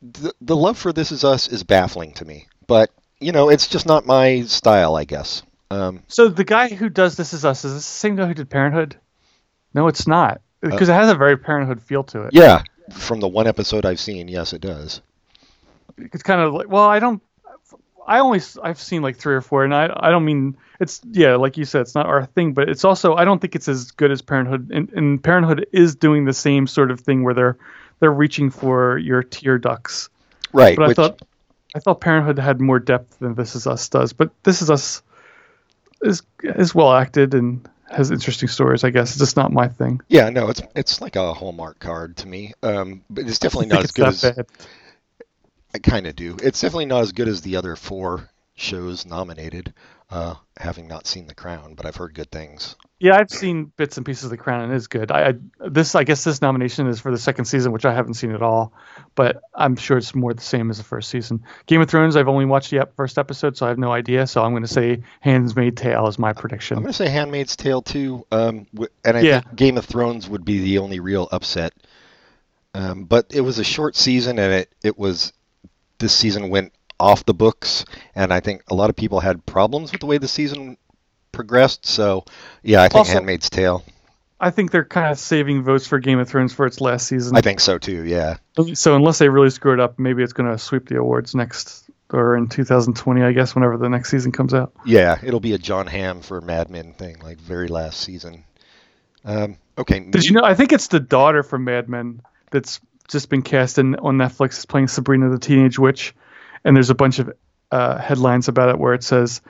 the, 0.03 0.35
the 0.41 0.57
love 0.57 0.79
for 0.79 0.93
This 0.93 1.13
Is 1.13 1.25
Us 1.25 1.49
is 1.49 1.63
baffling 1.63 2.13
to 2.15 2.25
me, 2.25 2.47
but 2.67 2.91
you 3.21 3.33
know, 3.33 3.51
it's 3.51 3.69
just 3.69 3.87
not 3.87 4.07
my 4.07 4.43
style, 4.43 4.97
I 4.97 5.05
guess. 5.05 5.43
Um, 5.71 6.03
So 6.09 6.29
the 6.29 6.45
guy 6.45 6.69
who 6.69 6.89
does 6.89 7.17
This 7.17 7.33
Is 7.33 7.45
Us 7.45 7.65
is 7.65 7.75
this 7.75 7.85
the 7.85 7.91
same 7.91 8.17
guy 8.17 8.27
who 8.27 8.35
did 8.35 8.49
Parenthood? 8.51 8.97
No, 9.75 9.89
it's 9.89 10.07
not. 10.07 10.41
Because 10.61 10.89
it 10.89 10.95
has 10.95 11.11
a 11.11 11.15
very 11.15 11.37
Parenthood 11.37 11.83
feel 11.83 12.05
to 12.05 12.23
it. 12.25 12.35
yeah, 12.35 12.63
from 12.93 13.21
the 13.21 13.29
one 13.29 13.47
episode 13.47 13.87
I've 13.87 14.01
seen, 14.01 14.29
yes, 14.29 14.53
it 14.53 14.61
does. 14.61 15.01
It's 15.97 16.23
kind 16.23 16.41
of 16.41 16.53
like, 16.55 16.69
well, 16.69 16.85
I 16.85 16.99
don't. 16.99 17.23
I 18.11 18.19
only 18.19 18.41
I've 18.61 18.81
seen 18.81 19.03
like 19.03 19.19
three 19.19 19.37
or 19.37 19.41
four, 19.41 19.63
and 19.63 19.73
I 19.73 19.89
I 19.97 20.11
don't 20.11 20.25
mean 20.25 20.57
it's 20.81 21.01
yeah, 21.13 21.37
like 21.37 21.57
you 21.57 21.65
said, 21.65 21.83
it's 21.83 21.95
not 21.95 22.07
our 22.07 22.27
thing, 22.27 22.55
but 22.55 22.69
it's 22.69 22.85
also 22.85 23.15
I 23.15 23.25
don't 23.25 23.39
think 23.39 23.55
it's 23.55 23.69
as 23.69 23.93
good 23.93 24.11
as 24.11 24.21
Parenthood, 24.21 24.73
and, 24.73 24.93
and 24.93 25.23
Parenthood 25.23 25.69
is 25.71 25.95
doing 25.95 26.25
the 26.25 26.33
same 26.33 26.67
sort 26.67 26.91
of 26.91 26.99
thing 26.99 27.23
where 27.23 27.35
they're 27.35 27.57
they're 28.01 28.13
reaching 28.13 28.51
for 28.51 28.99
your 28.99 29.23
tear 29.23 29.59
ducts. 29.59 30.09
Right. 30.53 30.77
But 30.77 30.83
I 30.83 30.89
which, 30.89 30.97
thought 30.97 31.23
I 31.77 31.79
thought 31.79 32.01
Parenthood 32.01 32.41
had 32.41 32.61
more 32.61 32.81
depth 32.81 33.21
than 33.21 33.35
This 33.37 33.55
Is 33.55 33.69
Us 33.69 33.89
does. 33.89 34.13
But 34.13 34.31
This 34.43 34.61
Is 34.61 34.71
Us 34.71 35.05
is 36.03 36.23
is 36.43 36.75
well 36.75 36.93
acted 36.93 37.33
and 37.33 37.69
has 37.93 38.11
interesting 38.11 38.49
stories. 38.49 38.83
I 38.83 38.91
guess 38.91 39.11
it's 39.11 39.21
just 39.21 39.37
not 39.37 39.53
my 39.53 39.69
thing. 39.69 40.01
yeah, 40.09 40.31
no, 40.31 40.49
it's 40.49 40.63
it's 40.75 41.01
like 41.01 41.15
a 41.15 41.33
Hallmark 41.33 41.79
card 41.79 42.17
to 42.19 42.27
me. 42.27 42.55
Um, 42.65 43.03
but 43.09 43.29
it's 43.29 43.39
definitely 43.39 43.69
not 43.69 43.85
as 43.85 43.93
good 43.93 44.09
as 44.09 44.23
bad. 44.23 44.47
I 45.75 45.79
kind 45.79 46.07
of 46.07 46.17
do. 46.17 46.37
It's 46.43 46.61
definitely 46.61 46.87
not 46.87 47.03
as 47.03 47.13
good 47.13 47.29
as 47.29 47.41
the 47.43 47.57
other 47.57 47.77
four 47.77 48.29
shows 48.55 49.07
nominated. 49.07 49.73
Uh, 50.13 50.35
having 50.57 50.89
not 50.89 51.07
seen 51.07 51.29
The 51.29 51.35
Crown, 51.37 51.75
but 51.77 51.87
I've 51.87 51.95
heard 51.95 52.15
good 52.15 52.33
things. 52.33 52.75
Yeah, 52.99 53.17
I've 53.17 53.31
seen 53.31 53.67
bits 53.77 53.97
and 53.97 54.05
pieces 54.05 54.25
of 54.25 54.31
The 54.31 54.37
Crown, 54.37 54.63
and 54.63 54.73
it 54.73 54.75
is 54.75 54.89
good. 54.89 55.13
I, 55.13 55.29
I 55.29 55.69
this 55.69 55.95
I 55.95 56.03
guess 56.03 56.25
this 56.25 56.43
nomination 56.43 56.89
is 56.89 56.99
for 56.99 57.13
the 57.13 57.17
second 57.17 57.45
season, 57.45 57.71
which 57.71 57.85
I 57.85 57.95
haven't 57.95 58.15
seen 58.15 58.33
at 58.33 58.43
all, 58.43 58.73
but 59.15 59.41
I'm 59.55 59.77
sure 59.77 59.97
it's 59.99 60.13
more 60.13 60.35
the 60.35 60.43
same 60.43 60.69
as 60.69 60.79
the 60.79 60.83
first 60.85 61.11
season. 61.11 61.45
Game 61.67 61.81
of 61.81 61.89
Thrones, 61.89 62.17
I've 62.17 62.27
only 62.27 62.45
watched 62.45 62.73
the 62.73 62.89
first 62.97 63.19
episode, 63.19 63.57
so 63.57 63.67
I 63.67 63.69
have 63.69 63.79
no 63.79 63.93
idea. 63.93 64.27
So 64.27 64.43
I'm 64.43 64.51
going 64.51 64.65
to 64.65 64.69
say 64.69 65.05
Handmaid's 65.21 65.81
Tale 65.81 66.09
is 66.09 66.19
my 66.19 66.33
prediction. 66.33 66.77
I'm 66.79 66.83
going 66.83 66.93
to 66.93 66.97
say 66.97 67.09
Handmaid's 67.09 67.55
Tale 67.55 67.81
too, 67.83 68.27
um, 68.33 68.67
and 69.05 69.17
I 69.17 69.21
Yeah. 69.21 69.41
think 69.43 69.55
Game 69.55 69.79
of 69.79 69.85
Thrones 69.85 70.29
would 70.29 70.45
be 70.45 70.59
the 70.59 70.79
only 70.79 70.99
real 70.99 71.29
upset. 71.31 71.73
Um, 72.75 73.05
but 73.05 73.27
it 73.33 73.43
was 73.43 73.61
a 73.61 73.65
short 73.65 73.95
season, 73.95 74.41
and 74.41 74.53
it 74.53 74.73
it 74.83 74.99
was 74.99 75.33
this 76.01 76.13
season 76.15 76.51
went 76.51 76.73
off 76.99 77.25
the 77.25 77.35
books, 77.35 77.85
and 78.15 78.33
I 78.33 78.41
think 78.41 78.63
a 78.69 78.75
lot 78.75 78.91
of 78.91 78.97
people 78.97 79.21
had 79.21 79.47
problems 79.47 79.93
with 79.93 80.01
the 80.01 80.07
way 80.07 80.19
the 80.19 80.29
season 80.29 80.77
progressed. 81.33 81.87
So, 81.87 82.25
yeah, 82.63 82.83
I 82.83 82.89
think 82.89 82.97
Also- 82.99 83.13
Handmaid's 83.13 83.49
Tale. 83.49 83.85
I 84.43 84.51
think 84.51 84.71
they're 84.71 84.87
kind 84.87 85.13
of 85.13 85.19
saving 85.19 85.63
votes 85.65 85.87
for 85.87 85.99
Game 85.99 86.19
of 86.19 86.27
Thrones 86.27 86.55
for 86.55 86.65
its 86.65 86.81
last 86.81 87.07
season. 87.07 87.37
I 87.37 87.43
think 87.43 87.61
so 87.61 87.77
too. 87.77 88.05
Yeah. 88.05 88.39
so 88.73 88.97
unless 88.97 89.19
they 89.19 89.29
really 89.29 89.51
screw 89.51 89.75
it 89.75 89.81
up, 89.81 89.99
maybe 89.99 90.23
it's 90.23 90.33
going 90.33 90.51
to 90.51 90.57
sweep 90.57 90.89
the 90.89 90.97
awards 90.99 91.35
next 91.35 91.85
or 92.11 92.37
in 92.37 92.49
2020, 92.49 93.23
I 93.23 93.33
guess, 93.33 93.55
whenever 93.55 93.77
the 93.77 93.89
next 93.91 94.11
season 94.11 94.33
comes 94.33 94.55
out. 94.55 94.73
Yeah, 94.87 95.19
it'll 95.23 95.41
be 95.41 95.53
a 95.53 95.59
John 95.59 95.87
Hamm 95.87 96.23
for 96.23 96.41
Mad 96.41 96.71
Men 96.71 96.95
thing, 96.95 97.21
like 97.21 97.39
very 97.39 97.69
last 97.69 98.01
season. 98.01 98.45
Um, 99.27 99.59
okay. 99.77 100.01
Did 100.01 100.25
you 100.25 100.33
know? 100.33 100.43
I 100.43 100.55
think 100.55 100.73
it's 100.73 100.89
the 100.89 101.01
daughter 101.01 101.43
from 101.43 101.65
Mad 101.65 101.89
Men 101.91 102.23
that's 102.51 102.81
just 103.11 103.29
been 103.29 103.43
cast 103.43 103.79
in 103.79 103.97
on 103.97 104.17
Netflix 104.17 104.59
is 104.59 104.67
playing 104.67 104.89
Sabrina 104.89 105.29
the 105.31 105.39
Teenage 105.39 105.79
Witch, 105.79 106.15
and 106.65 106.75
there's 106.77 106.91
a 106.91 106.95
bunch 106.95 107.19
of 107.19 107.33
uh, 107.71 107.99
headlines 107.99 108.49
about 108.49 108.71
it 108.71 108.79
where 108.79 108.95
it 108.95 109.03
says 109.05 109.41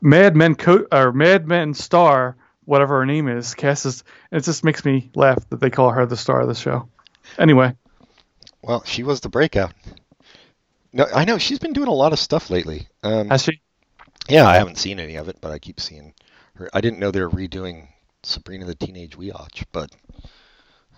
Mad 0.00 0.36
Men 0.36 0.54
co- 0.54 0.86
or 0.92 1.12
Mad 1.12 1.46
Men 1.46 1.74
star 1.74 2.36
whatever 2.64 2.98
her 2.98 3.06
name 3.06 3.28
is 3.28 3.54
cast 3.54 3.86
as. 3.86 4.04
And 4.30 4.40
it 4.40 4.44
just 4.44 4.64
makes 4.64 4.84
me 4.84 5.10
laugh 5.14 5.48
that 5.50 5.60
they 5.60 5.70
call 5.70 5.90
her 5.90 6.04
the 6.04 6.16
star 6.16 6.40
of 6.40 6.48
the 6.48 6.54
show. 6.54 6.88
Anyway, 7.38 7.74
Well, 8.62 8.82
she 8.84 9.02
was 9.02 9.20
the 9.20 9.28
breakout. 9.28 9.72
No, 10.92 11.06
I 11.14 11.24
know 11.24 11.38
she's 11.38 11.58
been 11.58 11.72
doing 11.72 11.88
a 11.88 11.94
lot 11.94 12.12
of 12.12 12.18
stuff 12.18 12.50
lately. 12.50 12.88
Um, 13.02 13.28
has 13.30 13.42
she? 13.42 13.60
yeah, 14.28 14.46
I 14.48 14.56
haven't 14.56 14.78
seen 14.78 14.98
any 14.98 15.16
of 15.16 15.28
it, 15.28 15.38
but 15.40 15.52
I 15.52 15.58
keep 15.58 15.80
seeing 15.80 16.14
her. 16.54 16.68
I 16.72 16.80
didn't 16.80 16.98
know 16.98 17.10
they 17.10 17.20
were 17.20 17.30
redoing 17.30 17.88
Sabrina 18.22 18.64
the 18.64 18.74
Teenage 18.74 19.16
Witch, 19.16 19.64
but 19.72 19.90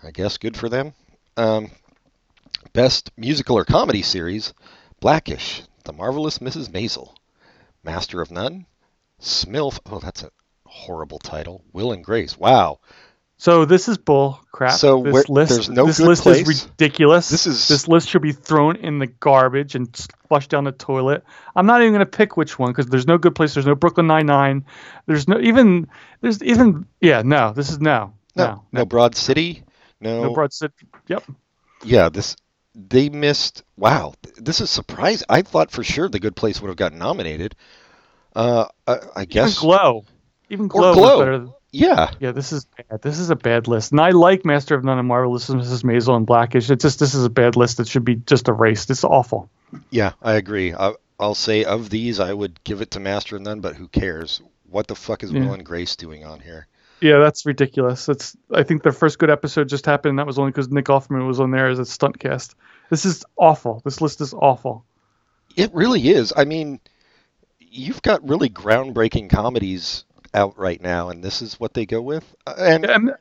I 0.03 0.11
guess 0.11 0.37
good 0.37 0.55
for 0.57 0.69
them. 0.69 0.93
Um, 1.37 1.71
best 2.73 3.11
musical 3.17 3.57
or 3.57 3.65
comedy 3.65 4.01
series: 4.01 4.53
Blackish, 4.99 5.63
The 5.85 5.93
Marvelous 5.93 6.39
Mrs. 6.39 6.69
Maisel, 6.69 7.13
Master 7.83 8.21
of 8.21 8.31
None, 8.31 8.65
Smilf. 9.21 9.79
Oh, 9.89 9.99
that's 9.99 10.23
a 10.23 10.31
horrible 10.65 11.19
title. 11.19 11.63
Will 11.73 11.91
and 11.91 12.03
Grace. 12.03 12.37
Wow. 12.37 12.79
So 13.41 13.63
this 13.63 13.87
is 13.87 13.97
bull 13.97 14.37
crap. 14.51 14.73
So 14.73 15.01
this 15.01 15.13
where- 15.13 15.23
list, 15.29 15.51
there's 15.53 15.69
no 15.69 15.85
this 15.85 15.97
good 15.99 16.07
list 16.07 16.23
place? 16.23 16.47
is 16.49 16.65
ridiculous. 16.67 17.29
This 17.29 17.47
is- 17.47 17.69
this 17.69 17.87
list 17.87 18.09
should 18.09 18.21
be 18.21 18.33
thrown 18.33 18.75
in 18.75 18.99
the 18.99 19.07
garbage 19.07 19.75
and 19.75 19.87
flushed 20.27 20.49
down 20.49 20.65
the 20.65 20.73
toilet. 20.73 21.23
I'm 21.55 21.65
not 21.65 21.79
even 21.81 21.93
going 21.93 22.05
to 22.05 22.05
pick 22.05 22.35
which 22.35 22.59
one 22.59 22.71
because 22.71 22.87
there's 22.87 23.07
no 23.07 23.17
good 23.17 23.35
place. 23.35 23.53
There's 23.53 23.65
no 23.65 23.75
Brooklyn 23.75 24.07
Nine 24.07 24.25
Nine. 24.25 24.65
There's 25.05 25.29
no 25.29 25.39
even. 25.39 25.87
There's 26.19 26.43
even. 26.43 26.85
Yeah, 26.99 27.21
no. 27.23 27.53
This 27.53 27.69
is 27.71 27.79
no. 27.79 28.13
No, 28.35 28.45
No. 28.45 28.63
no, 28.73 28.85
Broad 28.85 29.15
City. 29.15 29.63
No, 30.01 30.23
No 30.23 30.33
Broad 30.33 30.51
City. 30.51 30.73
Yep. 31.07 31.23
yeah, 31.85 32.09
this 32.09 32.35
they 32.87 33.09
missed. 33.09 33.63
Wow, 33.77 34.13
this 34.37 34.61
is 34.61 34.69
surprising. 34.69 35.25
I 35.29 35.41
thought 35.41 35.71
for 35.71 35.83
sure 35.83 36.07
the 36.09 36.19
Good 36.19 36.35
Place 36.35 36.61
would 36.61 36.67
have 36.69 36.77
gotten 36.77 36.99
nominated. 36.99 37.55
Uh, 38.35 38.65
I, 38.87 38.93
I 38.93 39.21
Even 39.21 39.25
guess. 39.29 39.59
Glow. 39.59 40.05
Even 40.49 40.67
Glow, 40.67 40.93
Glow. 40.93 41.17
was 41.17 41.19
better. 41.25 41.37
Than, 41.39 41.53
Yeah, 41.71 42.11
yeah, 42.19 42.31
this 42.31 42.51
is 42.51 42.65
bad. 42.65 43.01
This 43.01 43.19
is 43.19 43.29
a 43.29 43.35
bad 43.35 43.67
list. 43.67 43.91
And 43.91 43.99
I 44.01 44.11
like 44.11 44.45
Master 44.45 44.75
of 44.75 44.83
None 44.83 44.97
and 44.97 45.07
Marvelous 45.07 45.49
Mrs. 45.49 45.83
Maisel 45.83 46.15
and 46.15 46.25
Blackish. 46.25 46.69
It's 46.69 46.81
just 46.81 46.99
this 46.99 47.13
is 47.13 47.25
a 47.25 47.29
bad 47.29 47.55
list 47.55 47.77
that 47.77 47.87
should 47.87 48.05
be 48.05 48.15
just 48.15 48.47
erased. 48.47 48.89
It's 48.89 49.03
awful. 49.03 49.49
yeah, 49.89 50.13
I 50.21 50.33
agree. 50.33 50.73
I, 50.73 50.93
I'll 51.19 51.35
say 51.35 51.65
of 51.65 51.89
these, 51.89 52.19
I 52.19 52.33
would 52.33 52.63
give 52.63 52.81
it 52.81 52.91
to 52.91 52.99
Master 52.99 53.35
of 53.35 53.41
None, 53.41 53.59
but 53.59 53.75
who 53.75 53.87
cares? 53.87 54.41
What 54.69 54.87
the 54.87 54.95
fuck 54.95 55.23
is 55.23 55.31
Yeah. 55.31 55.41
Will 55.41 55.53
and 55.53 55.65
Grace 55.65 55.95
doing 55.95 56.23
on 56.23 56.39
here? 56.39 56.67
Yeah, 57.01 57.19
that's 57.19 57.45
ridiculous. 57.45 58.09
It's 58.09 58.35
I 58.53 58.63
think 58.63 58.83
their 58.83 58.91
first 58.91 59.19
good 59.19 59.29
episode 59.29 59.69
just 59.69 59.85
happened, 59.85 60.11
and 60.11 60.19
that 60.19 60.27
was 60.27 60.37
only 60.39 60.51
because 60.51 60.69
Nick 60.69 60.85
Offerman 60.85 61.27
was 61.27 61.39
on 61.39 61.51
there 61.51 61.69
as 61.69 61.79
a 61.79 61.85
stunt 61.85 62.19
cast. 62.19 62.55
This 62.89 63.05
is 63.05 63.23
awful. 63.37 63.81
This 63.85 64.01
list 64.01 64.21
is 64.21 64.33
awful. 64.33 64.83
It 65.55 65.73
really 65.73 66.09
is. 66.09 66.33
I 66.35 66.45
mean, 66.45 66.79
you've 67.59 68.01
got 68.01 68.27
really 68.27 68.49
groundbreaking 68.49 69.29
comedies 69.29 70.05
out 70.33 70.57
right 70.57 70.81
now, 70.81 71.09
and 71.09 71.23
this 71.23 71.41
is 71.41 71.59
what 71.59 71.73
they 71.73 71.85
go 71.85 72.01
with. 72.01 72.23
Uh, 72.45 72.55
And 72.57 72.85
And 72.85 73.11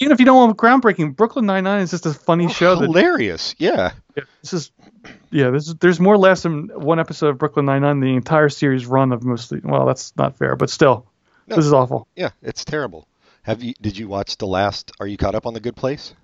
even 0.00 0.12
if 0.12 0.18
you 0.20 0.26
don't 0.26 0.36
want 0.36 0.56
groundbreaking, 0.56 1.16
Brooklyn 1.16 1.46
Nine 1.46 1.64
Nine 1.64 1.82
is 1.82 1.90
just 1.90 2.06
a 2.06 2.14
funny 2.14 2.48
show. 2.48 2.76
That 2.76 2.86
hilarious. 2.86 3.54
Yeah. 3.58 3.92
yeah, 4.16 4.24
this 4.42 4.52
is 4.52 4.70
yeah, 5.30 5.50
this 5.50 5.68
is, 5.68 5.74
there's 5.76 6.00
more 6.00 6.16
laughs 6.16 6.44
in 6.44 6.68
one 6.68 6.98
episode 7.00 7.28
of 7.28 7.38
Brooklyn 7.38 7.66
Nine 7.66 7.82
Nine 7.82 8.00
than 8.00 8.08
the 8.10 8.16
entire 8.16 8.48
series 8.48 8.86
run 8.86 9.12
of 9.12 9.24
mostly. 9.24 9.60
Well, 9.62 9.86
that's 9.86 10.14
not 10.16 10.36
fair, 10.36 10.56
but 10.56 10.70
still, 10.70 11.06
No. 11.46 11.56
this 11.56 11.66
is 11.66 11.72
awful. 11.72 12.06
Yeah, 12.16 12.30
it's 12.42 12.64
terrible. 12.64 13.06
Have 13.48 13.62
you? 13.62 13.74
Did 13.80 13.96
you 13.98 14.06
watch 14.08 14.36
the 14.36 14.46
last? 14.46 14.92
Are 15.00 15.06
you 15.06 15.16
caught 15.16 15.34
up 15.34 15.46
on 15.46 15.54
the 15.54 15.60
Good 15.60 15.74
Place? 15.74 16.14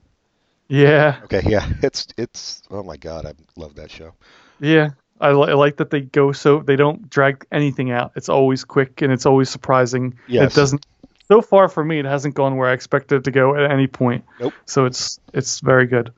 Yeah, 0.69 1.21
Okay, 1.25 1.43
yeah, 1.47 1.69
it's 1.83 2.07
it's. 2.17 2.63
Oh 2.71 2.83
my 2.83 2.97
god, 2.97 3.27
I 3.27 3.33
love 3.57 3.75
that 3.77 3.91
show. 3.91 4.15
yeah. 4.61 4.91
I, 5.21 5.31
li- 5.33 5.51
I 5.51 5.55
like 5.55 5.77
that 5.77 5.91
they 5.91 6.01
go 6.01 6.33
so 6.33 6.59
they 6.61 6.75
don't 6.77 7.09
drag 7.09 7.47
anything 7.53 7.93
out. 7.93 8.13
It's 8.17 8.29
always 8.29 8.65
quick 8.65 9.01
and 9.01 9.13
it's 9.13 9.27
always 9.27 9.49
surprising. 9.49 10.19
Yes. 10.27 10.53
It 10.53 10.57
doesn't. 10.61 10.87
So 11.29 11.41
far 11.41 11.69
for 11.69 11.85
me, 11.85 12.01
it 12.01 12.05
hasn't 12.05 12.35
gone 12.35 12.57
where 12.57 12.69
I 12.69 12.73
expected 12.73 13.17
it 13.19 13.25
to 13.25 13.31
go 13.31 13.55
at 13.55 13.71
any 13.71 13.87
point. 13.87 14.25
Nope. 14.41 14.53
So 14.67 14.85
it's 14.87 15.21
it's 15.33 15.61
very 15.61 15.87
good. 15.87 16.13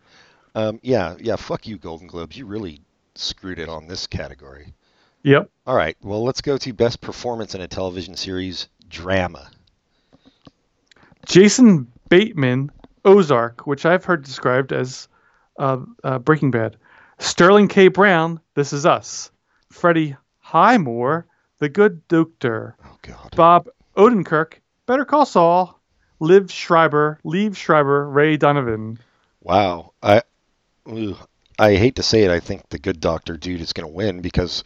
Um, 0.54 0.80
yeah, 0.82 1.14
yeah. 1.20 1.36
Fuck 1.36 1.66
you, 1.66 1.76
Golden 1.76 2.06
Globes. 2.08 2.36
You 2.36 2.46
really 2.46 2.80
screwed 3.14 3.58
it 3.58 3.68
on 3.68 3.86
this 3.86 4.06
category. 4.06 4.72
Yep. 5.22 5.50
All 5.66 5.76
right, 5.76 5.96
well, 6.02 6.24
let's 6.24 6.40
go 6.40 6.56
to 6.56 6.72
best 6.72 7.00
performance 7.00 7.54
in 7.54 7.60
a 7.60 7.68
television 7.68 8.16
series 8.16 8.68
drama. 8.88 9.50
Jason 11.26 11.92
Bateman, 12.08 12.70
Ozark, 13.04 13.66
which 13.66 13.84
I've 13.84 14.04
heard 14.04 14.24
described 14.24 14.72
as 14.72 15.08
uh, 15.58 15.78
uh, 16.02 16.18
Breaking 16.18 16.50
Bad. 16.50 16.76
Sterling 17.18 17.68
K. 17.68 17.88
Brown, 17.88 18.40
This 18.54 18.72
Is 18.72 18.86
Us. 18.86 19.30
Freddie 19.70 20.16
Highmore, 20.38 21.26
The 21.58 21.68
Good 21.68 22.06
Doctor. 22.08 22.76
Oh 22.84 22.96
god. 23.02 23.34
Bob 23.36 23.68
Odenkirk, 23.96 24.54
Better 24.86 25.04
Call 25.04 25.26
Saul. 25.26 25.78
Liv 26.18 26.50
Schreiber, 26.50 27.18
Liev 27.26 27.56
Schreiber, 27.56 28.08
Ray 28.08 28.38
Donovan. 28.38 28.98
Wow. 29.42 29.92
I. 30.02 30.22
Ugh. 30.86 31.16
I 31.58 31.74
hate 31.74 31.96
to 31.96 32.02
say 32.02 32.22
it. 32.24 32.30
I 32.30 32.40
think 32.40 32.68
the 32.68 32.78
Good 32.78 33.00
Doctor 33.00 33.36
dude 33.36 33.60
is 33.60 33.72
going 33.72 33.86
to 33.88 33.94
win 33.94 34.20
because 34.20 34.64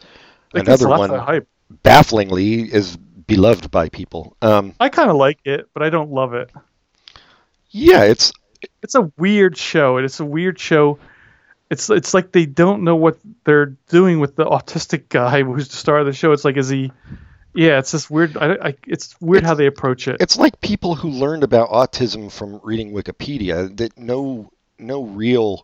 another 0.53 0.87
one 0.87 1.45
bafflingly 1.83 2.71
is 2.71 2.97
beloved 3.35 3.71
by 3.71 3.89
people. 3.89 4.35
Um, 4.41 4.73
I 4.79 4.89
kind 4.89 5.09
of 5.09 5.15
like 5.17 5.39
it, 5.45 5.67
but 5.73 5.83
I 5.83 5.89
don't 5.89 6.11
love 6.11 6.33
it. 6.33 6.49
yeah, 7.69 8.03
it's 8.03 8.31
It's 8.83 8.95
a 8.95 9.11
weird 9.17 9.57
show, 9.57 9.97
it's 9.97 10.19
a 10.19 10.25
weird 10.25 10.59
show. 10.59 10.99
It's 11.69 11.89
it's 11.89 12.13
like 12.13 12.31
they 12.33 12.45
don't 12.45 12.83
know 12.83 12.97
what 12.97 13.17
they're 13.45 13.77
doing 13.89 14.19
with 14.19 14.35
the 14.35 14.45
autistic 14.45 15.07
guy 15.09 15.41
who's 15.47 15.69
the 15.69 15.75
star 15.77 15.99
of 15.99 16.05
the 16.05 16.13
show. 16.13 16.31
It's 16.33 16.43
like 16.45 16.57
is 16.57 16.69
he? 16.69 16.91
Yeah, 17.53 17.79
it's 17.79 17.91
just 17.91 18.09
weird. 18.09 18.37
I, 18.37 18.53
I, 18.69 18.75
it's 18.87 19.19
weird 19.19 19.43
how 19.43 19.55
they 19.55 19.65
approach 19.67 20.07
it. 20.07 20.17
it's 20.21 20.37
like 20.37 20.61
people 20.61 20.95
who 20.95 21.09
learned 21.09 21.43
about 21.43 21.69
autism 21.69 22.31
from 22.31 22.59
reading 22.63 22.91
Wikipedia 22.93 23.75
that 23.77 23.97
no 23.97 24.51
no 24.79 25.03
real 25.03 25.63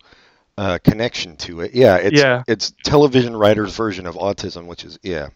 uh, 0.57 0.80
connection 0.84 1.36
to 1.38 1.61
it. 1.61 1.74
Yeah, 1.74 1.95
it's 1.97 2.20
Yeah. 2.20 2.43
it's 2.47 2.74
television 2.84 3.36
writers' 3.36 3.76
version 3.76 4.05
of 4.05 4.15
autism, 4.15 4.65
which 4.68 4.84
is 4.86 4.97
yeah. 5.03 5.28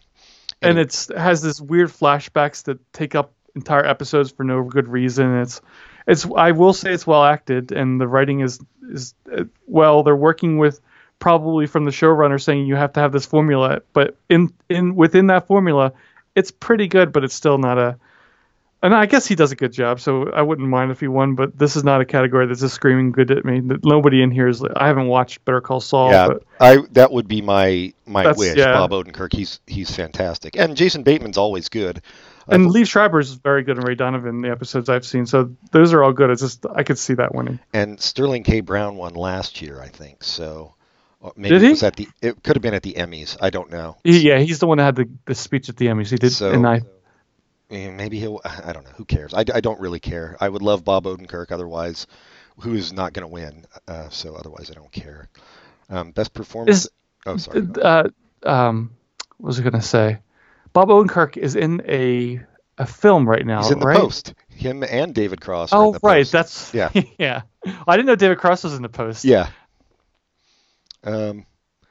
And 0.62 0.78
it's 0.78 1.10
it 1.10 1.18
has 1.18 1.42
this 1.42 1.60
weird 1.60 1.90
flashbacks 1.90 2.64
that 2.64 2.92
take 2.92 3.14
up 3.14 3.32
entire 3.54 3.84
episodes 3.84 4.30
for 4.30 4.44
no 4.44 4.62
good 4.62 4.88
reason. 4.88 5.40
It's 5.40 5.60
it's 6.06 6.26
I 6.36 6.52
will 6.52 6.72
say 6.72 6.92
it's 6.92 7.06
well 7.06 7.24
acted 7.24 7.72
and 7.72 8.00
the 8.00 8.08
writing 8.08 8.40
is 8.40 8.60
is 8.90 9.14
uh, 9.32 9.44
well 9.66 10.02
they're 10.02 10.16
working 10.16 10.58
with 10.58 10.80
probably 11.18 11.66
from 11.66 11.84
the 11.84 11.90
showrunner 11.90 12.40
saying 12.42 12.66
you 12.66 12.74
have 12.74 12.92
to 12.94 13.00
have 13.00 13.12
this 13.12 13.26
formula 13.26 13.80
but 13.92 14.16
in 14.28 14.52
in 14.68 14.96
within 14.96 15.28
that 15.28 15.46
formula 15.46 15.92
it's 16.34 16.50
pretty 16.50 16.88
good 16.88 17.12
but 17.12 17.22
it's 17.22 17.34
still 17.34 17.58
not 17.58 17.78
a 17.78 17.96
and 18.82 18.94
I 18.94 19.06
guess 19.06 19.26
he 19.26 19.34
does 19.34 19.52
a 19.52 19.56
good 19.56 19.72
job, 19.72 20.00
so 20.00 20.30
I 20.32 20.42
wouldn't 20.42 20.68
mind 20.68 20.90
if 20.90 21.00
he 21.00 21.08
won. 21.08 21.34
But 21.34 21.58
this 21.58 21.76
is 21.76 21.84
not 21.84 22.00
a 22.00 22.04
category 22.04 22.46
that's 22.46 22.60
just 22.60 22.74
screaming 22.74 23.12
good 23.12 23.30
at 23.30 23.44
me. 23.44 23.60
Nobody 23.84 24.22
in 24.22 24.30
here 24.30 24.48
is. 24.48 24.62
I 24.76 24.86
haven't 24.88 25.06
watched 25.08 25.44
Better 25.44 25.60
Call 25.60 25.80
Saul, 25.80 26.10
yeah, 26.10 26.28
but 26.28 26.42
I 26.60 26.78
that 26.92 27.12
would 27.12 27.28
be 27.28 27.42
my 27.42 27.92
my 28.06 28.32
wish. 28.32 28.56
yeah. 28.56 28.72
Bob 28.72 28.90
Odenkirk, 28.90 29.32
he's 29.34 29.60
he's 29.66 29.94
fantastic, 29.94 30.56
and 30.56 30.76
Jason 30.76 31.02
Bateman's 31.04 31.38
always 31.38 31.68
good. 31.68 32.02
and 32.48 32.70
Lee 32.72 32.84
Schreiber's 32.84 33.30
is 33.30 33.36
very 33.36 33.62
good 33.62 33.78
in 33.78 33.84
Ray 33.84 33.94
Donovan. 33.94 34.40
The 34.42 34.50
episodes 34.50 34.88
I've 34.88 35.06
seen, 35.06 35.26
so 35.26 35.54
those 35.70 35.92
are 35.92 36.02
all 36.02 36.12
good. 36.12 36.30
It's 36.30 36.42
just 36.42 36.66
I 36.74 36.82
could 36.82 36.98
see 36.98 37.14
that 37.14 37.34
winning. 37.34 37.60
and 37.72 38.00
Sterling 38.00 38.42
K. 38.42 38.60
Brown 38.60 38.96
won 38.96 39.14
last 39.14 39.62
year, 39.62 39.80
I 39.80 39.86
think. 39.88 40.24
So 40.24 40.74
uh, 41.22 41.30
maybe 41.36 41.54
Did 41.54 41.62
it 41.62 41.66
he? 41.66 41.70
was 41.70 41.82
at 41.84 41.94
the. 41.94 42.08
It 42.20 42.42
could 42.42 42.56
have 42.56 42.62
been 42.62 42.74
at 42.74 42.82
the 42.82 42.94
Emmys. 42.94 43.36
I 43.40 43.50
don't 43.50 43.70
know. 43.70 43.96
Yeah, 44.02 44.40
he's 44.40 44.58
the 44.58 44.66
one 44.66 44.78
that 44.78 44.84
had 44.84 44.96
the, 44.96 45.08
the 45.26 45.36
speech 45.36 45.68
at 45.68 45.76
the 45.76 45.86
Emmys. 45.86 46.10
He 46.10 46.16
did, 46.16 46.32
So- 46.32 46.50
and 46.50 46.66
I 46.66 46.80
Maybe 47.72 48.18
he'll. 48.18 48.40
I 48.44 48.72
don't 48.72 48.84
know. 48.84 48.92
Who 48.96 49.04
cares? 49.04 49.32
I, 49.34 49.40
I 49.54 49.60
don't 49.60 49.80
really 49.80 50.00
care. 50.00 50.36
I 50.40 50.48
would 50.48 50.62
love 50.62 50.84
Bob 50.84 51.04
Odenkirk. 51.04 51.50
Otherwise, 51.50 52.06
who 52.60 52.74
is 52.74 52.92
not 52.92 53.12
going 53.14 53.22
to 53.22 53.28
win? 53.32 53.64
Uh, 53.88 54.08
so 54.10 54.34
otherwise, 54.34 54.70
I 54.70 54.74
don't 54.74 54.92
care. 54.92 55.28
Um, 55.88 56.12
best 56.12 56.32
performance. 56.34 56.84
Is- 56.84 56.90
oh, 57.26 57.36
sorry. 57.38 57.66
uh, 57.82 58.08
um, 58.44 58.90
what 59.38 59.48
was 59.48 59.60
I 59.60 59.62
gonna 59.62 59.82
say? 59.82 60.18
Bob 60.72 60.88
Odenkirk 60.88 61.36
is 61.36 61.56
in 61.56 61.82
a 61.88 62.40
a 62.78 62.86
film 62.86 63.28
right 63.28 63.44
now, 63.44 63.62
He's 63.62 63.70
in 63.72 63.78
the 63.80 63.86
right? 63.86 63.98
post. 63.98 64.34
Him 64.48 64.82
and 64.82 65.14
David 65.14 65.40
Cross. 65.40 65.72
Are 65.72 65.82
in 65.82 65.88
Oh, 65.94 65.98
right. 66.02 66.20
Post. 66.20 66.32
That's 66.32 66.74
Yeah. 66.74 66.90
yeah. 67.18 67.42
I 67.86 67.96
didn't 67.96 68.06
know 68.06 68.16
David 68.16 68.38
Cross 68.38 68.64
was 68.64 68.74
in 68.74 68.82
the 68.82 68.88
post. 68.88 69.24
Yeah. 69.24 69.48
Um, 71.04 71.46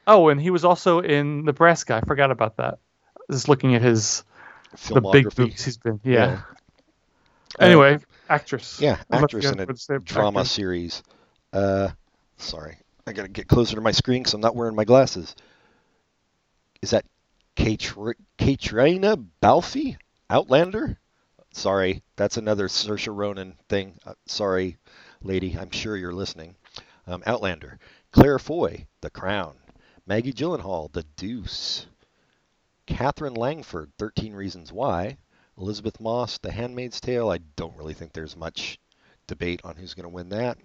Oh, 0.07 0.29
and 0.29 0.41
he 0.41 0.49
was 0.49 0.65
also 0.65 0.99
in 0.99 1.45
Nebraska. 1.45 1.95
I 1.95 2.01
forgot 2.07 2.32
about 2.32 2.57
that. 2.57 2.79
Just 3.29 3.47
looking 3.47 3.75
at 3.75 3.82
his 3.84 4.23
the 4.72 5.01
big 5.01 5.26
filmography. 5.26 5.39
movies 5.39 5.65
he's 5.65 5.78
been. 5.78 5.99
Yeah. 6.03 6.13
Yeah. 6.13 6.41
Anyway, 7.59 7.99
actress. 8.30 8.80
Yeah, 8.80 8.97
actress 9.11 9.45
in 9.45 9.59
a 9.59 9.61
have 9.63 9.69
to 9.69 9.78
say 9.78 9.97
drama 10.03 10.41
actor. 10.41 10.49
series. 10.49 11.03
Uh, 11.51 11.89
sorry, 12.38 12.78
I 13.05 13.13
gotta 13.13 13.28
get 13.28 13.47
closer 13.47 13.76
to 13.76 13.82
my 13.82 13.91
screen 13.91 14.24
because 14.24 14.34
I'm 14.34 14.41
not 14.41 14.55
wearing 14.55 14.76
my 14.76 14.86
glasses. 14.86 15.36
Is 16.82 16.91
that 16.91 17.05
Katri- 17.55 18.15
Caitriona 18.38 19.17
Balfe? 19.17 19.97
Outlander? 20.30 20.97
Sorry, 21.53 22.01
that's 22.15 22.38
another 22.38 22.69
Saoirse 22.69 23.13
Ronan 23.13 23.57
thing. 23.67 23.99
Uh, 24.05 24.13
sorry, 24.26 24.78
lady, 25.22 25.57
I'm 25.59 25.72
sure 25.72 25.97
you're 25.97 26.13
listening. 26.13 26.55
Um, 27.05 27.22
Outlander. 27.26 27.78
Claire 28.11 28.39
Foy, 28.39 28.88
The 29.01 29.09
Crown. 29.09 29.55
Maggie 30.07 30.32
Gyllenhaal, 30.34 30.91
The 30.93 31.03
Deuce. 31.17 31.88
Katherine 32.92 33.34
Langford, 33.36 33.92
13 33.98 34.34
Reasons 34.34 34.72
Why. 34.72 35.18
Elisabeth 35.58 36.00
Moss, 36.00 36.38
The 36.39 36.52
Handmaid's 36.52 37.00
Tale. 37.00 37.30
I 37.30 37.39
don't 37.56 37.76
really 37.78 37.94
think 37.94 38.14
there's 38.14 38.36
much 38.36 38.80
debate 39.28 39.62
on 39.64 39.76
who's 39.76 39.94
going 39.94 40.04
to 40.04 40.10
win 40.10 40.30
that. 40.30 40.58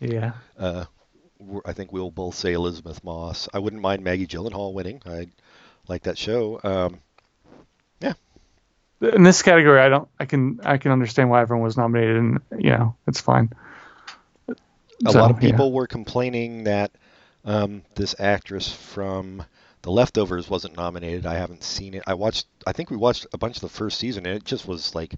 Yeah. 0.00 0.32
Uh, 0.58 0.84
I 1.64 1.72
think 1.72 1.92
we'll 1.92 2.10
both 2.10 2.34
say 2.34 2.52
Elisabeth 2.52 3.02
Moss. 3.02 3.48
I 3.54 3.58
wouldn't 3.58 3.82
mind 3.82 4.02
Maggie 4.04 4.26
Gyllenhaal 4.26 4.72
winning. 4.74 5.00
I 5.06 5.28
like 5.88 6.02
that 6.04 6.18
show. 6.18 6.60
Um, 6.62 7.00
yeah. 8.00 8.12
In 9.00 9.22
this 9.22 9.42
category, 9.42 9.80
I 9.80 9.88
don't. 9.88 10.08
I 10.20 10.26
can. 10.26 10.60
I 10.62 10.76
can 10.78 10.92
understand 10.92 11.30
why 11.30 11.40
everyone 11.40 11.64
was 11.64 11.76
nominated, 11.76 12.16
and 12.16 12.40
you 12.58 12.70
know, 12.70 12.94
it's 13.08 13.20
fine. 13.20 13.50
a 14.48 14.54
So, 15.10 15.18
lot 15.20 15.30
of 15.30 15.42
yeah. 15.42 15.50
people 15.50 15.72
were 15.72 15.86
complaining 15.86 16.64
that 16.64 16.92
um, 17.44 17.82
this 17.96 18.14
actress 18.20 18.72
from 18.72 19.42
The 19.82 19.90
Leftovers 19.90 20.48
wasn't 20.48 20.76
nominated. 20.76 21.26
I 21.26 21.34
haven't 21.34 21.64
seen 21.64 21.94
it. 21.94 22.04
I 22.06 22.14
watched. 22.14 22.46
I 22.66 22.72
think 22.72 22.90
we 22.90 22.96
watched 22.96 23.26
a 23.32 23.38
bunch 23.38 23.56
of 23.56 23.62
the 23.62 23.68
first 23.68 23.98
season, 23.98 24.26
and 24.26 24.36
it 24.36 24.44
just 24.44 24.66
was 24.66 24.94
like 24.94 25.16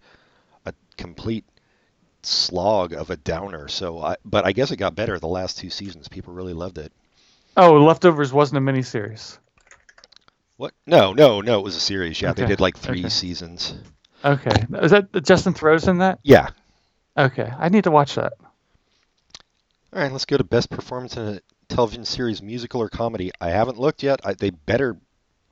a 0.64 0.72
complete 0.96 1.44
slog 2.22 2.94
of 2.94 3.10
a 3.10 3.16
downer. 3.16 3.68
So, 3.68 4.00
I, 4.00 4.16
but 4.24 4.46
I 4.46 4.52
guess 4.52 4.70
it 4.70 4.76
got 4.76 4.94
better 4.94 5.18
the 5.18 5.28
last 5.28 5.58
two 5.58 5.68
seasons. 5.68 6.08
People 6.08 6.32
really 6.32 6.54
loved 6.54 6.78
it. 6.78 6.92
Oh, 7.56 7.74
Leftovers 7.84 8.32
wasn't 8.32 8.66
a 8.66 8.72
miniseries. 8.72 9.38
What? 10.56 10.72
No, 10.86 11.12
no, 11.12 11.42
no. 11.42 11.58
It 11.58 11.64
was 11.64 11.76
a 11.76 11.80
series. 11.80 12.20
Yeah, 12.20 12.32
they 12.32 12.46
did 12.46 12.60
like 12.60 12.78
three 12.78 13.00
okay. 13.00 13.08
seasons. 13.10 13.74
Okay, 14.24 14.64
is 14.80 14.92
that 14.92 15.12
Justin 15.24 15.52
Theroux 15.52 15.86
in 15.86 15.98
that? 15.98 16.20
Yeah. 16.22 16.48
Okay, 17.18 17.52
I 17.58 17.68
need 17.68 17.84
to 17.84 17.90
watch 17.90 18.14
that. 18.14 18.32
All 19.92 20.00
right, 20.00 20.10
let's 20.10 20.24
go 20.24 20.38
to 20.38 20.44
best 20.44 20.70
performance 20.70 21.16
in 21.16 21.22
a 21.22 21.40
television 21.68 22.04
series, 22.04 22.42
musical 22.42 22.80
or 22.80 22.88
comedy. 22.88 23.30
I 23.40 23.50
haven't 23.50 23.78
looked 23.78 24.02
yet. 24.02 24.20
I, 24.24 24.34
they 24.34 24.50
better 24.50 24.96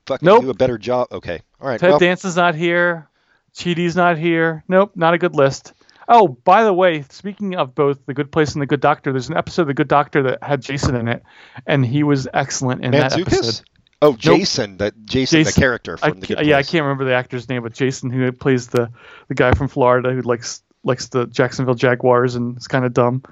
fucking 0.05 0.25
Nope. 0.25 0.43
do 0.43 0.49
a 0.49 0.53
better 0.53 0.77
job. 0.77 1.07
Okay. 1.11 1.41
All 1.61 1.67
right. 1.67 1.79
Ted 1.79 1.89
well, 1.91 1.99
Danson's 1.99 2.35
not 2.35 2.55
here. 2.55 3.07
Chidi's 3.55 3.95
not 3.95 4.17
here. 4.17 4.63
Nope, 4.67 4.93
not 4.95 5.13
a 5.13 5.17
good 5.17 5.35
list. 5.35 5.73
Oh, 6.07 6.27
by 6.27 6.63
the 6.63 6.73
way, 6.73 7.03
speaking 7.09 7.55
of 7.55 7.73
both 7.75 8.05
The 8.05 8.13
Good 8.13 8.31
Place 8.31 8.53
and 8.53 8.61
The 8.61 8.65
Good 8.65 8.81
Doctor, 8.81 9.11
there's 9.11 9.29
an 9.29 9.37
episode 9.37 9.61
of 9.63 9.67
The 9.69 9.73
Good 9.73 9.87
Doctor 9.87 10.23
that 10.23 10.43
had 10.43 10.61
Jason 10.61 10.95
in 10.95 11.07
it, 11.07 11.23
and 11.65 11.85
he 11.85 12.03
was 12.03 12.27
excellent 12.33 12.83
in 12.83 12.91
that 12.91 13.17
episode. 13.17 13.61
Oh, 14.01 14.13
Jason, 14.17 14.75
the 14.77 14.91
Jason, 15.05 15.39
the 15.39 15.43
Jason- 15.45 15.61
character 15.61 15.97
I 16.03 16.09
from 16.09 16.19
the 16.19 16.27
ca- 16.27 16.35
Good 16.35 16.45
yeah, 16.47 16.57
I 16.57 16.63
can't 16.63 16.83
remember 16.83 17.05
the 17.05 17.13
actor's 17.13 17.47
name, 17.47 17.63
but 17.63 17.71
Jason, 17.73 18.09
who 18.09 18.29
plays 18.33 18.67
the 18.67 18.91
the 19.29 19.35
guy 19.35 19.53
from 19.53 19.69
Florida 19.69 20.11
who 20.11 20.21
likes 20.23 20.61
likes 20.83 21.07
the 21.07 21.25
Jacksonville 21.27 21.75
Jaguars 21.75 22.35
and 22.35 22.57
is 22.57 22.67
kind 22.67 22.83
of 22.83 22.91
dumb. 22.93 23.23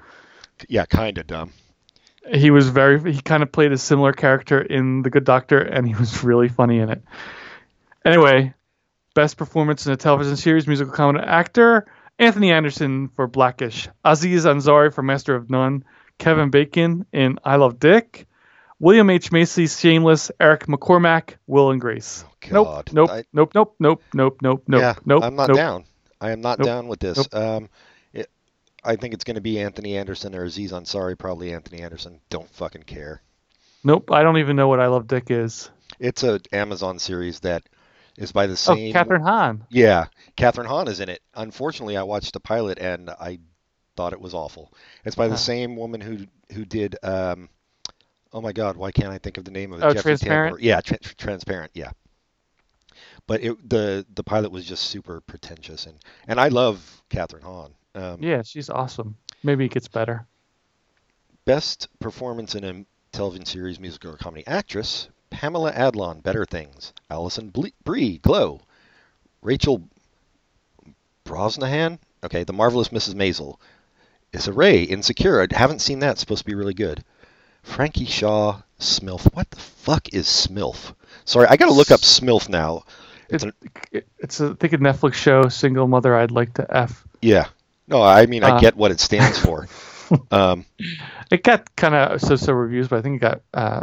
Yeah, 0.70 0.86
kind 0.86 1.18
of 1.18 1.26
dumb. 1.26 1.52
He 2.30 2.50
was 2.50 2.68
very. 2.68 3.12
He 3.12 3.20
kind 3.20 3.42
of 3.42 3.50
played 3.50 3.72
a 3.72 3.78
similar 3.78 4.12
character 4.12 4.60
in 4.60 5.02
The 5.02 5.10
Good 5.10 5.24
Doctor, 5.24 5.58
and 5.58 5.86
he 5.86 5.94
was 5.98 6.22
really 6.22 6.48
funny 6.48 6.78
in 6.78 6.88
it. 6.90 7.02
Anyway, 8.04 8.54
best 9.14 9.36
performance 9.36 9.86
in 9.86 9.92
a 9.92 9.96
television 9.96 10.36
series, 10.36 10.66
musical 10.66 10.92
comedy 10.92 11.24
actor: 11.24 11.86
Anthony 12.18 12.52
Anderson 12.52 13.08
for 13.08 13.26
Blackish, 13.26 13.88
Aziz 14.04 14.44
Ansari 14.44 14.92
for 14.92 15.02
Master 15.02 15.34
of 15.34 15.50
None, 15.50 15.84
Kevin 16.18 16.50
Bacon 16.50 17.06
in 17.12 17.38
I 17.44 17.56
Love 17.56 17.78
Dick, 17.80 18.26
William 18.78 19.10
H 19.10 19.32
Macy, 19.32 19.66
Shameless, 19.66 20.30
Eric 20.40 20.66
McCormack, 20.66 21.34
Will 21.46 21.70
and 21.70 21.80
Grace. 21.80 22.24
Oh. 22.24 22.48
Nope, 22.50 22.92
nope, 22.92 23.10
I- 23.10 23.24
nope, 23.32 23.52
nope, 23.54 23.74
nope, 23.78 24.02
nope, 24.14 24.38
nope, 24.42 24.62
nope, 24.68 24.80
yeah, 24.80 24.94
nope. 25.04 25.22
I'm 25.24 25.36
not 25.36 25.48
nope. 25.48 25.56
down. 25.56 25.84
I 26.20 26.30
am 26.30 26.40
not 26.40 26.58
Nope. 26.60 26.66
down 26.66 26.86
with 26.88 27.00
this. 27.00 27.16
Nope. 27.18 27.34
Um, 27.34 27.68
I 28.84 28.96
think 28.96 29.14
it's 29.14 29.24
going 29.24 29.36
to 29.36 29.40
be 29.40 29.60
Anthony 29.60 29.96
Anderson 29.96 30.34
or 30.34 30.44
Aziz 30.44 30.72
Ansari. 30.72 31.16
Probably 31.18 31.52
Anthony 31.52 31.82
Anderson. 31.82 32.20
Don't 32.30 32.50
fucking 32.50 32.82
care. 32.82 33.22
Nope, 33.84 34.10
I 34.12 34.22
don't 34.22 34.38
even 34.38 34.56
know 34.56 34.68
what 34.68 34.80
I 34.80 34.86
Love 34.86 35.06
Dick 35.06 35.30
is. 35.30 35.70
It's 35.98 36.22
a 36.22 36.40
Amazon 36.52 36.98
series 36.98 37.40
that 37.40 37.62
is 38.16 38.32
by 38.32 38.46
the 38.46 38.56
same. 38.56 38.72
Oh, 38.72 38.76
same. 38.76 38.92
Kathryn 38.94 39.22
Hahn. 39.22 39.64
Yeah, 39.70 40.06
Kathryn 40.36 40.66
Hahn 40.66 40.88
is 40.88 41.00
in 41.00 41.08
it. 41.08 41.20
Unfortunately, 41.34 41.96
I 41.96 42.02
watched 42.02 42.32
the 42.32 42.40
pilot 42.40 42.78
and 42.78 43.10
I 43.10 43.38
thought 43.96 44.12
it 44.12 44.20
was 44.20 44.34
awful. 44.34 44.72
It's 45.04 45.16
by 45.16 45.26
the 45.28 45.34
Huh. 45.34 45.38
same 45.38 45.76
woman 45.76 46.00
who 46.00 46.26
who 46.52 46.64
did. 46.64 46.96
Um, 47.02 47.48
oh 48.32 48.40
my 48.40 48.52
God, 48.52 48.76
why 48.76 48.90
can't 48.92 49.12
I 49.12 49.18
think 49.18 49.36
of 49.38 49.44
the 49.44 49.50
name 49.50 49.72
of 49.72 49.80
it? 49.80 49.84
Oh, 49.84 49.92
Jeffrey 49.92 50.12
Transparent? 50.12 50.56
Tambor. 50.56 50.62
Yeah, 50.62 50.80
tra- 50.80 50.98
Transparent. 50.98 51.72
Yeah. 51.74 51.90
But 53.26 53.42
it, 53.42 53.68
the 53.68 54.06
the 54.14 54.24
pilot 54.24 54.50
was 54.50 54.64
just 54.64 54.84
super 54.84 55.20
pretentious 55.20 55.86
and 55.86 55.98
and 56.26 56.40
I 56.40 56.48
love 56.48 57.02
Kathryn 57.10 57.42
Hahn. 57.42 57.74
Um, 57.94 58.18
Yeah, 58.22 58.42
she's 58.42 58.70
awesome. 58.70 59.16
Maybe 59.42 59.64
it 59.64 59.72
gets 59.72 59.88
better. 59.88 60.26
Best 61.44 61.88
performance 61.98 62.54
in 62.54 62.64
a 62.64 62.84
television 63.16 63.44
series, 63.44 63.80
musical, 63.80 64.12
or 64.12 64.16
comedy 64.16 64.46
actress: 64.46 65.08
Pamela 65.30 65.72
Adlon, 65.72 66.22
Better 66.22 66.44
Things; 66.44 66.92
Alison 67.10 67.50
Ble- 67.50 67.72
Brie, 67.84 68.18
Glow; 68.18 68.60
Rachel 69.42 69.82
Brosnahan, 71.24 71.98
okay, 72.24 72.44
The 72.44 72.52
Marvelous 72.52 72.88
Mrs. 72.88 73.14
Maisel; 73.14 73.58
Issa 74.32 74.52
Rae, 74.52 74.82
Insecure. 74.82 75.42
I 75.42 75.46
haven't 75.56 75.80
seen 75.80 75.98
that. 76.00 76.12
It's 76.12 76.20
supposed 76.20 76.42
to 76.44 76.50
be 76.50 76.54
really 76.54 76.74
good. 76.74 77.04
Frankie 77.62 78.04
Shaw, 78.06 78.62
Smilf. 78.78 79.32
What 79.34 79.50
the 79.50 79.60
fuck 79.60 80.12
is 80.14 80.26
Smilf? 80.26 80.94
Sorry, 81.24 81.46
I 81.48 81.56
gotta 81.56 81.72
look 81.72 81.90
up 81.90 82.00
Smilf 82.00 82.48
now. 82.48 82.84
It's 83.28 83.44
It, 83.44 83.44
an, 83.44 83.52
it, 83.92 84.08
it's 84.18 84.40
a, 84.40 84.50
I 84.50 84.54
think 84.54 84.72
a 84.72 84.78
Netflix 84.78 85.14
show, 85.14 85.48
Single 85.48 85.88
Mother 85.88 86.14
I'd 86.16 86.30
Like 86.30 86.54
to 86.54 86.66
F. 86.76 87.06
yeah. 87.20 87.48
No, 87.88 88.02
I 88.02 88.26
mean 88.26 88.44
I 88.44 88.50
Uh, 88.56 88.60
get 88.60 88.76
what 88.76 88.90
it 88.90 89.00
stands 89.00 89.38
for. 89.38 89.68
um, 90.30 90.64
It 91.30 91.42
got 91.42 91.74
kind 91.76 91.94
of 91.94 92.20
so-so 92.20 92.52
reviews, 92.52 92.88
but 92.88 92.98
I 92.98 93.02
think 93.02 93.16
it 93.16 93.20
got 93.20 93.40
uh, 93.54 93.80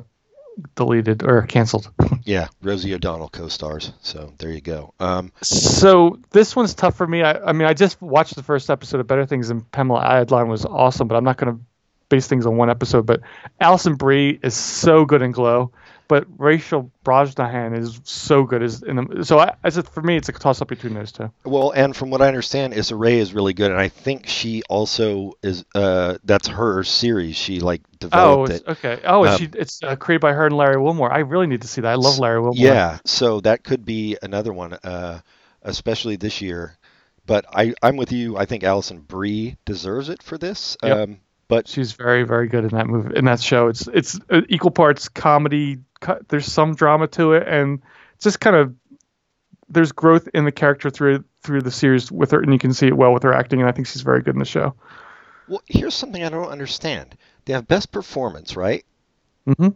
deleted 0.76 1.24
or 1.24 1.44
canceled. 1.44 1.92
yeah, 2.24 2.48
Rosie 2.62 2.94
O'Donnell 2.94 3.30
co-stars. 3.30 3.92
So 4.02 4.34
there 4.38 4.52
you 4.52 4.62
go. 4.62 4.94
Um, 5.00 5.32
so 5.42 6.20
this 6.32 6.56
one's 6.56 6.76
tough 6.76 6.96
for 6.96 7.08
me. 7.08 7.24
I, 7.24 7.50
I 7.50 7.54
mean, 7.54 7.68
I 7.68 7.74
just 7.74 8.02
watched 8.02 8.36
the 8.36 8.44
first 8.44 8.70
episode 8.70 9.00
of 9.00 9.08
Better 9.08 9.26
Things, 9.26 9.50
and 9.50 9.70
Pamela 9.72 10.02
Adlon 10.04 10.48
was 10.48 10.66
awesome, 10.66 11.08
but 11.08 11.16
I'm 11.16 11.24
not 11.24 11.38
going 11.38 11.56
to 11.58 11.62
base 12.10 12.28
things 12.28 12.46
on 12.46 12.58
one 12.58 12.70
episode. 12.70 13.06
But 13.06 13.22
Alison 13.60 13.96
Brie 13.96 14.40
is 14.42 14.54
so 14.54 15.06
good 15.06 15.22
in 15.22 15.32
Glow, 15.32 15.72
but 16.10 16.26
Rachel 16.38 16.92
Brosnahan 17.06 17.78
is 17.78 18.02
so 18.04 18.44
good 18.44 18.62
as 18.62 18.84
in 18.84 18.98
the, 18.98 19.24
so 19.24 19.40
I, 19.40 19.56
as 19.64 19.78
it, 19.78 19.88
for 19.88 20.02
me, 20.02 20.18
it's 20.18 20.28
a 20.28 20.34
toss 20.34 20.62
up 20.62 20.68
between 20.68 20.94
those 20.96 21.14
two. 21.14 21.32
Well, 21.46 21.72
and 21.72 21.96
from 21.96 22.10
what 22.10 22.22
I 22.22 22.28
understand, 22.28 22.74
Issa 22.74 22.98
Rae 22.98 23.20
is 23.20 23.34
really 23.34 23.54
good, 23.54 23.72
and 23.72 23.80
I 23.80 23.88
think 23.88 24.28
she 24.28 24.62
also 24.70 25.34
is. 25.42 25.64
Uh, 25.74 26.18
that's 26.26 26.50
her 26.50 26.84
series. 26.84 27.38
She 27.38 27.62
like 27.62 27.82
Oh, 27.86 27.98
developed 28.00 28.50
it's, 28.52 28.62
it. 28.62 28.68
okay. 28.72 29.02
Oh, 29.06 29.26
Um, 29.26 29.38
she, 29.38 29.50
it's 29.54 29.82
uh, 29.84 29.96
created 29.96 30.22
by 30.22 30.34
her 30.34 30.46
and 30.48 30.58
Larry 30.58 30.82
Wilmore. 30.82 31.14
I 31.14 31.20
really 31.20 31.48
need 31.48 31.62
to 31.62 31.68
see 31.68 31.82
that. 31.82 31.92
I 31.92 31.96
love 31.96 32.18
Larry 32.20 32.42
Wilmore. 32.42 32.56
Yeah, 32.66 33.00
so 33.06 33.40
that 33.42 33.64
could 33.64 33.86
be 33.86 34.18
another 34.22 34.52
one, 34.52 34.74
uh, 34.74 35.20
especially 35.62 36.16
this 36.16 36.42
year, 36.42 36.78
but 37.26 37.46
I 37.54 37.74
I'm 37.84 37.98
with 37.98 38.12
you. 38.12 38.36
I 38.38 38.46
think 38.46 38.64
Alison 38.64 39.00
Brie 39.02 39.58
deserves 39.66 40.10
it 40.10 40.24
for 40.24 40.38
this. 40.38 40.76
Yep. 40.84 40.98
Um, 40.98 41.20
but 41.50 41.68
She's 41.68 41.94
very, 41.94 42.24
very 42.24 42.48
good 42.48 42.64
in 42.64 42.70
that 42.78 42.86
movie, 42.86 43.16
in 43.16 43.26
that 43.26 43.42
show. 43.42 43.68
It's 43.70 43.88
it's 43.88 44.20
uh, 44.30 44.42
equal 44.50 44.70
parts 44.72 45.10
comedy. 45.10 45.80
There's 46.28 46.46
some 46.52 46.76
drama 46.76 47.08
to 47.10 47.34
it, 47.34 47.48
and 47.48 47.82
just 48.20 48.40
kind 48.40 48.56
of 48.56 48.76
there's 49.70 49.92
growth 49.92 50.28
in 50.34 50.46
the 50.46 50.52
character 50.52 50.90
through 50.90 51.24
through 51.42 51.62
the 51.62 51.72
series 51.72 52.12
with 52.12 52.32
her, 52.32 52.42
and 52.42 52.52
you 52.52 52.60
can 52.60 52.74
see 52.74 52.88
it 52.88 52.98
well 52.98 53.14
with 53.14 53.24
her 53.24 53.34
acting. 53.34 53.62
And 53.62 53.70
I 53.70 53.72
think 53.72 53.88
she's 53.88 54.02
very 54.02 54.22
good 54.22 54.36
in 54.36 54.40
the 54.40 54.46
show. 54.46 54.74
well, 55.48 55.62
here's 55.68 55.96
something 55.96 56.24
I 56.24 56.30
don't 56.30 56.50
understand. 56.50 57.18
They 57.46 57.54
have 57.54 57.68
best 57.68 57.92
performance, 57.92 58.56
right? 58.56 58.86
Mm 59.48 59.56
hmm 59.58 59.68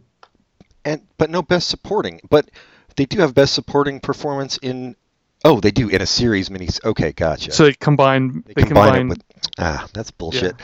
And 0.84 1.02
but 1.18 1.30
no 1.30 1.42
best 1.42 1.68
supporting. 1.68 2.20
But 2.28 2.50
they 2.96 3.06
do 3.06 3.18
have 3.20 3.34
best 3.34 3.54
supporting 3.54 4.00
performance 4.00 4.58
in. 4.58 4.96
Oh, 5.44 5.60
they 5.60 5.70
do 5.70 5.88
in 5.88 6.00
a 6.00 6.06
series 6.06 6.50
mini. 6.50 6.68
Okay, 6.84 7.12
gotcha. 7.12 7.52
So 7.52 7.64
they 7.64 7.74
combine. 7.74 8.42
They 8.46 8.54
They, 8.54 8.62
combine, 8.62 8.86
combine. 8.86 9.06
it 9.06 9.08
with 9.08 9.22
ah, 9.58 9.86
that's 9.92 10.10
bullshit. 10.10 10.56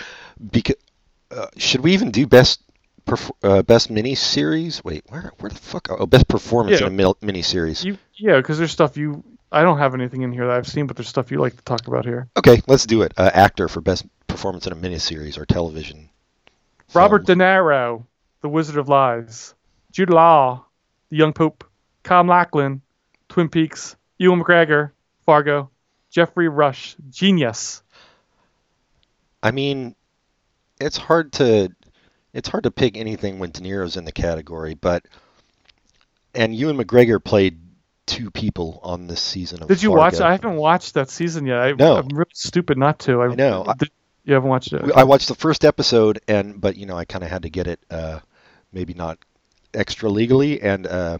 Because 0.50 0.76
uh, 1.30 1.48
should 1.56 1.80
we 1.80 1.92
even 1.92 2.10
do 2.10 2.26
best 2.26 2.60
perf- 3.06 3.30
uh, 3.42 3.62
best 3.62 3.90
mini 3.90 4.14
series? 4.14 4.82
Wait, 4.84 5.04
where 5.08 5.32
where 5.38 5.50
the 5.50 5.56
fuck? 5.58 5.88
Oh, 5.90 6.06
best 6.06 6.28
performance 6.28 6.80
Yeah. 6.80 6.86
in 6.86 6.92
a 6.92 6.96
mil- 6.96 7.16
mini 7.20 7.42
series. 7.42 7.84
yeah, 8.14 8.36
because 8.36 8.58
there's 8.58 8.72
stuff 8.72 8.96
you. 8.96 9.22
I 9.52 9.62
don't 9.62 9.78
have 9.78 9.94
anything 9.94 10.22
in 10.22 10.32
here 10.32 10.46
that 10.46 10.56
I've 10.56 10.68
seen, 10.68 10.86
but 10.86 10.96
there's 10.96 11.08
stuff 11.08 11.30
you 11.32 11.38
like 11.38 11.56
to 11.56 11.62
talk 11.64 11.86
about 11.88 12.04
here. 12.04 12.28
Okay, 12.36 12.60
let's 12.68 12.86
do 12.86 13.02
it. 13.02 13.12
Uh, 13.16 13.30
actor 13.34 13.66
for 13.68 13.80
best 13.80 14.06
performance 14.28 14.66
in 14.66 14.72
a 14.72 14.76
mini 14.76 14.98
series 14.98 15.36
or 15.38 15.44
television. 15.44 16.08
Robert 16.94 17.26
film. 17.26 17.38
De 17.38 17.44
Niro, 17.44 18.04
The 18.42 18.48
Wizard 18.48 18.76
of 18.76 18.88
Lies. 18.88 19.54
Jude 19.90 20.10
Law, 20.10 20.64
The 21.10 21.16
Young 21.16 21.32
Pope. 21.32 21.64
Tom 22.04 22.28
Lachlan, 22.28 22.80
Twin 23.28 23.48
Peaks. 23.48 23.96
Ewan 24.18 24.40
McGregor, 24.42 24.92
Fargo. 25.26 25.70
Geoffrey 26.10 26.48
Rush, 26.48 26.94
Genius. 27.10 27.82
I 29.42 29.50
mean, 29.50 29.94
it's 30.80 30.96
hard 30.96 31.32
to 31.34 31.72
it's 32.32 32.48
hard 32.48 32.64
to 32.64 32.70
pick 32.70 32.96
anything 32.96 33.38
when 33.38 33.50
De 33.50 33.60
Niro's 33.60 33.96
in 33.96 34.04
the 34.04 34.12
category, 34.12 34.74
but 34.74 35.04
and 36.34 36.54
Ewan 36.54 36.76
McGregor 36.76 37.22
played 37.22 37.58
two 38.06 38.30
people 38.30 38.80
on 38.82 39.06
this 39.06 39.20
season 39.20 39.62
of. 39.62 39.68
Did 39.68 39.82
you 39.82 39.90
Fargo. 39.90 40.00
watch? 40.02 40.20
I 40.20 40.32
haven't 40.32 40.56
watched 40.56 40.94
that 40.94 41.10
season 41.10 41.46
yet. 41.46 41.58
I, 41.58 41.72
No. 41.72 41.96
I'm 41.96 42.08
really 42.08 42.30
stupid 42.34 42.76
not 42.78 42.98
to. 43.00 43.22
I, 43.22 43.26
I 43.28 43.34
know. 43.34 43.64
I- 43.66 43.74
you 44.24 44.34
haven't 44.34 44.50
watched 44.50 44.72
it? 44.72 44.82
I 44.94 45.04
watched 45.04 45.28
the 45.28 45.34
first 45.34 45.64
episode, 45.64 46.20
and 46.28 46.60
but 46.60 46.76
you 46.76 46.84
know 46.86 46.96
I 46.96 47.04
kind 47.06 47.24
of 47.24 47.30
had 47.30 47.42
to 47.42 47.50
get 47.50 47.66
it, 47.66 47.80
uh, 47.90 48.20
maybe 48.70 48.92
not 48.92 49.18
extra 49.72 50.10
legally, 50.10 50.60
and 50.60 50.86
uh, 50.86 51.18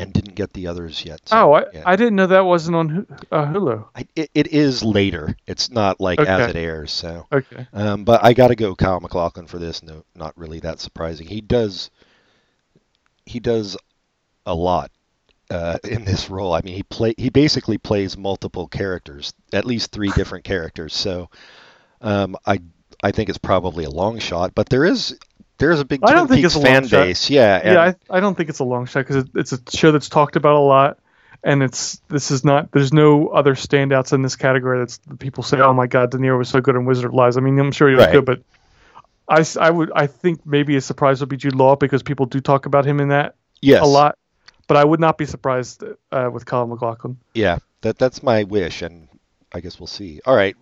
and 0.00 0.12
didn't 0.12 0.34
get 0.34 0.52
the 0.54 0.66
others 0.66 1.04
yet. 1.04 1.20
so, 1.26 1.36
oh, 1.36 1.52
I, 1.52 1.64
yeah. 1.72 1.82
I 1.84 1.94
didn't 1.96 2.16
know 2.16 2.26
that 2.26 2.46
wasn't 2.46 2.76
on 2.76 3.06
uh, 3.30 3.44
Hulu. 3.44 3.86
I, 3.94 4.06
it, 4.16 4.30
it 4.34 4.46
is 4.48 4.82
later. 4.82 5.36
It's 5.46 5.70
not 5.70 6.00
like 6.00 6.18
as 6.20 6.48
it 6.48 6.56
airs. 6.56 6.90
So, 6.90 7.26
Okay. 7.30 7.66
um, 7.72 8.04
but 8.04 8.24
I 8.24 8.32
got 8.32 8.48
to 8.48 8.56
go 8.56 8.74
Kyle 8.74 8.98
MacLachlan 9.00 9.46
for 9.46 9.58
this. 9.58 9.82
No, 9.82 10.04
not 10.14 10.36
really 10.36 10.60
that 10.60 10.80
surprising. 10.80 11.26
He 11.26 11.40
does 11.40 11.90
he 13.26 13.40
does 13.40 13.76
a 14.46 14.54
lot 14.54 14.90
uh, 15.50 15.78
in 15.84 16.04
this 16.04 16.30
role. 16.30 16.54
I 16.54 16.62
mean, 16.62 16.74
he 16.74 16.82
play 16.82 17.14
he 17.18 17.28
basically 17.28 17.76
plays 17.78 18.16
multiple 18.16 18.68
characters, 18.68 19.34
at 19.52 19.66
least 19.66 19.92
three 19.92 20.10
different 20.12 20.44
characters. 20.44 20.94
So, 20.94 21.28
um, 22.00 22.36
I 22.46 22.60
I 23.02 23.10
think 23.10 23.28
it's 23.28 23.38
probably 23.38 23.84
a 23.84 23.90
long 23.90 24.18
shot, 24.18 24.54
but 24.54 24.68
there 24.70 24.84
is 24.84 25.18
there 25.60 25.70
is 25.70 25.78
a 25.80 25.84
big 25.84 26.00
I 26.02 26.12
don't 26.12 26.26
think 26.28 26.44
it's 26.44 26.54
a 26.56 26.58
long 26.58 26.64
fan 26.66 26.88
shot. 26.88 26.96
base. 27.04 27.30
Yeah, 27.30 27.72
yeah, 27.72 27.94
I, 28.10 28.16
I 28.18 28.20
don't 28.20 28.34
think 28.36 28.48
it's 28.48 28.58
a 28.58 28.64
long 28.64 28.86
shot 28.86 29.00
because 29.06 29.16
it, 29.16 29.28
it's 29.36 29.52
a 29.52 29.58
show 29.70 29.92
that's 29.92 30.08
talked 30.08 30.34
about 30.36 30.56
a 30.56 30.60
lot, 30.64 30.98
and 31.44 31.62
it's 31.62 32.00
this 32.08 32.30
is 32.30 32.44
not. 32.44 32.72
There's 32.72 32.92
no 32.92 33.28
other 33.28 33.54
standouts 33.54 34.12
in 34.12 34.22
this 34.22 34.34
category. 34.36 34.80
That's 34.80 34.98
the 34.98 35.16
people 35.16 35.44
say, 35.44 35.60
"Oh 35.60 35.72
my 35.72 35.86
God, 35.86 36.10
De 36.10 36.18
Niro 36.18 36.38
was 36.38 36.48
so 36.48 36.60
good 36.60 36.74
in 36.74 36.84
Wizard 36.84 37.04
of 37.04 37.14
Lies." 37.14 37.36
I 37.36 37.40
mean, 37.40 37.58
I'm 37.58 37.72
sure 37.72 37.88
he 37.88 37.94
was 37.94 38.06
Right. 38.06 38.12
good, 38.12 38.24
but 38.24 38.42
I, 39.28 39.44
I 39.60 39.70
would 39.70 39.92
I 39.94 40.06
think 40.08 40.44
maybe 40.44 40.74
a 40.76 40.80
surprise 40.80 41.20
would 41.20 41.28
be 41.28 41.36
Jude 41.36 41.54
Law 41.54 41.76
because 41.76 42.02
people 42.02 42.26
do 42.26 42.40
talk 42.40 42.66
about 42.66 42.84
him 42.84 42.98
in 42.98 43.08
that 43.08 43.36
yes, 43.62 43.82
a 43.82 43.86
lot. 43.86 44.18
But 44.66 44.76
I 44.76 44.84
would 44.84 45.00
not 45.00 45.18
be 45.18 45.26
surprised 45.26 45.82
uh, 46.12 46.30
with 46.32 46.46
Colin 46.46 46.70
MacLachlan. 46.70 47.18
Yeah, 47.34 47.58
that 47.82 47.98
that's 47.98 48.22
my 48.22 48.44
wish, 48.44 48.82
and 48.82 49.08
I 49.52 49.60
guess 49.60 49.78
we'll 49.80 49.88
see. 49.88 50.20
All 50.24 50.34
right, 50.36 50.56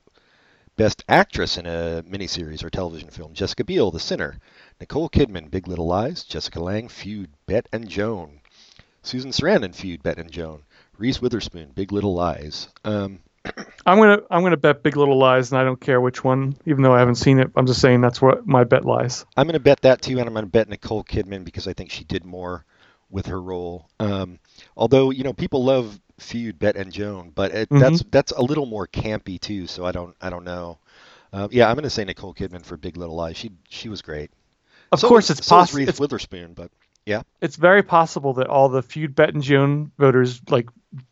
best 0.77 1.05
actress 1.09 1.57
in 1.59 1.67
a 1.67 2.03
miniseries 2.09 2.65
or 2.65 2.71
television 2.71 3.11
film: 3.11 3.35
Jessica 3.35 3.65
Biel, 3.65 3.91
The 3.91 4.01
Sinner; 4.01 4.39
Nicole 4.81 5.09
Kidman, 5.09 5.51
Big 5.51 5.67
Little 5.67 5.87
Lies; 5.87 6.25
Jessica 6.25 6.61
Lange, 6.61 6.89
Feud; 6.89 7.31
Bette 7.47 7.69
and 7.73 7.89
Joan; 7.89 8.41
Susan 9.03 9.31
Sarandon, 9.33 9.75
Feud; 9.75 10.03
Bette 10.03 10.21
and 10.21 10.31
Joan; 10.31 10.63
Reese 10.97 11.21
Witherspoon, 11.21 11.73
Big 11.75 11.91
Little 11.93 12.15
Lies. 12.15 12.69
Um, 12.85 13.21
I'm 13.87 13.99
gonna 13.99 14.21
I'm 14.31 14.43
gonna 14.43 14.57
bet 14.57 14.83
Big 14.83 14.97
Little 14.97 15.19
Lies, 15.19 15.51
and 15.51 15.61
I 15.61 15.65
don't 15.65 15.81
care 15.81 16.01
which 16.01 16.23
one, 16.23 16.57
even 16.67 16.83
though 16.83 16.95
I 16.95 17.01
haven't 17.01 17.17
seen 17.17 17.41
it. 17.41 17.51
I'm 17.57 17.67
just 17.67 17.81
saying 17.81 18.01
that's 18.01 18.23
what 18.23 18.47
my 18.47 18.65
bet 18.65 18.85
lies. 18.85 19.25
I'm 19.37 19.47
going 19.47 19.55
to 19.55 19.61
bet 19.61 19.81
that 19.83 20.03
too, 20.03 20.19
and 20.19 20.29
I'm 20.29 20.35
going 20.35 20.45
to 20.45 20.51
bet 20.51 20.69
Nicole 20.69 21.03
Kidman 21.05 21.45
because 21.45 21.67
I 21.67 21.73
think 21.73 21.91
she 21.91 22.05
did 22.05 22.25
more 22.25 22.65
with 23.11 23.27
her 23.27 23.41
role. 23.41 23.89
Um, 23.99 24.39
although 24.77 25.11
you 25.11 25.25
know 25.25 25.33
people 25.33 25.65
love 25.65 25.99
Feud, 26.19 26.59
Bette 26.59 26.79
and 26.79 26.93
Joan, 26.93 27.31
but 27.35 27.53
it, 27.53 27.69
Mhm. 27.71 27.81
that's 27.81 28.03
that's 28.11 28.33
a 28.33 28.43
little 28.43 28.67
more 28.67 28.87
campy 28.87 29.41
too. 29.41 29.67
So 29.67 29.85
I 29.85 29.93
don't 29.93 30.15
I 30.21 30.31
don't 30.31 30.45
know. 30.45 30.79
Uh, 31.33 31.49
yeah, 31.51 31.69
I'm 31.69 31.75
going 31.75 31.83
to 31.85 31.91
say 31.91 32.05
Nicole 32.05 32.35
Kidman 32.35 32.65
for 32.65 32.77
Big 32.77 32.97
Little 32.97 33.17
Lies. 33.17 33.37
She 33.37 33.51
she 33.69 33.89
was 33.89 34.03
great. 34.03 34.31
Of 34.93 35.01
So 35.01 35.09
course, 35.09 35.31
it's 35.31 35.47
so 35.47 35.57
possible. 35.57 35.85
Reese 35.85 36.01
Witherspoon, 36.01 36.55
but 36.55 36.71
yeah, 37.07 37.23
it's 37.41 37.57
very 37.57 37.83
possible 37.83 38.35
that 38.35 38.47
all 38.47 38.69
the 38.69 38.83
feud 38.83 39.15
Bette 39.15 39.33
and 39.33 39.43
June 39.43 39.93
voters 39.99 40.41
like 40.51 40.69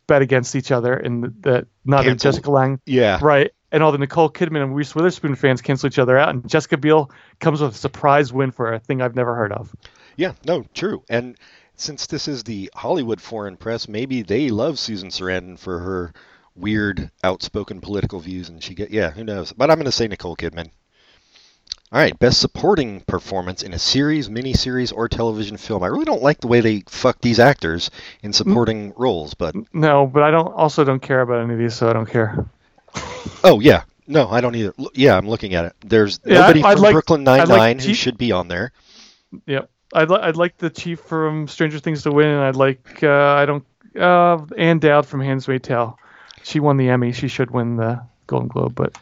bet 0.07 0.21
against 0.21 0.55
each 0.55 0.71
other, 0.71 0.93
and 0.93 1.33
that 1.41 1.67
not 1.85 2.05
in 2.07 2.17
Jessica 2.17 2.51
Lange, 2.51 2.79
yeah, 2.85 3.19
right? 3.21 3.51
And 3.71 3.83
all 3.83 3.91
the 3.91 3.97
Nicole 3.97 4.29
Kidman 4.29 4.63
and 4.63 4.75
Reese 4.75 4.95
Witherspoon 4.95 5.35
fans 5.35 5.61
cancel 5.61 5.87
each 5.87 5.99
other 5.99 6.17
out, 6.17 6.29
and 6.29 6.47
Jessica 6.47 6.77
Biel 6.77 7.11
comes 7.39 7.61
with 7.61 7.75
a 7.75 7.77
surprise 7.77 8.31
win 8.31 8.51
for 8.51 8.73
a 8.73 8.79
thing 8.79 9.01
I've 9.01 9.15
never 9.15 9.35
heard 9.35 9.51
of. 9.51 9.75
yeah. 10.15 10.33
No, 10.45 10.65
true. 10.73 11.03
And 11.09 11.37
since 11.75 12.07
this 12.07 12.27
is 12.27 12.43
the 12.43 12.71
Hollywood 12.73 13.21
foreign 13.21 13.57
press, 13.57 13.87
maybe 13.87 14.23
they 14.23 14.49
love 14.49 14.79
Susan 14.79 15.09
Sarandon 15.09 15.59
for 15.59 15.79
her 15.79 16.13
weird, 16.55 17.11
outspoken 17.23 17.81
political 17.81 18.19
views, 18.19 18.49
and 18.49 18.63
she 18.63 18.73
get 18.73 18.89
yeah, 18.89 19.11
who 19.11 19.23
knows? 19.23 19.53
But 19.53 19.69
I'm 19.69 19.77
going 19.77 19.85
to 19.85 19.91
say 19.91 20.07
Nicole 20.07 20.35
Kidman. 20.35 20.71
All 21.89 21.99
right, 22.01 22.17
best 22.19 22.41
supporting 22.41 22.99
performance 23.01 23.63
in 23.63 23.73
a 23.73 23.79
series, 23.79 24.27
miniseries, 24.27 24.91
or 24.93 25.07
television 25.07 25.55
film. 25.55 25.83
I 25.83 25.87
really 25.87 26.03
don't 26.03 26.21
like 26.21 26.41
the 26.41 26.47
way 26.47 26.59
they 26.59 26.83
fuck 26.87 27.21
these 27.21 27.39
actors 27.39 27.89
in 28.21 28.33
supporting 28.33 28.93
roles, 28.97 29.33
but 29.35 29.55
No, 29.73 30.05
but 30.05 30.21
I 30.23 30.31
don't 30.31 30.53
also 30.53 30.83
don't 30.83 31.01
care 31.01 31.21
about 31.21 31.43
any 31.43 31.53
of 31.53 31.59
these, 31.59 31.73
so 31.75 31.89
I 31.89 31.93
don't 31.93 32.05
care. 32.09 32.45
oh 33.45 33.61
yeah, 33.61 33.83
no, 34.05 34.27
I 34.27 34.41
don't 34.41 34.53
either. 34.55 34.73
Yeah, 34.93 35.15
I'm 35.15 35.29
looking 35.29 35.53
at 35.55 35.63
it. 35.65 35.73
There's 35.79 36.19
Yeah, 36.25 36.39
nobody 36.41 36.63
I'd 36.63 36.73
from 36.73 36.81
like- 36.83 36.91
Brooklyn 36.93 37.21
I'd 37.27 37.37
Nine 37.37 37.47
like 37.47 37.57
Nine 37.57 37.79
who 37.79 37.85
Chief- 37.85 37.97
should 37.97 38.17
be 38.17 38.33
on 38.33 38.49
there. 38.49 38.73
Yep. 39.45 39.69
I'd, 39.93 40.09
li- 40.09 40.19
I'd 40.21 40.35
like 40.35 40.57
the 40.57 40.69
chief 40.69 40.99
from 40.99 41.47
Stranger 41.47 41.79
Things 41.79 42.03
to 42.03 42.11
win, 42.11 42.27
and 42.27 42.41
I'd 42.41 42.57
like 42.57 43.01
uh, 43.01 43.09
I 43.35 43.45
don't 43.45 43.65
uh, 43.97 44.39
Ann 44.57 44.79
Dowd 44.79 45.05
from 45.05 45.21
Handmaid's 45.21 45.65
Tale. 45.65 45.97
She 46.43 46.59
won 46.59 46.75
the 46.75 46.89
Emmy. 46.89 47.13
She 47.13 47.29
should 47.29 47.49
win 47.51 47.77
the 47.77 48.01
Golden 48.27 48.49
Globe. 48.49 48.75
But 48.75 48.97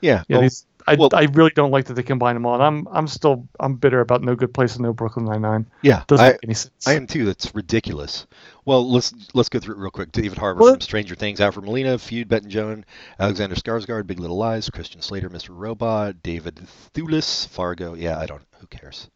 Yeah, 0.00 0.22
yeah, 0.28 0.36
well, 0.36 0.42
these 0.42 0.64
I, 0.92 0.94
well- 0.96 1.10
I 1.12 1.24
really 1.32 1.50
don't 1.50 1.70
like 1.70 1.86
that 1.86 1.94
they 1.94 2.02
combine 2.02 2.34
them 2.34 2.46
all. 2.46 2.54
And 2.54 2.62
I'm 2.62 2.88
I'm 2.90 3.06
still 3.06 3.46
I'm 3.60 3.76
bitter 3.76 4.00
about 4.00 4.22
No 4.22 4.34
Good 4.34 4.52
Place 4.54 4.74
and 4.76 4.82
No 4.84 4.92
Brooklyn 4.92 5.24
Nine 5.26 5.42
Nine. 5.42 5.66
yeah. 5.82 6.02
Doesn't 6.06 6.24
I, 6.26 6.30
make 6.30 6.40
any 6.44 6.54
sense. 6.54 6.86
I 6.86 6.94
am 6.94 7.06
too. 7.06 7.24
That's 7.24 7.54
ridiculous. 7.54 8.26
Well, 8.64 8.90
let's 8.90 9.14
let's 9.34 9.48
go 9.48 9.58
through 9.58 9.76
it 9.76 9.78
real 9.78 9.90
quick. 9.90 10.12
David 10.12 10.36
Harbour 10.38 10.60
Well, 10.60 10.72
from 10.74 10.80
Stranger 10.82 11.14
Things, 11.14 11.40
Alfred 11.40 11.64
Molina, 11.64 11.98
Feud, 11.98 12.28
Bette 12.28 12.44
and 12.44 12.52
Joan, 12.52 12.84
Alexander 13.18 13.54
Skarsgård, 13.56 14.06
Big 14.06 14.20
Little 14.20 14.36
Lies, 14.36 14.68
Christian 14.70 15.00
Slater, 15.00 15.30
Mr. 15.30 15.50
Robot, 15.50 16.22
David 16.22 16.60
Thewlis, 16.94 17.46
Fargo. 17.48 17.94
Yeah, 17.94 18.18
I 18.18 18.26
don't. 18.26 18.42
Who 18.60 18.66
cares? 18.66 19.08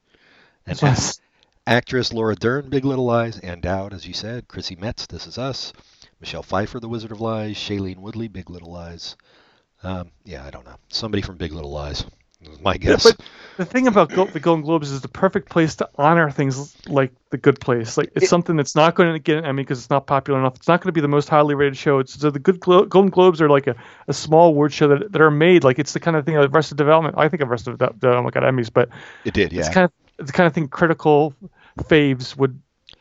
And 0.67 0.81
Yes. 0.81 1.21
actress 1.67 2.13
Laura 2.13 2.35
Dern, 2.35 2.71
Big 2.71 2.85
Little 2.85 3.05
Lies, 3.05 3.39
Ann 3.41 3.61
Dowd, 3.61 3.93
as 3.93 4.07
you 4.07 4.15
said, 4.15 4.49
Chrissy 4.49 4.77
Metz, 4.77 5.07
This 5.07 5.27
Is 5.27 5.37
Us, 5.39 5.73
Michelle 6.21 6.43
Pfeiffer, 6.43 6.81
The 6.81 6.89
Wizard 6.89 7.11
of 7.13 7.21
Lies, 7.21 7.57
Shailene 7.57 7.99
Woodley, 7.99 8.29
Big 8.29 8.49
Little 8.49 8.73
Lies. 8.73 9.17
Um, 9.83 10.11
yeah, 10.25 10.45
I 10.45 10.51
don't 10.51 10.65
know. 10.65 10.77
Somebody 10.89 11.23
from 11.23 11.37
Big 11.37 11.53
Little 11.53 11.71
Lies. 11.71 12.05
My 12.61 12.73
Yeah, 12.73 12.79
guess. 12.79 13.05
but 13.05 13.21
the 13.57 13.65
thing 13.65 13.87
about 13.87 14.09
the 14.11 14.41
Golden 14.41 14.65
Globes 14.65 14.91
is 14.91 15.01
the 15.01 15.07
perfect 15.09 15.49
place 15.49 15.77
to 15.77 15.89
honor 15.97 16.29
things 16.29 16.77
like 16.89 17.13
The 17.31 17.37
Good 17.39 17.61
Place. 17.61 17.97
Like 17.97 18.11
it's 18.17 18.25
It- 18.25 18.29
something 18.29 18.57
that's 18.57 18.75
not 18.75 18.97
going 18.97 19.13
to 19.13 19.21
get 19.21 19.39
an 19.39 19.45
Emmy 19.45 19.63
because 19.63 19.79
it's 19.79 19.91
not 19.91 20.09
popular 20.09 20.41
enough. 20.41 20.57
It's 20.57 20.67
not 20.67 20.81
going 20.81 20.89
to 20.89 20.93
be 20.93 21.01
the 21.01 21.07
most 21.09 21.29
highly 21.29 21.55
rated 21.55 21.77
show. 21.77 22.01
It's 22.01 22.19
so 22.19 22.31
the 22.31 22.41
Good 22.41 22.59
Glo- 22.59 22.85
Golden 22.87 23.11
Globes 23.11 23.41
are 23.41 23.49
like 23.49 23.69
a, 23.69 23.77
a 24.09 24.13
small 24.13 24.49
award 24.49 24.73
show 24.73 24.89
that, 24.89 25.13
that 25.13 25.21
are 25.23 25.31
made 25.31 25.63
like 25.63 25.79
it's 25.79 25.93
the 25.93 26.01
kind 26.01 26.17
of 26.17 26.27
thing 26.27 26.37
of 26.37 26.53
Arrested 26.53 26.79
Development. 26.79 27.15
I 27.17 27.29
think 27.29 27.43
of 27.43 27.51
Arrested 27.51 27.79
De- 27.79 27.93
Development 27.93 28.35
got 28.35 28.43
Emmys, 28.43 28.73
but 28.73 28.89
it 29.25 29.35
did, 29.35 29.53
yeah. 29.53 29.61
it's 29.61 29.69
kind 29.69 29.85
of 30.19 30.27
the 30.27 30.33
kind 30.33 30.49
of 30.49 30.53
thing 30.53 30.67
critical 30.67 31.35
faves 31.79 32.37
would. 32.37 32.61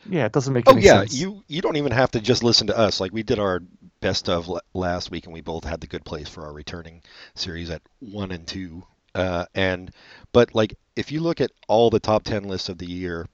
Yeah, 0.10 0.26
it 0.26 0.32
doesn't 0.32 0.54
make 0.54 0.68
any 0.68 0.82
sense 0.82 0.92
Oh 0.92 0.96
yeah, 0.96 1.00
sense. 1.02 1.16
you 1.16 1.44
you 1.48 1.62
don't 1.62 1.78
even 1.78 1.92
have 1.94 2.12
to 2.12 2.22
just 2.22 2.44
listen 2.44 2.68
to 2.68 2.78
us. 2.78 3.00
Like 3.00 3.12
we 3.12 3.24
did 3.24 3.40
our 3.40 3.62
best 4.02 4.28
of 4.28 4.52
last 4.74 5.12
week, 5.12 5.26
and 5.26 5.34
we 5.34 5.42
both 5.42 5.64
had 5.64 5.80
the 5.80 5.88
good 5.88 6.04
place 6.04 6.28
for 6.28 6.44
our 6.46 6.54
returning 6.54 7.02
series 7.36 7.70
at 7.70 7.82
one 8.00 8.32
and 8.32 8.46
two. 8.46 8.84
Uh, 9.16 9.46
and 9.56 9.92
but 10.34 10.54
like 10.54 10.78
if 10.96 11.12
you 11.12 11.22
look 11.22 11.40
at 11.42 11.52
all 11.68 11.90
the 11.90 12.00
top 12.00 12.24
ten 12.24 12.44
lists 12.44 12.70
of 12.70 12.78
the 12.78 12.86
year 12.86 13.28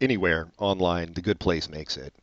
anywhere 0.00 0.50
online, 0.58 1.12
the 1.12 1.22
good 1.22 1.38
place 1.40 1.68
makes 1.68 1.96
it 1.96 2.14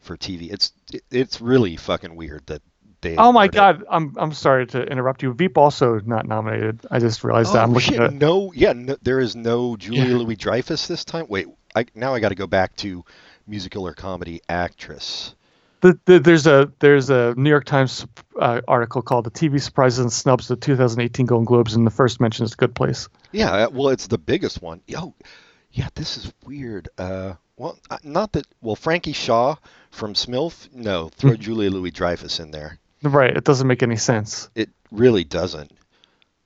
for 0.00 0.16
TV. 0.16 0.52
It's 0.52 0.72
it's 1.10 1.40
really 1.40 1.76
fucking 1.76 2.14
weird 2.16 2.46
that 2.46 2.62
they. 3.00 3.16
Oh 3.16 3.32
my 3.32 3.46
ignored 3.46 3.76
it. 3.76 3.78
God! 3.80 3.86
I'm 3.90 4.14
I'm 4.18 4.32
sorry 4.32 4.66
to 4.68 4.82
interrupt 4.82 5.22
you. 5.22 5.32
Veep 5.32 5.56
also 5.58 6.00
not 6.00 6.26
nominated. 6.26 6.80
I 6.90 6.98
just 6.98 7.24
realized 7.24 7.52
that. 7.54 7.60
Oh 7.60 7.62
I'm 7.62 7.72
looking 7.72 7.94
shit! 7.94 8.00
at. 8.00 8.12
No, 8.12 8.52
yeah, 8.52 8.72
no, 8.74 8.96
there 9.02 9.20
is 9.20 9.34
no 9.34 9.76
Julia 9.76 10.04
Yeah. 10.04 10.16
Louis 10.18 10.36
Dreyfus 10.36 10.86
this 10.86 11.04
time. 11.04 11.26
Wait, 11.28 11.46
I 11.74 11.86
now 11.94 12.14
I 12.14 12.20
got 12.20 12.28
to 12.30 12.34
go 12.34 12.46
back 12.46 12.76
to 12.76 13.04
musical 13.46 13.86
or 13.86 13.94
comedy 13.94 14.40
actress. 14.48 15.34
The, 15.80 15.98
the, 16.04 16.18
there's 16.18 16.46
a 16.46 16.70
there's 16.80 17.08
a 17.08 17.34
New 17.36 17.48
York 17.48 17.64
Times 17.64 18.06
uh, 18.38 18.60
article 18.68 19.02
called 19.02 19.24
"The 19.24 19.30
TV 19.30 19.60
Surprises 19.60 19.98
and 20.00 20.12
Snubs 20.12 20.50
of 20.50 20.60
the 20.60 20.66
2018 20.66 21.26
Golden 21.26 21.44
Globes," 21.44 21.74
and 21.74 21.86
the 21.86 21.90
first 21.90 22.20
mention 22.20 22.44
is 22.44 22.52
a 22.52 22.56
"Good 22.56 22.74
Place." 22.74 23.08
Yeah, 23.32 23.50
uh, 23.50 23.70
well, 23.70 23.88
it's 23.88 24.06
the 24.06 24.18
biggest 24.18 24.60
one. 24.60 24.82
Yo, 24.86 25.14
yeah, 25.72 25.88
this 25.94 26.16
is 26.16 26.32
weird. 26.44 26.88
Uh, 26.98 27.34
well, 27.56 27.78
uh, 27.90 27.98
not 28.02 28.32
that. 28.32 28.46
Well, 28.60 28.76
Frankie 28.76 29.12
Shaw 29.12 29.56
from 29.90 30.14
Smilf. 30.14 30.72
No, 30.72 31.08
throw. 31.08 31.34
Julia 31.36 31.70
Louis 31.70 31.90
Dreyfus 31.90 32.40
in 32.40 32.50
there. 32.50 32.78
Right. 33.02 33.36
It 33.36 33.44
doesn't 33.44 33.66
make 33.66 33.82
any 33.82 33.96
sense. 33.96 34.50
It 34.54 34.70
really 34.90 35.24
doesn't. 35.24 35.72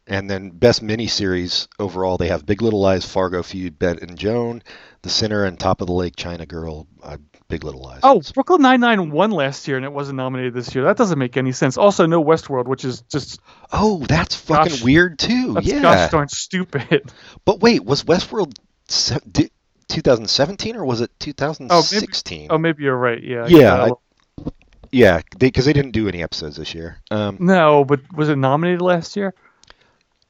And 0.06 0.28
then 0.28 0.50
best 0.50 0.82
miniseries 0.84 1.66
overall, 1.78 2.18
they 2.18 2.28
have 2.28 2.44
Big 2.44 2.60
Little 2.60 2.80
Lies, 2.80 3.06
Fargo 3.06 3.42
feud, 3.42 3.78
Bette 3.78 4.02
and 4.02 4.18
Joan, 4.18 4.62
The 5.02 5.08
Sinner, 5.08 5.44
and 5.44 5.58
Top 5.58 5.80
of 5.80 5.86
the 5.86 5.94
Lake, 5.94 6.14
China 6.14 6.44
Girl. 6.44 6.86
Uh, 7.02 7.16
Big 7.48 7.62
Little 7.62 7.82
Lies. 7.82 8.00
Oh, 8.02 8.22
Brooklyn 8.34 8.62
Nine 8.62 8.80
Nine 8.80 9.10
won 9.10 9.30
last 9.30 9.68
year 9.68 9.76
and 9.76 9.84
it 9.84 9.92
wasn't 9.92 10.16
nominated 10.16 10.54
this 10.54 10.74
year. 10.74 10.84
That 10.84 10.96
doesn't 10.96 11.18
make 11.18 11.36
any 11.36 11.52
sense. 11.52 11.76
Also, 11.76 12.06
no 12.06 12.22
Westworld, 12.24 12.66
which 12.66 12.84
is 12.84 13.02
just 13.02 13.38
Oh, 13.72 13.98
that's 14.08 14.34
fucking 14.34 14.72
Gosh. 14.72 14.82
weird 14.82 15.18
too. 15.18 15.58
Yeah. 15.62 15.82
Gosh 15.82 16.10
darn 16.10 16.28
stupid. 16.28 17.12
But 17.44 17.60
wait, 17.60 17.84
was 17.84 18.04
Westworld 18.04 18.54
2017 19.88 20.76
or 20.76 20.84
was 20.84 21.00
it 21.00 21.10
2016? 21.20 22.48
Oh, 22.50 22.58
maybe 22.58 22.84
you're 22.84 22.96
right. 22.96 23.22
Yeah. 23.22 23.46
Yeah, 23.46 23.84
I- 23.84 23.90
yeah, 24.90 25.20
because 25.38 25.64
they, 25.64 25.72
didn't 25.72 25.90
do 25.90 26.06
any 26.08 26.22
episodes 26.22 26.56
this 26.56 26.72
year. 26.72 26.98
Um, 27.10 27.36
no, 27.40 27.84
but 27.84 28.00
was 28.16 28.28
it 28.28 28.36
nominated 28.36 28.80
last 28.80 29.16
year? 29.16 29.34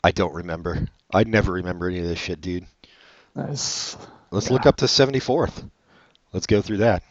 I 0.02 0.10
don't 0.10 0.32
remember. 0.34 0.86
I 1.12 1.24
never 1.24 1.52
remember 1.52 1.88
any 1.88 1.98
of 1.98 2.06
this 2.06 2.18
shit, 2.18 2.40
dude. 2.40 2.66
That's- 3.36 3.96
Let's 4.30 4.46
Yeah. 4.48 4.54
look 4.54 4.66
up 4.66 4.76
to 4.76 4.86
74th. 4.86 5.68
Let's 6.34 6.46
go 6.46 6.60
through 6.60 6.78
that. 6.78 7.02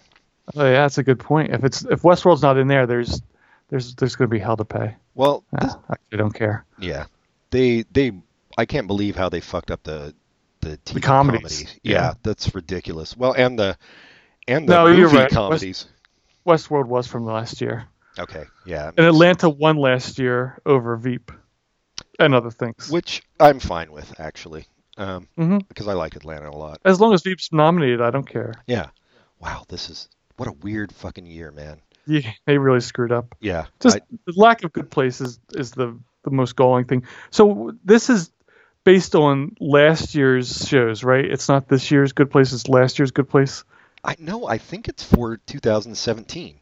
oh 0.55 0.63
yeah, 0.65 0.81
that's 0.83 0.99
a 0.99 1.03
good 1.03 1.19
point. 1.19 1.51
If 1.51 1.63
it's 1.63 1.83
if 1.85 2.01
Westworld's 2.03 2.41
not 2.43 2.57
in 2.57 2.67
there, 2.67 2.85
there's 2.85 3.21
there's 3.69 3.95
there's 3.95 4.15
going 4.15 4.29
to 4.29 4.31
be 4.33 4.39
hell 4.39 4.57
to 4.57 4.65
pay. 4.65 4.95
Well, 5.15 5.43
Nah, 5.51 5.65
this- 5.65 5.75
I 6.11 6.15
don't 6.17 6.33
care. 6.33 6.65
yeah, 6.77 7.05
they 7.49 7.83
they 7.91 8.11
I 8.57 8.65
can't 8.65 8.85
believe 8.85 9.15
how 9.15 9.29
they 9.29 9.39
fucked 9.39 9.71
up 9.71 9.81
the 9.83 10.13
the 10.59 10.77
TV 10.85 11.01
comedies. 11.01 11.59
comedy. 11.63 11.79
Yeah, 11.83 11.93
Yeah. 11.93 12.13
that's 12.21 12.53
ridiculous. 12.53 13.17
Well, 13.17 13.33
and 13.33 13.57
the 13.57 13.77
and 14.47 14.67
the 14.69 14.73
No, 14.75 14.85
movie 14.87 14.99
you're 14.99 15.07
right. 15.09 15.23
West- 15.23 15.33
comedies. 15.33 15.85
Westworld 16.45 16.87
was 16.87 17.07
from 17.07 17.23
last 17.25 17.61
year, 17.61 17.85
Okay, 18.19 18.43
yeah, 18.65 18.89
and 18.97 19.05
Atlanta 19.07 19.49
won 19.49 19.77
last 19.77 20.19
year 20.19 20.59
over 20.65 20.97
Veep 20.97 21.31
and 22.19 22.35
other 22.35 22.51
things. 22.51 22.89
which 22.91 23.23
I'm 23.39 23.59
fine 23.61 23.93
with 23.93 24.19
actually, 24.19 24.65
um, 24.97 25.29
hmm 25.37 25.59
because 25.69 25.87
I 25.87 25.93
like 25.93 26.17
Atlanta 26.17 26.49
a 26.49 26.51
lot. 26.51 26.81
As 26.83 26.99
long 26.99 27.13
as 27.13 27.21
Veep's 27.23 27.53
nominated, 27.53 28.01
I 28.01 28.09
don't 28.11 28.27
care. 28.27 28.53
Yeah. 28.67 28.87
Wow, 29.43 29.65
this 29.67 29.89
is 29.89 30.07
what 30.37 30.47
a 30.47 30.53
weird 30.53 30.91
fucking 30.93 31.25
year, 31.25 31.51
man. 31.51 31.81
Yeah, 32.05 32.31
they 32.45 32.57
really 32.57 32.79
screwed 32.81 33.11
up. 33.11 33.35
Yeah. 33.39 33.65
Just 33.79 33.97
I- 33.97 34.01
the 34.25 34.33
lack 34.35 34.63
of 34.63 34.73
good 34.73 34.89
places 34.89 35.39
is 35.53 35.71
the 35.71 35.97
the 36.23 36.31
most 36.31 36.55
galling 36.55 36.85
thing. 36.85 37.03
So 37.31 37.73
this 37.83 38.09
is 38.09 38.31
based 38.85 39.15
on 39.15 39.55
last 39.59 40.15
year's 40.15 40.67
shows, 40.67 41.03
right? 41.03 41.25
It's 41.25 41.49
not 41.49 41.67
this 41.67 41.91
year's 41.91 42.13
good 42.13 42.31
place; 42.31 42.53
it's 42.53 42.67
last 42.69 42.99
year's 42.99 43.11
good 43.11 43.29
place. 43.29 43.63
I 44.03 44.15
know. 44.19 44.47
I 44.47 44.57
think 44.57 44.87
it's 44.89 45.03
for 45.03 45.37
2017. 45.37 46.59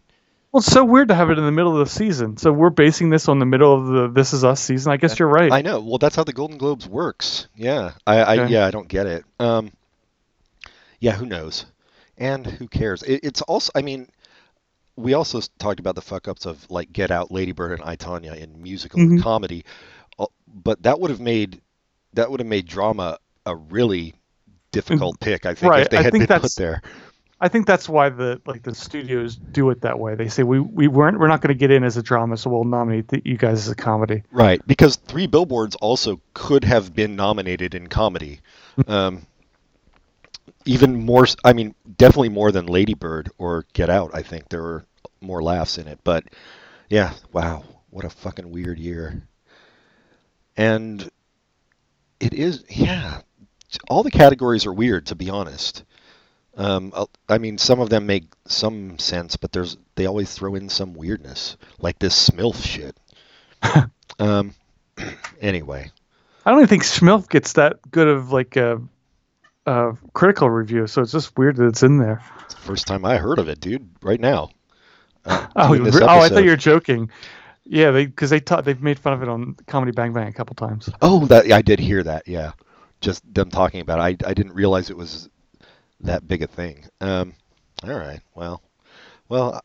Well, 0.51 0.59
it's 0.59 0.71
so 0.71 0.83
weird 0.83 1.07
to 1.07 1.15
have 1.15 1.29
it 1.31 1.37
in 1.39 1.45
the 1.45 1.51
middle 1.51 1.79
of 1.79 1.87
the 1.87 1.91
season. 1.91 2.37
So 2.37 2.51
we're 2.51 2.69
basing 2.69 3.09
this 3.09 3.27
on 3.29 3.39
the 3.39 3.45
middle 3.45 3.73
of 3.73 3.87
the 3.87 4.07
This 4.09 4.33
Is 4.33 4.43
Us 4.43 4.59
season. 4.59 4.91
I 4.91 4.97
guess 4.97 5.17
you're 5.17 5.29
right. 5.29 5.51
I 5.51 5.61
know. 5.61 5.79
Well, 5.79 5.97
that's 5.97 6.15
how 6.15 6.23
the 6.25 6.33
Golden 6.33 6.57
Globes 6.57 6.87
works. 6.89 7.47
Yeah. 7.55 7.91
I, 8.05 8.17
I 8.17 8.37
Okay. 8.39 8.51
yeah, 8.53 8.65
I 8.67 8.71
don't 8.71 8.87
get 8.89 9.07
it. 9.07 9.23
Um 9.39 9.71
Yeah, 10.99 11.13
who 11.13 11.25
knows? 11.25 11.65
And 12.21 12.45
who 12.45 12.67
cares? 12.67 13.01
It, 13.03 13.21
it's 13.23 13.41
also 13.41 13.71
I 13.75 13.81
mean, 13.81 14.07
we 14.95 15.13
also 15.13 15.41
talked 15.57 15.79
about 15.79 15.95
the 15.95 16.01
fuck 16.01 16.27
ups 16.27 16.45
of 16.45 16.69
like 16.69 16.93
Get 16.93 17.11
Out, 17.11 17.31
Lady 17.31 17.51
Bird 17.51 17.71
and 17.79 17.81
I 17.83 17.95
Tonya 17.95 18.37
in 18.37 18.61
musical 18.61 18.99
and 18.99 19.19
Mhm. 19.19 19.23
comedy. 19.23 19.65
Uh, 20.19 20.27
But 20.47 20.83
that 20.83 20.99
would 20.99 21.09
have 21.11 21.19
made 21.21 21.61
that 22.13 22.29
would 22.29 22.39
have 22.39 22.47
made 22.47 22.67
drama 22.67 23.17
a 23.45 23.55
really 23.55 24.13
difficult 24.71 25.19
pick, 25.19 25.45
I 25.45 25.53
think, 25.55 25.71
Right, 25.71 25.81
if 25.83 25.89
they 25.89 25.97
I 25.97 26.01
had 26.03 26.11
been 26.13 26.21
that's- 26.27 26.41
put 26.41 26.61
there. 26.61 26.81
I 27.43 27.47
think 27.47 27.65
that's 27.65 27.89
why 27.89 28.09
the 28.09 28.39
like 28.45 28.61
the 28.61 28.75
studios 28.75 29.35
do 29.35 29.71
it 29.71 29.81
that 29.81 29.97
way. 29.97 30.13
They 30.13 30.27
say 30.27 30.43
we 30.43 30.59
we 30.59 30.87
weren't 30.87 31.17
we're 31.19 31.27
not 31.27 31.41
going 31.41 31.47
to 31.55 31.57
get 31.57 31.71
in 31.71 31.83
as 31.83 31.97
a 31.97 32.03
drama, 32.03 32.37
so 32.37 32.51
we'll 32.51 32.65
nominate 32.65 33.07
the, 33.07 33.19
you 33.25 33.35
guys 33.35 33.65
as 33.65 33.69
a 33.69 33.75
comedy. 33.75 34.21
Right, 34.31 34.61
because 34.67 34.97
Three 34.97 35.25
Billboards 35.25 35.75
also 35.77 36.21
could 36.35 36.63
have 36.65 36.93
been 36.93 37.15
nominated 37.15 37.73
in 37.73 37.87
comedy. 37.87 38.41
Um, 38.87 39.25
even 40.65 41.05
more, 41.05 41.25
I 41.43 41.53
mean, 41.53 41.75
definitely 41.97 42.29
more 42.29 42.51
than 42.51 42.65
Lady 42.65 42.93
Bird 42.93 43.31
or 43.37 43.65
Get 43.73 43.89
Out. 43.89 44.11
I 44.13 44.21
think 44.21 44.49
there 44.49 44.61
were 44.61 44.85
more 45.21 45.41
laughs 45.41 45.77
in 45.77 45.87
it. 45.87 45.99
But 46.03 46.25
yeah, 46.89 47.13
wow, 47.31 47.63
what 47.89 48.05
a 48.05 48.09
fucking 48.09 48.51
weird 48.51 48.79
year. 48.79 49.23
And 50.57 51.09
it 52.19 52.33
is, 52.33 52.63
yeah, 52.69 53.21
all 53.89 54.03
the 54.03 54.11
categories 54.11 54.65
are 54.65 54.73
weird, 54.73 55.07
to 55.07 55.15
be 55.15 55.29
honest. 55.29 55.83
Um, 56.57 56.91
uh, 56.93 57.05
I 57.29 57.37
mean, 57.37 57.57
some 57.57 57.79
of 57.79 57.89
them 57.89 58.05
make 58.05 58.25
some 58.45 58.99
sense, 58.99 59.37
but 59.37 59.53
there's 59.53 59.77
they 59.95 60.05
always 60.05 60.33
throw 60.33 60.55
in 60.55 60.67
some 60.67 60.93
weirdness, 60.93 61.55
like 61.79 61.97
this 61.97 62.29
Smilf 62.29 62.63
shit. 62.63 62.97
um, 64.19 64.53
anyway, 65.41 65.89
I 66.45 66.49
don't 66.49 66.59
even 66.59 66.67
think 66.67 66.83
Smilf 66.83 67.29
gets 67.29 67.53
that 67.53 67.79
good 67.89 68.07
of 68.07 68.31
like 68.31 68.57
a, 68.57 68.81
a 69.65 69.93
critical 70.13 70.49
review, 70.49 70.87
so 70.87 71.01
it's 71.01 71.11
just 71.11 71.37
weird 71.37 71.57
that 71.57 71.67
it's 71.67 71.83
in 71.83 71.97
there. 71.97 72.21
it's 72.45 72.55
the 72.55 72.61
first 72.61 72.87
time 72.87 73.05
I 73.05 73.17
heard 73.17 73.39
of 73.39 73.47
it, 73.49 73.59
dude. 73.59 73.87
Right 74.01 74.19
now. 74.19 74.49
Uh, 75.25 75.47
Oh, 75.55 75.67
doing 75.69 75.83
this 75.83 75.95
re- 75.95 76.01
oh, 76.03 76.19
I 76.19 76.29
thought 76.29 76.43
you 76.43 76.49
were 76.49 76.55
joking. 76.55 77.09
Yeah, 77.63 77.91
they 77.91 78.05
because 78.07 78.31
they 78.31 78.39
ta- 78.39 78.61
they've 78.61 78.81
made 78.81 78.97
fun 78.97 79.13
of 79.13 79.21
it 79.21 79.29
on 79.29 79.55
Comedy 79.67 79.91
Bang 79.91 80.13
Bang 80.13 80.27
a 80.27 80.33
couple 80.33 80.55
times. 80.55 80.89
Oh, 81.01 81.25
that 81.27 81.51
I 81.51 81.61
did 81.61 81.79
hear 81.79 82.01
that. 82.03 82.27
Yeah, 82.27 82.53
just 83.01 83.21
them 83.33 83.49
talking 83.51 83.81
about 83.81 83.99
it. 83.99 84.23
I 84.25 84.29
I 84.29 84.33
didn't 84.33 84.53
realize 84.53 84.89
it 84.89 84.97
was 84.97 85.29
that 86.01 86.27
big 86.27 86.41
a 86.41 86.47
thing. 86.47 86.85
Um, 86.99 87.35
all 87.83 87.93
right. 87.93 88.19
Well, 88.33 88.63
well, 89.29 89.61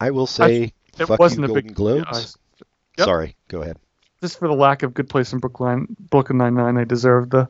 I 0.00 0.10
will 0.10 0.26
say 0.26 0.72
It 0.98 1.06
fuck 1.06 1.20
wasn't 1.20 1.46
you, 1.46 1.52
a 1.52 1.62
big 1.62 1.72
Golden 1.74 1.98
yeah, 1.98 2.02
Globes. 2.04 2.36
I- 2.36 2.64
Yep. 2.98 3.04
Sorry. 3.06 3.36
Go 3.48 3.62
ahead. 3.62 3.78
just 4.20 4.38
for 4.40 4.48
the 4.48 4.52
lack 4.54 4.82
of 4.82 4.92
good 4.92 5.08
place 5.08 5.32
in 5.32 5.38
Brooklyn 5.38 5.86
Brooklyn 6.10 6.36
Nine 6.38 6.54
Nine. 6.54 6.74
They 6.74 6.84
deserve 6.84 7.30
the 7.30 7.48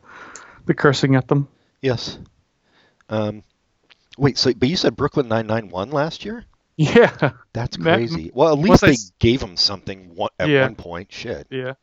the 0.66 0.74
cursing 0.74 1.16
at 1.16 1.26
them. 1.26 1.48
Yes. 1.82 2.18
Um, 3.08 3.42
wait. 4.18 4.38
So, 4.38 4.52
but 4.54 4.68
you 4.68 4.76
said 4.76 4.96
Brooklyn 4.96 5.28
Nine 5.28 5.46
Nine 5.46 5.68
won 5.68 5.90
last 5.90 6.24
year? 6.24 6.44
Yeah, 6.76 7.32
That's 7.52 7.76
That- 7.76 7.96
crazy. 7.96 8.30
well, 8.32 8.52
at 8.52 8.58
least 8.58 8.80
they 8.80 8.92
s- 8.92 9.12
gave 9.18 9.42
him 9.42 9.56
something 9.56 10.14
one, 10.14 10.30
at 10.38 10.48
Yeah. 10.48 10.62
one 10.62 10.76
point. 10.76 11.12
Shit. 11.12 11.46
yeah. 11.50 11.74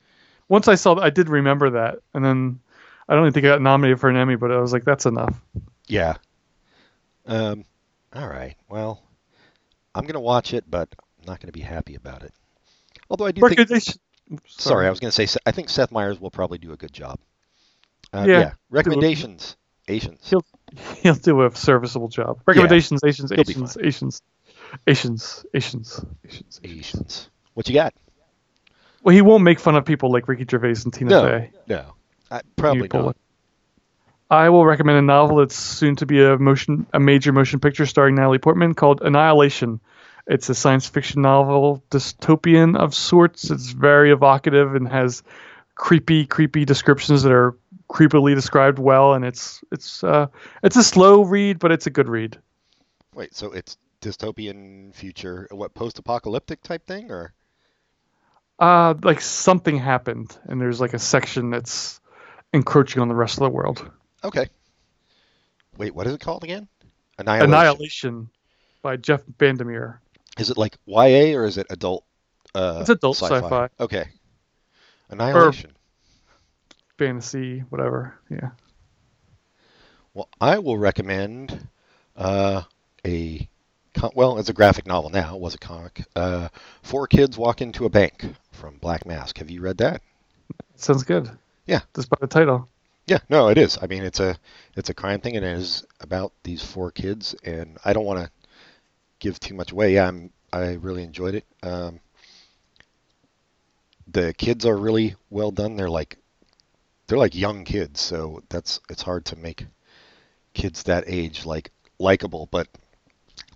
Once 0.49 0.67
I 0.67 0.75
saw, 0.75 0.95
that, 0.95 1.03
I 1.03 1.09
did 1.11 1.29
remember 1.29 1.69
that, 1.71 1.99
and 2.13 2.23
then 2.25 2.59
I 3.07 3.13
don't 3.13 3.23
even 3.23 3.33
think 3.33 3.45
I 3.45 3.49
got 3.49 3.61
nominated 3.61 3.99
for 3.99 4.09
an 4.09 4.15
Emmy, 4.15 4.35
but 4.37 4.51
I 4.51 4.57
was 4.59 4.73
like, 4.73 4.85
that's 4.85 5.05
enough. 5.05 5.39
Yeah. 5.87 6.15
Um. 7.25 7.65
All 8.13 8.27
right. 8.27 8.55
Well, 8.69 9.03
I'm 9.93 10.05
gonna 10.05 10.19
watch 10.21 10.53
it, 10.53 10.63
but 10.69 10.89
I'm 11.19 11.25
not 11.27 11.41
gonna 11.41 11.51
be 11.51 11.59
happy 11.61 11.95
about 11.95 12.23
it. 12.23 12.33
Although 13.09 13.25
I 13.25 13.31
do 13.31 13.41
think. 13.41 13.59
Recommendation. 13.59 13.99
Sorry, 14.47 14.87
I 14.87 14.89
was 14.89 14.99
gonna 14.99 15.11
say. 15.11 15.27
I 15.45 15.51
think 15.51 15.69
Seth 15.69 15.91
Meyers 15.91 16.19
will 16.19 16.31
probably 16.31 16.57
do 16.57 16.71
a 16.71 16.77
good 16.77 16.93
job. 16.93 17.19
Uh, 18.13 18.25
Yeah. 18.27 18.39
yeah. 18.39 18.53
Recommendations. 18.69 19.57
Asians. 19.87 20.29
He'll 20.29 20.45
he'll 21.01 21.15
do 21.15 21.43
a 21.43 21.55
serviceable 21.55 22.07
job. 22.07 22.41
Recommendations, 22.45 23.03
Asians, 23.03 23.31
He'll 23.31 23.41
Asians, 23.41 23.77
Asians, 23.81 24.21
Asians, 24.85 25.45
Asians, 25.53 26.05
Asians. 26.25 26.61
Asians. 26.63 27.29
What 27.53 27.67
you 27.67 27.73
got? 27.75 27.93
Well, 29.03 29.15
he 29.15 29.21
won't 29.21 29.43
make 29.43 29.59
fun 29.59 29.75
of 29.75 29.85
people 29.85 30.11
like 30.11 30.27
Ricky 30.27 30.45
Gervais 30.49 30.81
and 30.83 30.93
Tina 30.93 31.09
No. 31.09 31.21
Fey. 31.23 31.51
No. 31.67 31.93
I, 32.29 32.41
probably 32.55 32.89
not. 32.93 33.11
it. 33.11 33.17
I 34.29 34.49
will 34.49 34.65
recommend 34.65 34.97
a 34.97 35.01
novel 35.01 35.37
that's 35.37 35.55
soon 35.55 35.95
to 35.97 36.05
be 36.05 36.21
a 36.21 36.37
motion, 36.37 36.85
a 36.93 36.99
major 36.99 37.31
motion 37.31 37.61
picture 37.61 37.85
starring 37.85 38.15
Natalie 38.15 38.39
Portman 38.39 38.73
called 38.73 39.01
Annihilation. 39.01 39.79
It's 40.27 40.49
a 40.49 40.55
science 40.55 40.87
fiction 40.87 41.21
novel, 41.21 41.81
dystopian 41.89 42.75
of 42.75 42.93
sorts. 42.93 43.49
It's 43.49 43.71
very 43.71 44.11
evocative 44.11 44.75
and 44.75 44.89
has 44.89 45.23
creepy, 45.75 46.25
creepy 46.25 46.65
descriptions 46.65 47.23
that 47.23 47.31
are 47.31 47.55
creepily 47.89 48.35
described 48.35 48.79
well. 48.79 49.13
And 49.13 49.25
it's 49.25 49.63
it's 49.71 50.03
uh, 50.03 50.27
it's 50.63 50.75
a 50.75 50.83
slow 50.83 51.23
read, 51.23 51.59
but 51.59 51.71
it's 51.71 51.87
a 51.87 51.89
good 51.89 52.07
read. 52.07 52.37
Wait. 53.13 53.35
So 53.35 53.51
it's 53.51 53.77
dystopian 54.01 54.93
future, 54.93 55.47
what 55.51 55.73
post-apocalyptic 55.73 56.61
type 56.61 56.85
thing, 56.85 57.11
or? 57.11 57.33
Uh, 58.59 58.93
like 59.03 59.21
something 59.21 59.77
happened, 59.77 60.37
and 60.45 60.59
there's 60.59 60.81
like 60.81 60.93
a 60.93 60.99
section 60.99 61.49
that's 61.49 61.99
encroaching 62.53 63.01
on 63.01 63.07
the 63.07 63.15
rest 63.15 63.37
of 63.37 63.43
the 63.43 63.49
world. 63.49 63.89
Okay. 64.23 64.47
Wait. 65.77 65.93
What 65.93 66.07
is 66.07 66.13
it 66.13 66.21
called 66.21 66.43
again? 66.43 66.67
Annihilation. 67.19 67.53
Annihilation 67.53 68.29
by 68.81 68.97
Jeff 68.97 69.21
Vandermeer. 69.39 70.01
Is 70.39 70.49
it 70.49 70.57
like 70.57 70.77
YA 70.85 71.35
or 71.35 71.45
is 71.45 71.57
it 71.57 71.67
adult 71.69 72.03
uh, 72.55 72.77
It's 72.81 72.89
adult 72.89 73.17
sci-fi. 73.17 73.69
Okay. 73.79 74.05
Annihilation. 75.09 75.71
Fantasy, 76.97 77.59
whatever. 77.69 78.19
Yeah. 78.29 78.51
Well, 80.13 80.29
I 80.41 80.59
will 80.59 80.77
recommend 80.77 81.67
uh, 82.15 82.63
a 83.05 83.47
well, 84.15 84.37
it's 84.37 84.49
a 84.49 84.53
graphic 84.53 84.85
novel 84.85 85.09
now. 85.09 85.35
It 85.35 85.41
was 85.41 85.55
a 85.55 85.59
comic. 85.59 86.05
Uh, 86.15 86.49
Four 86.83 87.07
kids 87.07 87.37
walk 87.37 87.61
into 87.61 87.85
a 87.85 87.89
bank 87.89 88.25
from 88.51 88.77
Black 88.77 89.05
Mask. 89.05 89.37
Have 89.37 89.49
you 89.49 89.61
read 89.61 89.77
that? 89.77 90.01
Sounds 90.75 91.03
good. 91.03 91.29
Yeah. 91.65 91.81
Just 91.95 92.09
by 92.09 92.17
the 92.19 92.27
title. 92.27 92.69
Yeah, 93.07 93.19
no, 93.29 93.47
it 93.47 93.57
is. 93.57 93.77
I 93.81 93.87
mean, 93.87 94.03
it's 94.03 94.19
a 94.19 94.37
it's 94.75 94.89
a 94.89 94.93
crime 94.93 95.21
thing, 95.21 95.37
and 95.37 95.45
it 95.45 95.57
is 95.57 95.85
about 96.01 96.33
these 96.43 96.63
four 96.63 96.91
kids. 96.91 97.35
And 97.43 97.77
I 97.85 97.93
don't 97.93 98.05
want 98.05 98.19
to 98.19 98.29
give 99.19 99.39
too 99.39 99.55
much 99.55 99.71
away. 99.71 99.93
Yeah, 99.93 100.07
I'm 100.09 100.31
I 100.51 100.73
really 100.73 101.03
enjoyed 101.03 101.35
it. 101.35 101.45
Um, 101.63 101.99
the 104.07 104.33
kids 104.33 104.65
are 104.65 104.75
really 104.75 105.15
well 105.29 105.51
done. 105.51 105.75
They're 105.75 105.89
like 105.89 106.17
they're 107.07 107.17
like 107.17 107.35
young 107.35 107.63
kids, 107.63 108.01
so 108.01 108.41
that's 108.49 108.79
it's 108.89 109.01
hard 109.01 109.25
to 109.25 109.35
make 109.35 109.65
kids 110.53 110.83
that 110.83 111.05
age 111.07 111.45
like 111.45 111.71
likable, 111.99 112.47
but 112.51 112.67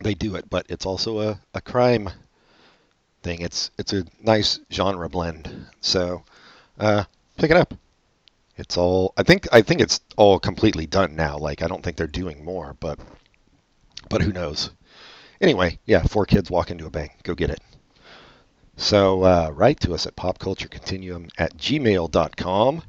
they 0.02 0.14
do 0.14 0.36
it. 0.36 0.50
But 0.50 0.66
it's 0.70 0.86
also 0.86 1.20
a, 1.20 1.40
a 1.54 1.62
crime 1.62 2.10
thing. 3.24 3.42
It's 3.42 3.72
it's 3.78 3.94
a 3.94 4.06
nice 4.22 4.60
genre 4.72 5.10
blend. 5.10 5.68
So 5.82 6.24
uh, 6.80 7.04
pick 7.38 7.52
it 7.52 7.58
up. 7.58 7.74
It's 8.58 8.78
all 8.78 9.14
I 9.18 9.24
think 9.24 9.48
I 9.52 9.62
think 9.62 9.82
it's 9.82 10.00
all 10.18 10.40
completely 10.40 10.86
done 10.86 11.16
now. 11.16 11.38
Like 11.38 11.62
I 11.62 11.68
don't 11.68 11.84
think 11.84 11.98
they're 11.98 12.08
doing 12.08 12.44
more, 12.46 12.76
but 12.80 13.00
but 14.10 14.22
who 14.22 14.32
knows? 14.32 14.72
Anyway, 15.40 15.80
yeah, 15.86 16.04
four 16.04 16.26
kids 16.26 16.52
walk 16.52 16.70
into 16.70 16.86
a 16.86 16.92
bank. 16.92 17.12
Go 17.24 17.34
get 17.34 17.50
it. 17.50 17.62
So 18.78 19.24
uh, 19.24 19.52
write 19.54 19.80
to 19.82 19.94
us 19.94 20.06
at 20.06 20.16
popculturecontinuum 20.16 21.30
at 21.38 21.58
gmail.com. 21.58 22.84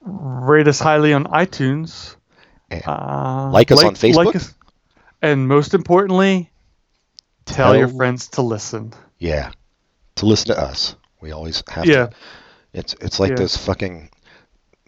Rate 0.00 0.68
us 0.68 0.80
highly 0.80 1.12
on 1.12 1.24
iTunes. 1.24 2.16
Uh, 2.70 3.50
Like 3.52 3.70
us 3.72 3.82
on 3.82 3.94
Facebook? 3.94 4.54
and 5.22 5.48
most 5.48 5.74
importantly, 5.74 6.50
tell, 7.46 7.76
your 7.76 7.88
friends 7.88 8.28
to 8.28 8.42
listen. 8.42 8.92
Yeah, 9.18 9.52
to 10.16 10.26
listen 10.26 10.48
to 10.54 10.60
us. 10.60 10.94
We 11.20 11.32
always 11.32 11.62
have 11.68 11.86
Yeah. 11.86 12.06
to. 12.06 12.10
It's 12.72 12.94
it's 13.00 13.18
like 13.18 13.30
Yeah. 13.30 13.36
those 13.36 13.56
fucking 13.56 14.10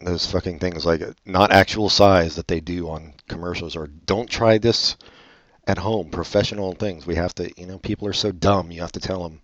those 0.03 0.27
fucking 0.31 0.59
things 0.59 0.87
like 0.87 1.03
not 1.27 1.53
actual 1.53 1.91
size 1.91 2.37
that 2.37 2.49
they 2.49 2.61
do 2.61 2.89
on 2.89 3.13
commercials 3.29 3.77
or 3.77 3.87
don't 3.87 4.31
try 4.31 4.59
this 4.59 4.97
at 5.67 5.79
home. 5.79 6.11
Professional 6.11 6.73
things. 6.75 7.07
We 7.07 7.17
have 7.17 7.35
to. 7.37 7.51
You 7.61 7.67
know, 7.67 7.79
people 7.79 8.07
are 8.09 8.13
so 8.13 8.31
dumb. 8.33 8.71
You 8.71 8.81
have 8.83 8.93
to 8.93 9.01
tell 9.01 9.23
them. 9.23 9.41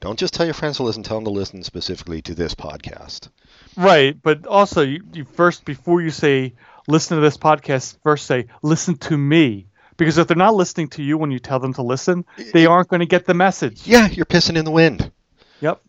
Don't 0.00 0.18
just 0.18 0.32
tell 0.32 0.46
your 0.46 0.54
friends 0.54 0.78
to 0.78 0.82
listen. 0.82 1.02
Tell 1.02 1.18
them 1.18 1.26
to 1.26 1.30
listen 1.30 1.62
specifically 1.62 2.22
to 2.22 2.34
this 2.34 2.54
podcast. 2.54 3.28
Right, 3.76 4.20
but 4.20 4.46
also 4.46 4.80
you, 4.82 5.02
you 5.12 5.24
first 5.24 5.64
before 5.66 6.00
you 6.00 6.10
say 6.10 6.54
listen 6.88 7.16
to 7.16 7.20
this 7.20 7.36
podcast, 7.36 7.98
first 8.02 8.26
say 8.26 8.46
listen 8.62 8.96
to 8.98 9.16
me. 9.16 9.66
Because 9.98 10.16
if 10.16 10.26
they're 10.26 10.36
not 10.36 10.54
listening 10.54 10.88
to 10.90 11.02
you 11.02 11.18
when 11.18 11.30
you 11.30 11.38
tell 11.38 11.58
them 11.58 11.74
to 11.74 11.82
listen, 11.82 12.24
they 12.54 12.64
aren't 12.64 12.88
going 12.88 13.00
to 13.00 13.06
get 13.06 13.26
the 13.26 13.34
message. 13.34 13.86
Yeah, 13.86 14.08
you're 14.08 14.24
pissing 14.24 14.56
in 14.56 14.64
the 14.64 14.70
wind. 14.70 15.12
Yep. 15.60 15.82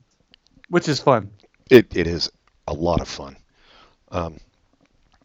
Which 0.67 0.89
is 0.89 0.99
fun. 0.99 1.31
It 1.69 1.95
it 1.95 2.07
is 2.07 2.29
a 2.67 2.73
lot 2.73 2.99
of 2.99 3.07
fun. 3.07 3.37
Um, 4.11 4.41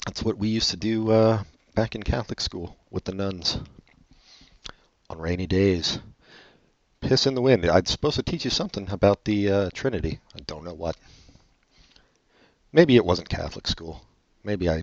that's 0.05 0.23
what 0.23 0.39
we 0.39 0.47
used 0.49 0.71
to 0.71 0.77
do 0.77 1.11
uh, 1.11 1.43
back 1.75 1.97
in 1.97 2.05
Catholic 2.05 2.41
school 2.41 2.77
with 2.89 3.03
the 3.03 3.13
nuns 3.13 3.59
on 5.11 5.19
rainy 5.19 5.49
days. 5.49 5.99
Piss 7.07 7.25
in 7.25 7.37
the 7.37 7.41
wind. 7.41 7.65
I'm 7.65 7.85
supposed 7.85 8.17
to 8.17 8.23
teach 8.25 8.45
you 8.45 8.51
something 8.51 8.91
about 8.91 9.25
the 9.25 9.49
uh, 9.49 9.71
Trinity. 9.73 10.19
I 10.35 10.41
don't 10.45 10.65
know 10.65 10.75
what. 10.75 10.97
Maybe 12.73 12.97
it 12.97 13.05
wasn't 13.05 13.29
Catholic 13.29 13.69
school. 13.69 14.03
Maybe 14.43 14.69
I 14.69 14.83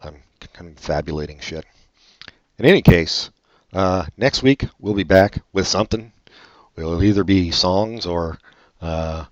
I'm 0.00 0.16
confabulating 0.52 1.38
shit. 1.38 1.64
In 2.58 2.64
any 2.64 2.82
case, 2.82 3.30
uh, 3.72 4.06
next 4.16 4.42
week 4.42 4.64
we'll 4.80 4.94
be 4.94 5.04
back 5.04 5.40
with 5.52 5.68
something. 5.68 6.12
It'll 6.76 7.04
either 7.04 7.22
be 7.22 7.52
songs 7.52 8.04
or 8.04 8.38
uh, 8.82 9.26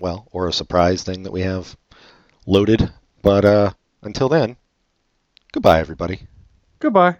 well, 0.00 0.26
or 0.32 0.48
a 0.48 0.52
surprise 0.52 1.04
thing 1.04 1.22
that 1.22 1.32
we 1.32 1.42
have 1.42 1.76
loaded. 2.46 2.92
But 3.22 3.44
uh, 3.44 3.70
until 4.02 4.28
then, 4.28 4.56
goodbye, 5.52 5.78
everybody. 5.78 6.26
Goodbye. 6.80 7.18